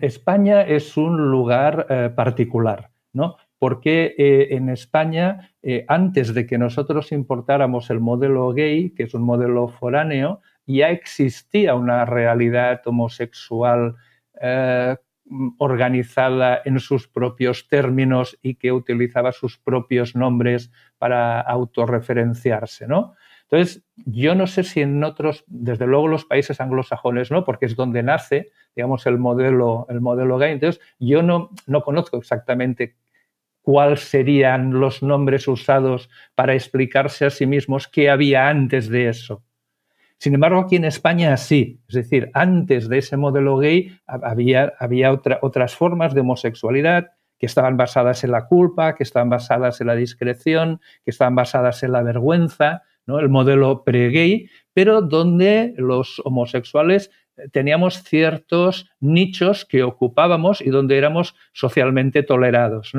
España 0.01 0.61
es 0.61 0.95
un 0.97 1.31
lugar 1.31 2.13
particular, 2.15 2.91
¿no? 3.11 3.37
Porque 3.57 4.15
en 4.51 4.69
España, 4.69 5.51
antes 5.87 6.33
de 6.33 6.45
que 6.45 6.57
nosotros 6.57 7.11
importáramos 7.11 7.89
el 7.89 7.99
modelo 7.99 8.53
gay, 8.53 8.91
que 8.91 9.03
es 9.03 9.13
un 9.13 9.23
modelo 9.23 9.67
foráneo, 9.67 10.41
ya 10.65 10.89
existía 10.89 11.75
una 11.75 12.05
realidad 12.05 12.81
homosexual 12.85 13.95
organizada 15.57 16.61
en 16.65 16.79
sus 16.79 17.07
propios 17.07 17.67
términos 17.67 18.37
y 18.41 18.55
que 18.55 18.71
utilizaba 18.71 19.31
sus 19.31 19.57
propios 19.57 20.15
nombres 20.15 20.71
para 20.97 21.39
autorreferenciarse, 21.41 22.87
¿no? 22.87 23.15
Entonces, 23.51 23.83
yo 24.05 24.33
no 24.33 24.47
sé 24.47 24.63
si 24.63 24.79
en 24.79 25.03
otros, 25.03 25.43
desde 25.47 25.85
luego 25.85 26.07
los 26.07 26.23
países 26.23 26.61
anglosajones, 26.61 27.31
¿no? 27.31 27.43
Porque 27.43 27.65
es 27.65 27.75
donde 27.75 28.01
nace, 28.01 28.49
digamos, 28.77 29.05
el 29.07 29.17
modelo, 29.17 29.85
el 29.89 29.99
modelo 29.99 30.37
gay. 30.37 30.53
Entonces, 30.53 30.81
yo 30.99 31.21
no, 31.21 31.49
no 31.67 31.81
conozco 31.81 32.17
exactamente 32.17 32.95
cuáles 33.61 33.99
serían 33.99 34.79
los 34.79 35.03
nombres 35.03 35.49
usados 35.49 36.09
para 36.33 36.53
explicarse 36.53 37.25
a 37.25 37.29
sí 37.29 37.45
mismos 37.45 37.89
qué 37.89 38.09
había 38.09 38.47
antes 38.47 38.87
de 38.87 39.09
eso. 39.09 39.43
Sin 40.17 40.33
embargo, 40.33 40.61
aquí 40.61 40.77
en 40.77 40.85
España 40.85 41.35
sí. 41.35 41.81
Es 41.89 41.95
decir, 41.95 42.31
antes 42.33 42.87
de 42.87 42.99
ese 42.99 43.17
modelo 43.17 43.57
gay 43.57 43.91
había, 44.05 44.73
había 44.79 45.11
otras 45.11 45.75
formas 45.75 46.13
de 46.13 46.21
homosexualidad 46.21 47.11
que 47.37 47.47
estaban 47.47 47.75
basadas 47.75 48.23
en 48.23 48.31
la 48.31 48.45
culpa, 48.45 48.95
que 48.95 49.03
estaban 49.03 49.29
basadas 49.29 49.81
en 49.81 49.87
la 49.87 49.95
discreción, 49.95 50.79
que 51.03 51.09
estaban 51.11 51.35
basadas 51.35 51.81
en 51.83 51.91
la 51.91 52.03
vergüenza, 52.03 52.83
¿no? 53.05 53.19
el 53.19 53.29
modelo 53.29 53.83
pre-gay, 53.83 54.49
pero 54.73 55.01
donde 55.01 55.73
los 55.77 56.21
homosexuales 56.23 57.11
eh, 57.37 57.49
teníamos 57.51 58.03
ciertos 58.03 58.89
nichos 58.99 59.65
que 59.65 59.83
ocupábamos 59.83 60.61
y 60.61 60.69
donde 60.69 60.97
éramos 60.97 61.35
socialmente 61.53 62.23
tolerados. 62.23 62.93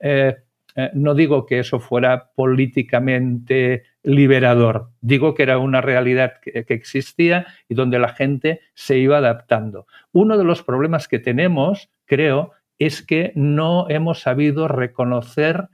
Eh, 0.00 0.36
eh, 0.76 0.90
no 0.92 1.14
digo 1.14 1.46
que 1.46 1.60
eso 1.60 1.78
fuera 1.78 2.30
políticamente 2.34 3.84
liberador, 4.02 4.90
digo 5.00 5.34
que 5.34 5.44
era 5.44 5.58
una 5.58 5.80
realidad 5.80 6.34
que, 6.42 6.64
existía 6.68 7.46
y 7.68 7.74
donde 7.74 7.98
la 7.98 8.08
gente 8.08 8.60
se 8.74 8.98
iba 8.98 9.18
adaptando. 9.18 9.86
Uno 10.12 10.36
de 10.36 10.44
los 10.44 10.62
problemas 10.62 11.06
que 11.06 11.20
tenemos, 11.20 11.90
creo, 12.06 12.52
es 12.78 13.02
que 13.02 13.32
no 13.36 13.86
hemos 13.88 14.20
sabido 14.20 14.66
reconocer 14.66 15.68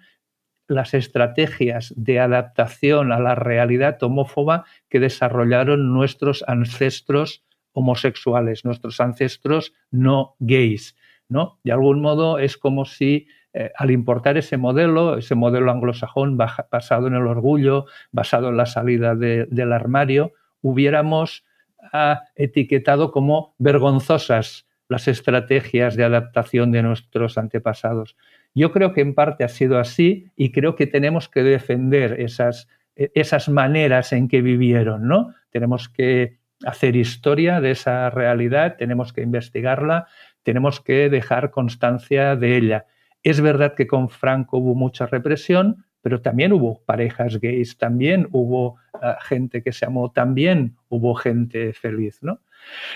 las 0.70 0.94
estrategias 0.94 1.92
de 1.96 2.20
adaptación 2.20 3.12
a 3.12 3.18
la 3.18 3.34
realidad 3.34 4.00
homófoba 4.02 4.64
que 4.88 5.00
desarrollaron 5.00 5.92
nuestros 5.92 6.44
ancestros 6.46 7.44
homosexuales, 7.72 8.64
nuestros 8.64 9.00
ancestros 9.00 9.72
no 9.90 10.36
gays. 10.38 10.96
¿no? 11.28 11.58
De 11.64 11.72
algún 11.72 12.00
modo 12.00 12.38
es 12.38 12.56
como 12.56 12.84
si 12.84 13.26
eh, 13.52 13.72
al 13.76 13.90
importar 13.90 14.36
ese 14.36 14.56
modelo, 14.56 15.18
ese 15.18 15.34
modelo 15.34 15.72
anglosajón 15.72 16.36
basado 16.36 17.08
en 17.08 17.14
el 17.14 17.26
orgullo, 17.26 17.86
basado 18.12 18.50
en 18.50 18.56
la 18.56 18.66
salida 18.66 19.16
del 19.16 19.72
armario, 19.72 20.32
hubiéramos 20.62 21.44
ah, 21.92 22.22
etiquetado 22.36 23.10
como 23.10 23.54
vergonzosas 23.58 24.66
las 24.88 25.08
estrategias 25.08 25.96
de 25.96 26.04
adaptación 26.04 26.70
de 26.70 26.82
nuestros 26.82 27.38
antepasados. 27.38 28.16
Yo 28.54 28.72
creo 28.72 28.92
que 28.92 29.00
en 29.00 29.14
parte 29.14 29.44
ha 29.44 29.48
sido 29.48 29.78
así 29.78 30.26
y 30.36 30.52
creo 30.52 30.74
que 30.74 30.86
tenemos 30.86 31.28
que 31.28 31.42
defender 31.42 32.20
esas, 32.20 32.68
e, 32.96 33.10
esas 33.14 33.48
maneras 33.48 34.12
en 34.12 34.28
que 34.28 34.42
vivieron, 34.42 35.06
¿no? 35.06 35.34
Tenemos 35.50 35.88
que 35.88 36.38
hacer 36.64 36.96
historia 36.96 37.60
de 37.60 37.70
esa 37.70 38.10
realidad, 38.10 38.76
tenemos 38.76 39.12
que 39.12 39.22
investigarla, 39.22 40.06
tenemos 40.42 40.80
que 40.80 41.08
dejar 41.08 41.50
constancia 41.50 42.36
de 42.36 42.56
ella. 42.56 42.86
Es 43.22 43.40
verdad 43.40 43.74
que 43.74 43.86
con 43.86 44.08
Franco 44.08 44.58
hubo 44.58 44.74
mucha 44.74 45.06
represión, 45.06 45.84
pero 46.02 46.22
también 46.22 46.52
hubo 46.52 46.82
parejas 46.84 47.38
gays, 47.40 47.76
también 47.76 48.28
hubo 48.32 48.76
ah, 48.94 49.18
gente 49.22 49.62
que 49.62 49.72
se 49.72 49.86
amó, 49.86 50.10
también 50.10 50.76
hubo 50.88 51.14
gente 51.14 51.72
feliz, 51.72 52.22
¿no? 52.22 52.40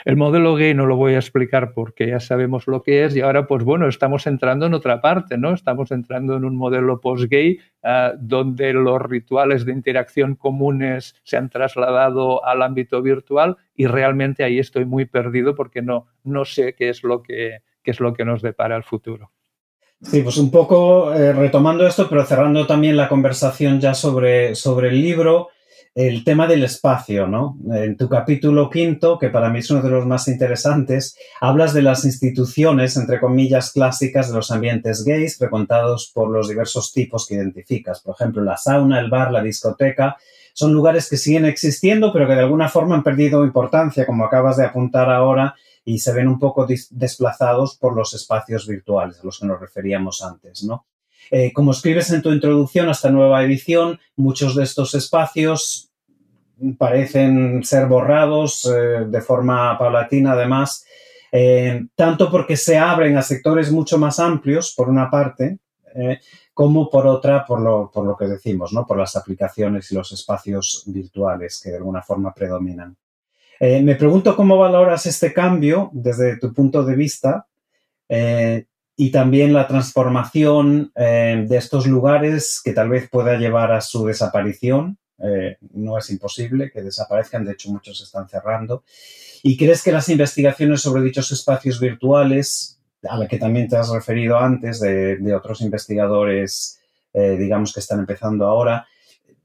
El 0.04 0.16
modelo 0.16 0.54
gay 0.54 0.74
no 0.74 0.86
lo 0.86 0.96
voy 0.96 1.14
a 1.14 1.18
explicar 1.18 1.72
porque 1.72 2.08
ya 2.08 2.20
sabemos 2.20 2.66
lo 2.66 2.82
que 2.82 3.04
es 3.04 3.16
y 3.16 3.20
ahora 3.20 3.46
pues 3.46 3.64
bueno, 3.64 3.88
estamos 3.88 4.26
entrando 4.26 4.66
en 4.66 4.74
otra 4.74 5.00
parte, 5.00 5.38
¿no? 5.38 5.52
Estamos 5.52 5.90
entrando 5.90 6.36
en 6.36 6.44
un 6.44 6.56
modelo 6.56 7.00
post-gay 7.00 7.58
ah, 7.82 8.12
donde 8.18 8.72
los 8.72 9.00
rituales 9.02 9.64
de 9.64 9.72
interacción 9.72 10.34
comunes 10.34 11.14
se 11.22 11.36
han 11.36 11.48
trasladado 11.48 12.44
al 12.44 12.62
ámbito 12.62 13.02
virtual 13.02 13.56
y 13.74 13.86
realmente 13.86 14.44
ahí 14.44 14.58
estoy 14.58 14.84
muy 14.84 15.04
perdido 15.04 15.54
porque 15.54 15.82
no, 15.82 16.06
no 16.22 16.44
sé 16.44 16.74
qué 16.74 16.88
es 16.88 17.02
lo 17.02 17.22
que, 17.22 17.62
qué 17.82 17.90
es 17.90 18.00
lo 18.00 18.14
que 18.14 18.24
nos 18.24 18.42
depara 18.42 18.76
el 18.76 18.84
futuro. 18.84 19.30
Sí, 20.02 20.22
pues 20.22 20.36
un 20.36 20.50
poco 20.50 21.14
eh, 21.14 21.32
retomando 21.32 21.86
esto, 21.86 22.08
pero 22.08 22.24
cerrando 22.24 22.66
también 22.66 22.96
la 22.96 23.08
conversación 23.08 23.80
ya 23.80 23.94
sobre, 23.94 24.54
sobre 24.54 24.88
el 24.88 25.00
libro, 25.00 25.48
el 25.94 26.24
tema 26.24 26.48
del 26.48 26.64
espacio, 26.64 27.28
¿no? 27.28 27.56
En 27.72 27.96
tu 27.96 28.08
capítulo 28.08 28.68
quinto, 28.68 29.16
que 29.16 29.28
para 29.28 29.48
mí 29.48 29.60
es 29.60 29.70
uno 29.70 29.80
de 29.80 29.90
los 29.90 30.06
más 30.06 30.26
interesantes, 30.26 31.16
hablas 31.40 31.72
de 31.72 31.82
las 31.82 32.04
instituciones, 32.04 32.96
entre 32.96 33.20
comillas, 33.20 33.70
clásicas 33.70 34.28
de 34.28 34.34
los 34.34 34.50
ambientes 34.50 35.04
gays, 35.04 35.38
frecuentados 35.38 36.10
por 36.12 36.30
los 36.30 36.48
diversos 36.48 36.92
tipos 36.92 37.28
que 37.28 37.36
identificas. 37.36 38.00
Por 38.00 38.16
ejemplo, 38.16 38.42
la 38.42 38.56
sauna, 38.56 38.98
el 38.98 39.08
bar, 39.08 39.30
la 39.30 39.42
discoteca. 39.42 40.16
Son 40.52 40.72
lugares 40.72 41.08
que 41.08 41.16
siguen 41.16 41.44
existiendo, 41.44 42.12
pero 42.12 42.26
que 42.26 42.34
de 42.34 42.40
alguna 42.40 42.68
forma 42.68 42.96
han 42.96 43.04
perdido 43.04 43.44
importancia, 43.44 44.04
como 44.04 44.24
acabas 44.24 44.56
de 44.56 44.64
apuntar 44.64 45.10
ahora, 45.10 45.54
y 45.84 45.98
se 45.98 46.12
ven 46.12 46.26
un 46.28 46.40
poco 46.40 46.66
desplazados 46.90 47.76
por 47.76 47.94
los 47.94 48.14
espacios 48.14 48.66
virtuales 48.66 49.20
a 49.20 49.26
los 49.26 49.38
que 49.38 49.46
nos 49.46 49.60
referíamos 49.60 50.22
antes, 50.22 50.64
¿no? 50.64 50.86
Eh, 51.30 51.52
como 51.52 51.72
escribes 51.72 52.10
en 52.10 52.22
tu 52.22 52.30
introducción 52.32 52.88
a 52.88 52.92
esta 52.92 53.10
nueva 53.10 53.42
edición, 53.42 53.98
muchos 54.16 54.54
de 54.54 54.64
estos 54.64 54.94
espacios 54.94 55.90
parecen 56.78 57.64
ser 57.64 57.86
borrados 57.86 58.64
eh, 58.66 59.06
de 59.06 59.20
forma 59.20 59.76
paulatina, 59.78 60.32
además, 60.32 60.84
eh, 61.32 61.86
tanto 61.94 62.30
porque 62.30 62.56
se 62.56 62.78
abren 62.78 63.16
a 63.16 63.22
sectores 63.22 63.70
mucho 63.70 63.98
más 63.98 64.20
amplios, 64.20 64.72
por 64.76 64.88
una 64.88 65.10
parte, 65.10 65.58
como 66.52 66.90
por 66.90 67.06
otra, 67.06 67.44
por 67.46 67.60
lo, 67.60 68.16
que 68.16 68.26
decimos, 68.26 68.72
¿no? 68.72 68.84
por 68.84 68.98
las 68.98 69.14
aplicaciones 69.14 69.92
y 69.92 69.94
los 69.94 70.10
espacios 70.10 70.82
virtuales 70.86 71.60
que 71.62 71.70
de 71.70 71.76
alguna 71.76 72.02
forma 72.02 72.34
predominan. 72.34 72.96
Me 73.60 73.94
pregunto 73.94 74.34
cómo 74.34 74.58
valoras 74.58 75.06
este 75.06 75.32
cambio 75.32 75.90
desde 75.92 76.36
tu 76.38 76.52
punto 76.52 76.82
de 76.82 76.96
vista 76.96 77.46
y 78.96 79.10
también 79.10 79.52
la 79.52 79.66
transformación 79.66 80.92
eh, 80.94 81.44
de 81.48 81.56
estos 81.56 81.86
lugares 81.86 82.60
que 82.64 82.72
tal 82.72 82.88
vez 82.88 83.08
pueda 83.10 83.36
llevar 83.36 83.72
a 83.72 83.80
su 83.80 84.06
desaparición. 84.06 84.98
no 85.72 85.96
es 85.96 86.10
imposible 86.10 86.70
que 86.70 86.82
desaparezcan, 86.82 87.44
de 87.44 87.52
hecho 87.52 87.70
muchos 87.70 88.02
están 88.02 88.28
cerrando. 88.28 88.84
¿Y 89.42 89.56
crees 89.56 89.82
que 89.82 89.92
las 89.92 90.08
investigaciones 90.08 90.82
sobre 90.82 91.02
dichos 91.02 91.30
espacios 91.32 91.80
virtuales, 91.80 92.80
a 93.08 93.16
la 93.16 93.28
que 93.28 93.38
también 93.38 93.68
te 93.68 93.76
has 93.76 93.90
referido 93.90 94.38
antes, 94.38 94.80
de, 94.80 95.34
otros 95.34 95.60
investigadores, 95.60 96.80
digamos, 97.12 97.72
que 97.72 97.80
están 97.80 98.00
empezando 98.00 98.46
ahora, 98.46 98.86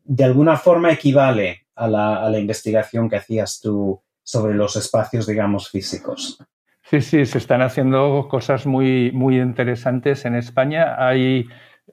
de 0.10 0.24
alguna 0.24 0.58
forma 0.58 0.92
equivale 0.92 1.68
a 1.76 1.88
la, 1.88 2.40
investigación 2.40 3.08
que 3.08 3.18
hacías 3.18 3.60
tú 3.60 4.02
sobre 4.24 4.56
los 4.56 4.76
espacios, 4.76 5.28
digamos, 5.28 5.70
físicos. 5.70 6.40
Sí, 6.90 7.02
sí, 7.02 7.26
se 7.28 7.38
están 7.38 7.62
haciendo 7.62 8.28
cosas 8.28 8.66
muy, 8.66 9.12
muy 9.12 9.40
interesantes 9.40 10.26
en 10.26 10.34
España. 10.34 10.96
Hay, 10.98 11.48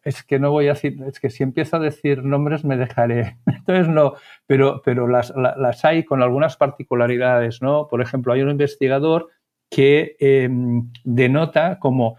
es 0.05 0.22
que 0.22 0.38
no 0.38 0.51
voy 0.51 0.68
a 0.68 0.72
decir, 0.72 0.97
es 1.07 1.20
que 1.20 1.28
si 1.28 1.42
empiezo 1.42 1.76
a 1.76 1.80
decir 1.80 2.24
nombres 2.24 2.64
me 2.64 2.78
dejaré. 2.78 3.36
Entonces 3.47 3.88
no, 3.88 4.14
pero, 4.47 4.80
pero 4.82 5.07
las, 5.07 5.34
las 5.36 5.84
hay 5.84 6.05
con 6.05 6.22
algunas 6.22 6.57
particularidades, 6.57 7.61
¿no? 7.61 7.88
Por 7.88 8.01
ejemplo, 8.01 8.32
hay 8.32 8.40
un 8.40 8.49
investigador 8.51 9.28
que 9.70 10.16
em, 10.18 10.90
denota 11.05 11.78
como 11.78 12.16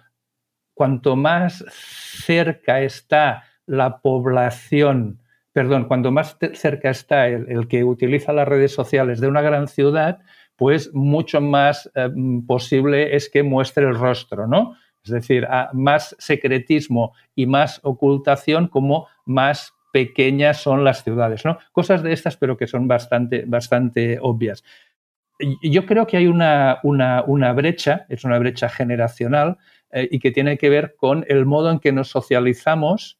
cuanto 0.75 1.15
más 1.15 1.65
cerca 1.71 2.81
está 2.81 3.43
la 3.65 4.01
población 4.01 5.19
perdón, 5.57 5.85
cuanto 5.85 6.11
más 6.11 6.37
cerca 6.53 6.91
está 6.91 7.27
el, 7.27 7.67
que 7.67 7.83
utiliza 7.83 8.31
las 8.31 8.47
redes 8.47 8.71
sociales 8.71 9.19
de 9.19 9.27
una 9.27 9.41
gran 9.41 9.67
ciudad, 9.67 10.19
pues 10.57 10.93
mucho 10.93 11.39
más 11.39 11.89
eh, 11.95 12.09
posible 12.45 13.15
es 13.15 13.29
que 13.29 13.43
muestre 13.43 13.85
el 13.85 13.95
rostro, 13.95 14.47
¿no? 14.47 14.75
Es 15.03 15.11
decir, 15.11 15.47
más 15.71 16.15
secretismo 16.19 17.13
y 17.33 17.45
más 17.45 17.79
ocultación 17.83 18.67
como 18.67 19.07
más 19.25 19.73
pequeñas 19.93 20.57
son 20.57 20.83
las 20.83 21.03
ciudades, 21.03 21.45
¿no? 21.45 21.57
Cosas 21.71 22.03
de 22.03 22.11
estas, 22.11 22.35
pero 22.35 22.57
que 22.57 22.67
son 22.67 22.89
bastante, 22.89 23.45
bastante 23.47 24.19
obvias. 24.21 24.65
Yo 25.61 25.85
creo 25.85 26.07
que 26.07 26.17
hay 26.17 26.27
una, 26.27 26.79
una, 26.83 27.53
brecha, 27.53 28.05
es 28.09 28.25
una 28.25 28.37
brecha 28.39 28.67
generacional, 28.67 29.57
eh, 29.91 30.09
y 30.11 30.19
que 30.19 30.31
tiene 30.31 30.57
que 30.57 30.69
ver 30.69 30.95
con 30.97 31.23
el 31.29 31.45
modo 31.45 31.71
en 31.71 31.79
que 31.79 31.93
nos 31.93 32.09
socializamos 32.09 33.17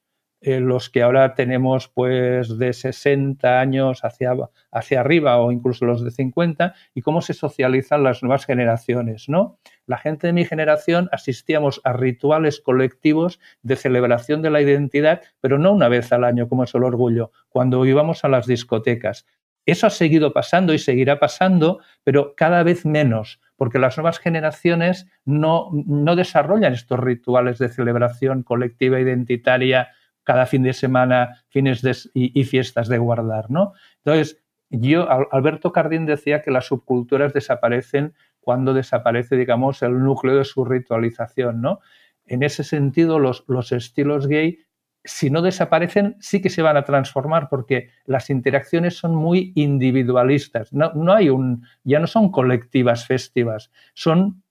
eh, 0.48 0.62
los 0.62 0.90
que 0.90 1.04
ahora 1.04 1.36
tenemos 1.36 1.90
pues 1.90 2.58
de 2.58 2.72
60 2.72 3.60
años 3.60 4.06
hacia, 4.06 4.34
hacia 4.72 5.02
arriba 5.02 5.38
o 5.40 5.52
incluso 5.52 5.84
los 5.84 6.02
de 6.02 6.10
50 6.10 6.74
y 6.94 7.02
cómo 7.02 7.22
se 7.22 7.34
socializan 7.34 8.02
las 8.02 8.24
nuevas 8.24 8.46
generaciones, 8.46 9.28
¿no? 9.28 9.60
La 9.88 9.98
gente 9.98 10.28
de 10.28 10.32
mi 10.32 10.46
generación 10.46 11.10
asistíamos 11.12 11.82
a 11.84 11.92
rituales 11.92 12.62
colectivos 12.62 13.42
de 13.62 13.76
celebración 13.76 14.42
de 14.42 14.50
la 14.50 14.62
identidad, 14.62 15.22
pero 15.42 15.60
no 15.60 15.74
una 15.74 15.90
vez 15.90 16.14
al 16.14 16.24
año 16.24 16.48
como 16.48 16.64
es 16.64 16.74
el 16.74 16.86
orgullo, 16.86 17.32
cuando 17.50 17.86
íbamos 17.86 18.24
a 18.24 18.30
las 18.30 18.48
discotecas. 18.48 19.26
Eso 19.66 19.86
ha 19.86 19.90
seguido 19.90 20.32
pasando 20.32 20.74
y 20.74 20.80
seguirá 20.80 21.20
pasando, 21.20 21.82
pero 22.06 22.36
cada 22.38 22.64
vez 22.64 22.86
menos, 22.86 23.42
porque 23.58 23.80
las 23.80 23.98
nuevas 23.98 24.18
generaciones 24.20 25.08
no, 25.26 25.72
no 25.74 26.16
desarrollan 26.16 26.72
estos 26.72 27.02
rituales 27.02 27.60
de 27.60 27.68
celebración 27.68 28.44
colectiva 28.44 29.02
identitaria 29.02 29.90
cada 30.28 30.46
fin 30.46 30.62
de 30.62 30.74
semana, 30.74 31.42
fines 31.48 32.12
y, 32.14 32.44
fiestas 32.44 32.90
de 32.90 32.98
guardar, 32.98 33.50
¿no? 33.50 33.72
Entonces, 34.04 34.44
yo, 34.70 35.08
Alberto 35.32 35.72
Cardín 35.72 36.06
decía 36.06 36.42
que 36.42 36.52
las 36.52 36.66
subculturas 36.66 37.32
desaparecen 37.32 38.14
cuando 38.42 38.74
desaparece, 38.74 39.38
digamos, 39.38 39.82
el 39.84 40.04
núcleo 40.04 40.36
de 40.36 40.44
su 40.44 40.66
ritualización, 40.66 41.62
¿no? 41.62 41.80
En 42.26 42.44
ese 42.44 42.66
sentido, 42.66 43.20
los, 43.20 43.46
los 43.48 43.72
estilos 43.72 44.28
gay, 44.28 44.60
si 45.06 45.30
no 45.30 45.42
desaparecen, 45.42 46.18
sí 46.20 46.42
que 46.42 46.50
se 46.50 46.62
van 46.62 46.76
a 46.76 46.84
transformar 46.84 47.48
porque 47.48 47.92
las 48.04 48.30
interacciones 48.30 48.98
son 48.98 49.16
muy 49.16 49.54
individualistas. 49.56 50.74
No, 50.74 50.92
no 50.94 51.14
hay 51.14 51.30
un, 51.30 51.66
ya 51.86 52.02
no 52.02 52.08
son 52.08 52.32
colectivas 52.32 53.08
festivas, 53.08 53.72
son 53.94 54.44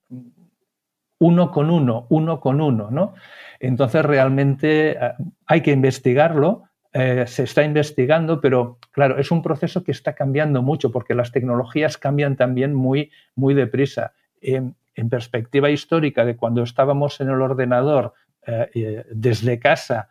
uno 1.19 1.51
con 1.51 1.69
uno, 1.69 2.05
uno 2.09 2.39
con 2.39 2.61
uno, 2.61 2.89
¿no? 2.91 3.13
Entonces, 3.59 4.03
realmente 4.05 4.91
eh, 4.91 5.13
hay 5.45 5.61
que 5.61 5.71
investigarlo, 5.71 6.63
eh, 6.93 7.25
se 7.27 7.43
está 7.43 7.63
investigando, 7.63 8.39
pero 8.39 8.77
claro, 8.91 9.17
es 9.17 9.31
un 9.31 9.41
proceso 9.41 9.83
que 9.83 9.91
está 9.91 10.13
cambiando 10.13 10.61
mucho 10.61 10.91
porque 10.91 11.15
las 11.15 11.31
tecnologías 11.31 11.97
cambian 11.97 12.35
también 12.35 12.73
muy, 12.73 13.11
muy 13.35 13.53
deprisa. 13.53 14.13
En, 14.41 14.75
perspectiva 15.11 15.69
histórica 15.69 16.25
de 16.25 16.35
cuando 16.35 16.63
estábamos 16.63 17.21
en 17.21 17.29
el 17.29 17.39
ordenador 17.39 18.13
eh, 18.47 19.05
desde 19.11 19.59
casa 19.59 20.09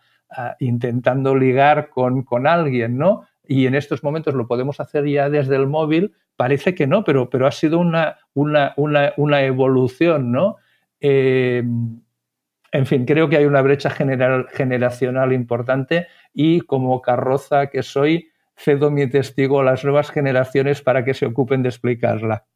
intentando 0.61 1.35
ligar 1.35 1.89
con, 1.89 2.23
con, 2.23 2.47
alguien, 2.47 2.97
¿no? 2.97 3.27
Y 3.49 3.67
en 3.67 3.75
estos 3.75 4.05
momentos 4.05 4.35
lo 4.35 4.47
podemos 4.47 4.79
hacer 4.79 5.05
ya 5.09 5.29
desde 5.29 5.57
el 5.57 5.67
móvil, 5.67 6.15
parece 6.37 6.77
que 6.77 6.87
no, 6.87 7.03
pero, 7.03 7.29
pero 7.31 7.49
ha 7.49 7.51
sido 7.51 7.81
una, 7.81 8.19
una, 8.33 8.75
una, 8.77 9.13
una 9.17 9.43
evolución, 9.43 10.31
¿no? 10.31 10.57
En 11.01 12.87
fin, 12.87 13.05
creo 13.05 13.29
que 13.29 13.37
hay 13.37 13.45
una 13.45 13.63
brecha 13.63 13.91
generacional 13.91 15.33
importante 15.33 16.07
y 16.33 16.61
como 16.61 17.01
carroza 17.01 17.69
que 17.69 17.83
soy, 17.83 18.29
cedo 18.57 18.91
mi 18.91 19.09
testigo 19.09 19.61
a 19.61 19.65
las 19.65 19.85
nuevas 19.85 20.11
generaciones 20.11 20.83
para 20.83 21.05
que 21.05 21.15
se 21.15 21.27
ocupen 21.27 21.63
de 21.63 21.69
explicarla. 21.69 22.47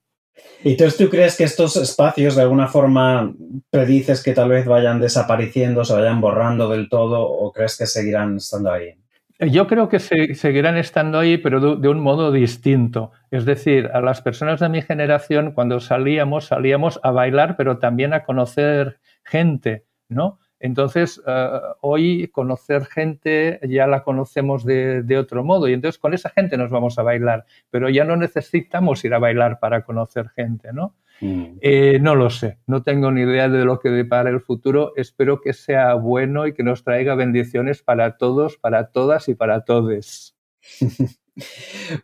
¿Y 0.62 0.72
entonces 0.72 0.99
tú 0.99 1.11
crees 1.11 1.36
que 1.36 1.45
estos 1.45 1.76
espacios 1.76 2.36
de 2.36 2.43
alguna 2.43 2.68
forma 2.68 3.34
predices 3.70 4.22
que 4.22 4.32
tal 4.32 4.49
vez 4.49 4.66
vayan 4.66 5.01
desapareciendo, 5.01 5.84
se 5.84 5.95
vayan 5.95 6.20
borrando 6.20 6.68
del 6.68 6.88
todo 6.88 7.20
o 7.20 7.53
crees 7.53 7.76
que 7.76 7.86
seguirán 7.86 8.36
estando 8.36 8.72
ahí? 8.72 9.00
Yo 9.49 9.66
creo 9.66 9.88
que 9.88 9.99
seguirán 9.99 10.76
estando 10.76 11.18
ahí, 11.18 11.38
pero 11.38 11.76
de, 11.76 11.88
un 11.88 12.01
modo 12.01 12.30
distinto. 12.30 13.12
Es 13.30 13.47
decir, 13.47 13.91
a 13.95 14.03
las 14.03 14.20
personas 14.20 14.61
de 14.61 14.68
mi 14.68 14.82
generación, 14.82 15.53
cuando 15.53 15.80
salíamos, 15.80 16.45
salíamos 16.45 17.01
a 17.03 17.11
bailar, 17.11 17.57
pero 17.57 17.78
también 17.78 18.12
a 18.12 18.24
conocer 18.24 19.01
gente. 19.24 19.86
¿no? 20.11 20.41
Entonces, 20.59 21.22
eh, 21.26 21.61
hoy 21.80 22.28
conocer 22.28 22.84
gente 22.84 23.61
ya 23.62 23.86
la 23.86 24.03
conocemos 24.03 24.62
de, 24.66 25.16
otro 25.18 25.43
modo 25.43 25.68
y 25.68 25.72
entonces 25.72 25.99
con 25.99 26.12
esa 26.12 26.28
gente 26.28 26.59
nos 26.59 26.70
vamos 26.70 26.99
a 26.99 27.03
bailar, 27.03 27.47
pero 27.70 27.88
ya 27.88 28.05
no 28.05 28.16
necesitamos 28.16 29.03
ir 29.07 29.14
a 29.14 29.18
bailar 29.18 29.59
para 29.59 29.84
conocer 29.84 30.28
gente, 30.28 30.74
¿no? 30.74 30.95
Mm. 31.21 31.59
Eh, 31.61 31.99
no 32.01 32.14
lo 32.14 32.31
sé, 32.31 32.59
no 32.66 32.83
tengo 32.83 33.11
ni 33.11 33.23
idea 33.23 33.49
de 33.49 33.64
lo 33.64 33.79
que 33.79 33.91
depara 33.91 34.31
el 34.31 34.41
futuro. 34.41 34.93
Espero 34.97 35.41
que 35.41 35.53
sea 35.53 35.95
bueno 35.95 36.47
y 36.47 36.55
que 36.55 36.62
nos 36.62 36.83
traiga 36.83 37.14
bendiciones 37.14 37.83
para 37.83 38.16
todos, 38.16 38.57
para 38.57 38.91
todas 38.91 39.29
y 39.29 39.35
para 39.35 39.64
todes. 39.64 40.37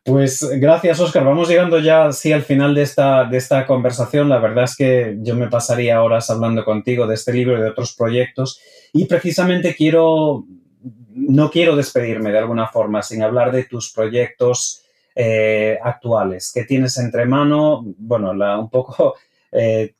Pues 0.02 0.48
gracias, 0.58 0.98
Oscar. 1.00 1.24
Vamos 1.24 1.48
llegando 1.48 1.78
ya 1.78 2.10
sí 2.12 2.32
al 2.32 2.42
final 2.42 2.74
de 2.74 2.82
esta, 2.82 3.24
de 3.24 3.36
esta 3.36 3.66
conversación. 3.66 4.28
La 4.28 4.38
verdad 4.38 4.64
es 4.64 4.76
que 4.76 5.18
yo 5.20 5.34
me 5.36 5.48
pasaría 5.48 6.02
horas 6.02 6.30
hablando 6.30 6.64
contigo 6.64 7.06
de 7.06 7.16
este 7.16 7.32
libro 7.32 7.58
y 7.58 7.60
de 7.60 7.68
otros 7.68 7.94
proyectos. 7.94 8.60
Y 8.94 9.04
precisamente 9.04 9.74
quiero, 9.74 10.46
no 11.12 11.50
quiero 11.50 11.76
despedirme 11.76 12.32
de 12.32 12.38
alguna 12.38 12.68
forma 12.68 13.02
sin 13.02 13.22
hablar 13.22 13.52
de 13.52 13.64
tus 13.64 13.92
proyectos 13.92 14.85
eh, 15.18 15.78
actuales 15.82 16.52
que 16.52 16.64
tienes 16.64 16.98
entre 16.98 17.24
mano. 17.24 17.82
Bueno, 17.96 18.32
un 18.60 18.68
poco 18.68 19.14
eh, 19.52 19.94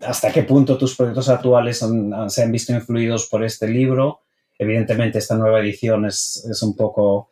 hasta 0.00 0.32
qué 0.32 0.44
punto 0.44 0.78
tus 0.78 0.94
proyectos 0.94 1.28
actuales 1.28 1.84
se 2.28 2.42
han 2.42 2.52
visto 2.52 2.72
influidos 2.72 3.26
por 3.26 3.42
este 3.42 3.66
libro. 3.66 4.20
Evidentemente, 4.56 5.18
esta 5.18 5.34
nueva 5.34 5.58
edición 5.58 6.06
es, 6.06 6.46
es 6.48 6.62
un 6.62 6.76
poco 6.76 7.28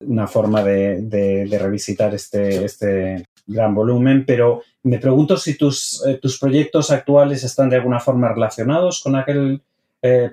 una 0.00 0.26
forma 0.26 0.64
de, 0.64 1.46
revisitar 1.60 2.12
este, 2.12 2.64
este, 2.64 3.24
gran 3.46 3.72
volumen, 3.72 4.24
pero 4.26 4.62
me 4.82 4.98
pregunto 4.98 5.36
si 5.36 5.56
tus, 5.56 6.04
eh, 6.04 6.18
tus, 6.20 6.40
proyectos 6.40 6.90
actuales 6.90 7.44
están 7.44 7.70
de 7.70 7.76
alguna 7.76 8.00
forma 8.00 8.32
relacionados 8.32 9.00
con 9.00 9.14
aquel 9.14 9.62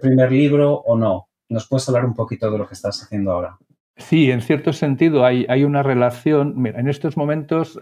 primer 0.01 0.31
libro 0.31 0.73
o 0.73 0.97
no. 0.97 1.27
¿Nos 1.49 1.67
puedes 1.67 1.87
hablar 1.87 2.05
un 2.05 2.15
poquito 2.15 2.49
de 2.49 2.57
lo 2.57 2.67
que 2.67 2.73
estás 2.73 3.03
haciendo 3.03 3.31
ahora? 3.31 3.59
Sí, 3.99 4.31
en 4.31 4.41
cierto 4.41 4.71
sentido 4.73 5.25
hay, 5.25 5.63
una 5.63 5.83
relación. 5.83 6.53
Mira, 6.55 6.79
en 6.79 6.87
estos 6.87 7.17
momentos 7.17 7.77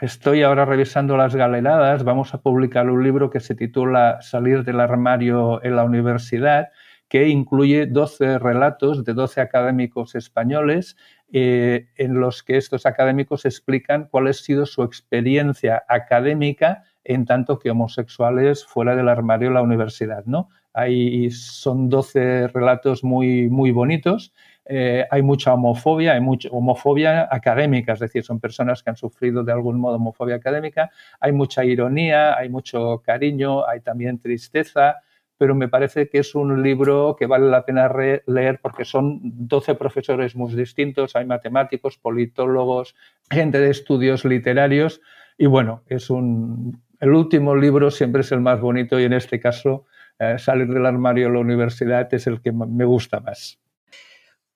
estoy 0.00 0.42
ahora 0.42 0.66
revisando 0.66 1.16
las 1.16 1.34
galeradas. 1.34 2.04
Vamos 2.04 2.34
a 2.34 2.42
publicar 2.42 2.88
un 2.90 3.02
libro 3.02 3.30
que 3.30 3.40
se 3.40 3.54
titula 3.54 4.18
Salir 4.20 4.62
del 4.62 4.78
armario 4.78 5.64
en 5.64 5.74
la 5.74 5.84
universidad 5.84 6.68
que 7.08 7.28
incluye 7.28 7.86
12 7.86 8.38
relatos 8.38 9.04
de 9.04 9.14
12 9.14 9.40
académicos 9.40 10.14
españoles 10.14 10.96
eh, 11.32 11.88
en 11.96 12.20
los 12.20 12.42
que 12.42 12.56
estos 12.56 12.86
académicos 12.86 13.44
explican 13.44 14.08
cuál 14.10 14.26
ha 14.28 14.32
sido 14.32 14.66
su 14.66 14.82
experiencia 14.82 15.84
académica 15.88 16.84
en 17.04 17.24
tanto 17.24 17.58
que 17.58 17.70
homosexuales 17.70 18.66
fuera 18.66 18.94
del 18.94 19.08
armario 19.08 19.48
de 19.48 19.54
la 19.54 19.62
universidad. 19.62 20.24
¿no? 20.26 20.50
Hay, 20.74 21.30
son 21.30 21.88
12 21.88 22.48
relatos 22.48 23.02
muy, 23.02 23.48
muy 23.48 23.72
bonitos. 23.72 24.34
Eh, 24.70 25.06
hay 25.10 25.22
mucha 25.22 25.54
homofobia, 25.54 26.12
hay 26.12 26.20
mucha 26.20 26.50
homofobia 26.50 27.26
académica, 27.30 27.94
es 27.94 28.00
decir, 28.00 28.22
son 28.22 28.38
personas 28.38 28.82
que 28.82 28.90
han 28.90 28.96
sufrido 28.96 29.42
de 29.42 29.50
algún 29.50 29.80
modo 29.80 29.96
homofobia 29.96 30.36
académica. 30.36 30.90
Hay 31.20 31.32
mucha 31.32 31.64
ironía, 31.64 32.36
hay 32.36 32.50
mucho 32.50 33.02
cariño, 33.04 33.66
hay 33.66 33.80
también 33.80 34.18
tristeza, 34.18 34.96
pero 35.38 35.54
me 35.54 35.68
parece 35.68 36.10
que 36.10 36.18
es 36.18 36.34
un 36.34 36.62
libro 36.62 37.16
que 37.18 37.26
vale 37.26 37.48
la 37.48 37.64
pena 37.64 37.90
leer 38.26 38.60
porque 38.60 38.84
son 38.84 39.20
12 39.22 39.74
profesores 39.76 40.36
muy 40.36 40.54
distintos, 40.54 41.16
hay 41.16 41.24
matemáticos, 41.24 41.96
politólogos, 41.96 42.94
gente 43.30 43.58
de 43.58 43.70
estudios 43.70 44.26
literarios 44.26 45.00
y 45.38 45.46
bueno, 45.46 45.82
es 45.86 46.10
un 46.10 46.82
el 47.00 47.12
último 47.12 47.54
libro 47.54 47.90
siempre 47.90 48.22
es 48.22 48.32
el 48.32 48.40
más 48.40 48.60
bonito 48.60 48.98
y 48.98 49.04
en 49.04 49.12
este 49.12 49.38
caso 49.38 49.86
eh, 50.18 50.36
salir 50.38 50.68
del 50.68 50.84
armario 50.84 51.28
a 51.28 51.30
la 51.30 51.38
universidad 51.38 52.12
es 52.12 52.26
el 52.26 52.42
que 52.42 52.50
me 52.50 52.84
gusta 52.84 53.20
más. 53.20 53.58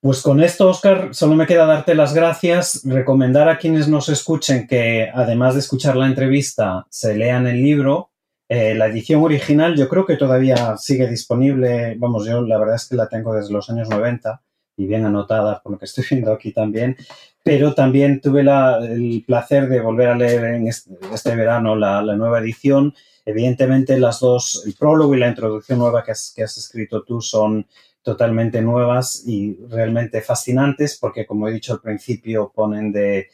Pues 0.03 0.21
con 0.21 0.43
esto, 0.43 0.69
Oscar, 0.69 1.15
solo 1.15 1.37
me 1.37 1.47
queda 1.47 1.65
darte 1.65 1.95
las 1.95 2.13
gracias, 2.13 2.83
recomendar 2.85 3.49
a 3.49 3.57
quienes 3.57 3.87
nos 3.87 4.09
escuchen 4.09 4.67
que 4.67 5.09
además 5.15 5.55
de 5.55 5.61
escuchar 5.61 5.95
la 5.95 6.09
entrevista, 6.09 6.89
se 6.91 7.17
lean 7.17 7.47
el 7.47 7.63
libro. 7.63 8.11
Eh, 8.49 8.75
la 8.75 8.87
edición 8.87 9.23
original 9.23 9.77
yo 9.77 9.89
creo 9.89 10.05
que 10.05 10.17
todavía 10.17 10.77
sigue 10.77 11.07
disponible, 11.07 11.95
vamos, 11.99 12.27
yo 12.27 12.43
la 12.43 12.59
verdad 12.59 12.75
es 12.75 12.89
que 12.89 12.97
la 12.97 13.09
tengo 13.09 13.33
desde 13.33 13.53
los 13.53 13.71
años 13.71 13.89
90 13.89 14.43
y 14.77 14.87
bien 14.89 15.05
anotada 15.05 15.63
por 15.63 15.71
lo 15.71 15.79
que 15.79 15.85
estoy 15.85 16.05
viendo 16.11 16.33
aquí 16.33 16.51
también, 16.53 16.97
pero 17.45 17.73
también 17.73 18.21
tuve 18.21 18.41
el 18.41 19.23
placer 19.25 19.69
de 19.69 19.81
volver 19.81 20.09
a 20.09 20.17
leer 20.17 20.45
en 20.47 20.67
este, 20.67 21.37
verano 21.37 21.77
la, 21.77 22.03
nueva 22.17 22.41
edición. 22.41 22.93
Evidentemente 23.25 23.97
las 24.01 24.19
dos, 24.19 24.65
el 24.67 24.75
prólogo 24.75 25.15
y 25.15 25.21
la 25.21 25.29
introducción 25.29 25.79
nueva 25.79 26.03
has, 26.09 26.33
que 26.35 26.43
has 26.43 26.59
escrito 26.59 27.05
tú 27.05 27.21
son 27.21 27.69
totalmente 28.03 28.61
nuevas 28.63 29.23
y 29.27 29.57
realmente 29.69 30.21
fascinantes 30.21 30.99
porque, 31.01 31.27
como 31.27 31.49
he 31.49 31.53
dicho 31.53 31.73
al 31.75 31.81
principio, 31.81 32.53
ponen 32.55 32.93
de 32.93 33.29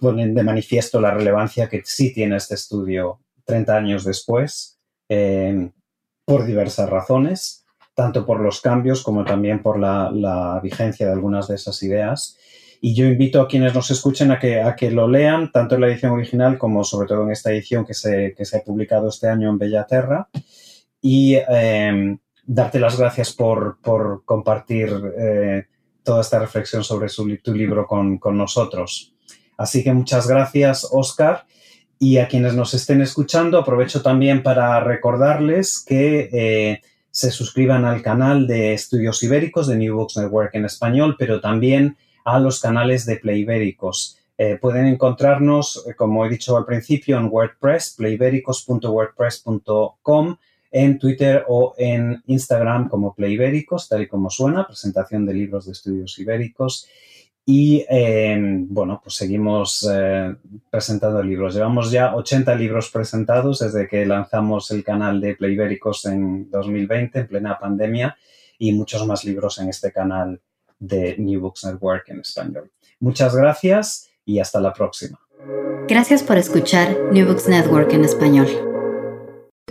ponen 0.00 0.34
de 0.34 0.42
manifiesto 0.42 1.00
la 1.00 1.12
relevancia 1.12 1.68
que 1.68 1.82
sí 1.84 2.12
tiene 2.12 2.36
este 2.36 2.56
estudio 2.56 3.20
30 3.44 3.76
años 3.76 4.04
después, 4.04 4.80
eh, 5.08 5.70
por 6.24 6.44
diversas 6.44 6.88
razones, 6.88 7.64
tanto 7.94 8.26
por 8.26 8.40
los 8.40 8.60
cambios 8.60 9.02
como 9.02 9.24
también 9.24 9.62
por 9.62 9.78
la, 9.78 10.58
vigencia 10.62 11.06
de 11.06 11.12
algunas 11.12 11.48
de 11.48 11.54
esas 11.54 11.82
ideas. 11.82 12.36
Y 12.80 12.94
yo 12.94 13.06
invito 13.06 13.40
a 13.40 13.46
quienes 13.46 13.74
nos 13.74 13.90
escuchen 13.92 14.32
a 14.32 14.40
que, 14.40 14.60
a 14.60 14.74
que 14.74 14.90
lo 14.90 15.06
lean, 15.06 15.52
tanto 15.52 15.76
en 15.76 15.82
la 15.82 15.86
edición 15.86 16.12
original 16.12 16.58
como 16.58 16.82
sobre 16.82 17.06
todo 17.06 17.22
en 17.22 17.30
esta 17.30 17.52
edición 17.52 17.84
que 17.84 17.94
se, 17.94 18.34
que 18.36 18.44
se 18.44 18.56
ha 18.56 18.64
publicado 18.64 19.08
este 19.08 19.28
año 19.28 19.50
en 19.50 19.58
Bellaterra. 19.58 20.28
Y 21.00 21.34
eh, 21.34 22.16
darte 22.44 22.78
las 22.78 22.98
gracias 22.98 23.32
por, 23.32 23.78
por 23.80 24.24
compartir 24.24 24.90
eh, 25.18 25.66
toda 26.02 26.20
esta 26.20 26.38
reflexión 26.38 26.84
sobre 26.84 27.08
su, 27.08 27.36
tu 27.38 27.54
libro 27.54 27.86
con, 27.86 28.18
con 28.18 28.36
nosotros. 28.36 29.14
Así 29.56 29.84
que 29.84 29.92
muchas 29.92 30.26
gracias, 30.26 30.88
Oscar. 30.90 31.46
Y 31.98 32.18
a 32.18 32.26
quienes 32.26 32.54
nos 32.54 32.74
estén 32.74 33.00
escuchando, 33.00 33.58
aprovecho 33.58 34.02
también 34.02 34.42
para 34.42 34.80
recordarles 34.80 35.84
que 35.86 36.28
eh, 36.32 36.80
se 37.12 37.30
suscriban 37.30 37.84
al 37.84 38.02
canal 38.02 38.48
de 38.48 38.72
Estudios 38.72 39.22
Ibéricos 39.22 39.68
de 39.68 39.76
New 39.76 39.94
Books 39.94 40.16
Network 40.16 40.52
en 40.54 40.64
español, 40.64 41.14
pero 41.16 41.40
también 41.40 41.96
a 42.24 42.40
los 42.40 42.60
canales 42.60 43.06
de 43.06 43.18
Play 43.18 43.42
Ibéricos. 43.42 44.18
Eh, 44.38 44.58
pueden 44.60 44.86
encontrarnos, 44.86 45.86
como 45.96 46.26
he 46.26 46.28
dicho 46.28 46.56
al 46.56 46.64
principio, 46.64 47.18
en 47.18 47.28
WordPress, 47.30 47.94
playibéricos.wordpress.com, 47.96 50.36
en 50.72 50.98
Twitter 50.98 51.44
o 51.48 51.74
en 51.76 52.22
Instagram 52.26 52.88
como 52.88 53.14
Play 53.14 53.34
Ibéricos, 53.34 53.88
tal 53.88 54.02
y 54.02 54.08
como 54.08 54.30
suena, 54.30 54.66
presentación 54.66 55.26
de 55.26 55.34
libros 55.34 55.66
de 55.66 55.72
estudios 55.72 56.18
ibéricos. 56.18 56.88
Y 57.44 57.84
eh, 57.90 58.38
bueno, 58.40 59.00
pues 59.02 59.16
seguimos 59.16 59.88
eh, 59.92 60.34
presentando 60.70 61.22
libros. 61.22 61.54
Llevamos 61.54 61.90
ya 61.90 62.14
80 62.14 62.54
libros 62.54 62.90
presentados 62.90 63.58
desde 63.58 63.86
que 63.86 64.06
lanzamos 64.06 64.70
el 64.70 64.82
canal 64.82 65.20
de 65.20 65.34
Playbéricos 65.34 66.06
en 66.06 66.50
2020, 66.50 67.18
en 67.18 67.26
plena 67.26 67.58
pandemia, 67.58 68.16
y 68.58 68.72
muchos 68.72 69.06
más 69.06 69.24
libros 69.24 69.58
en 69.58 69.68
este 69.68 69.92
canal 69.92 70.40
de 70.78 71.16
New 71.18 71.40
Books 71.40 71.64
Network 71.64 72.08
en 72.08 72.20
español. 72.20 72.70
Muchas 73.00 73.34
gracias 73.34 74.08
y 74.24 74.38
hasta 74.38 74.60
la 74.60 74.72
próxima. 74.72 75.18
Gracias 75.88 76.22
por 76.22 76.38
escuchar 76.38 76.96
New 77.12 77.26
Books 77.26 77.48
Network 77.48 77.92
en 77.92 78.04
español. 78.04 78.71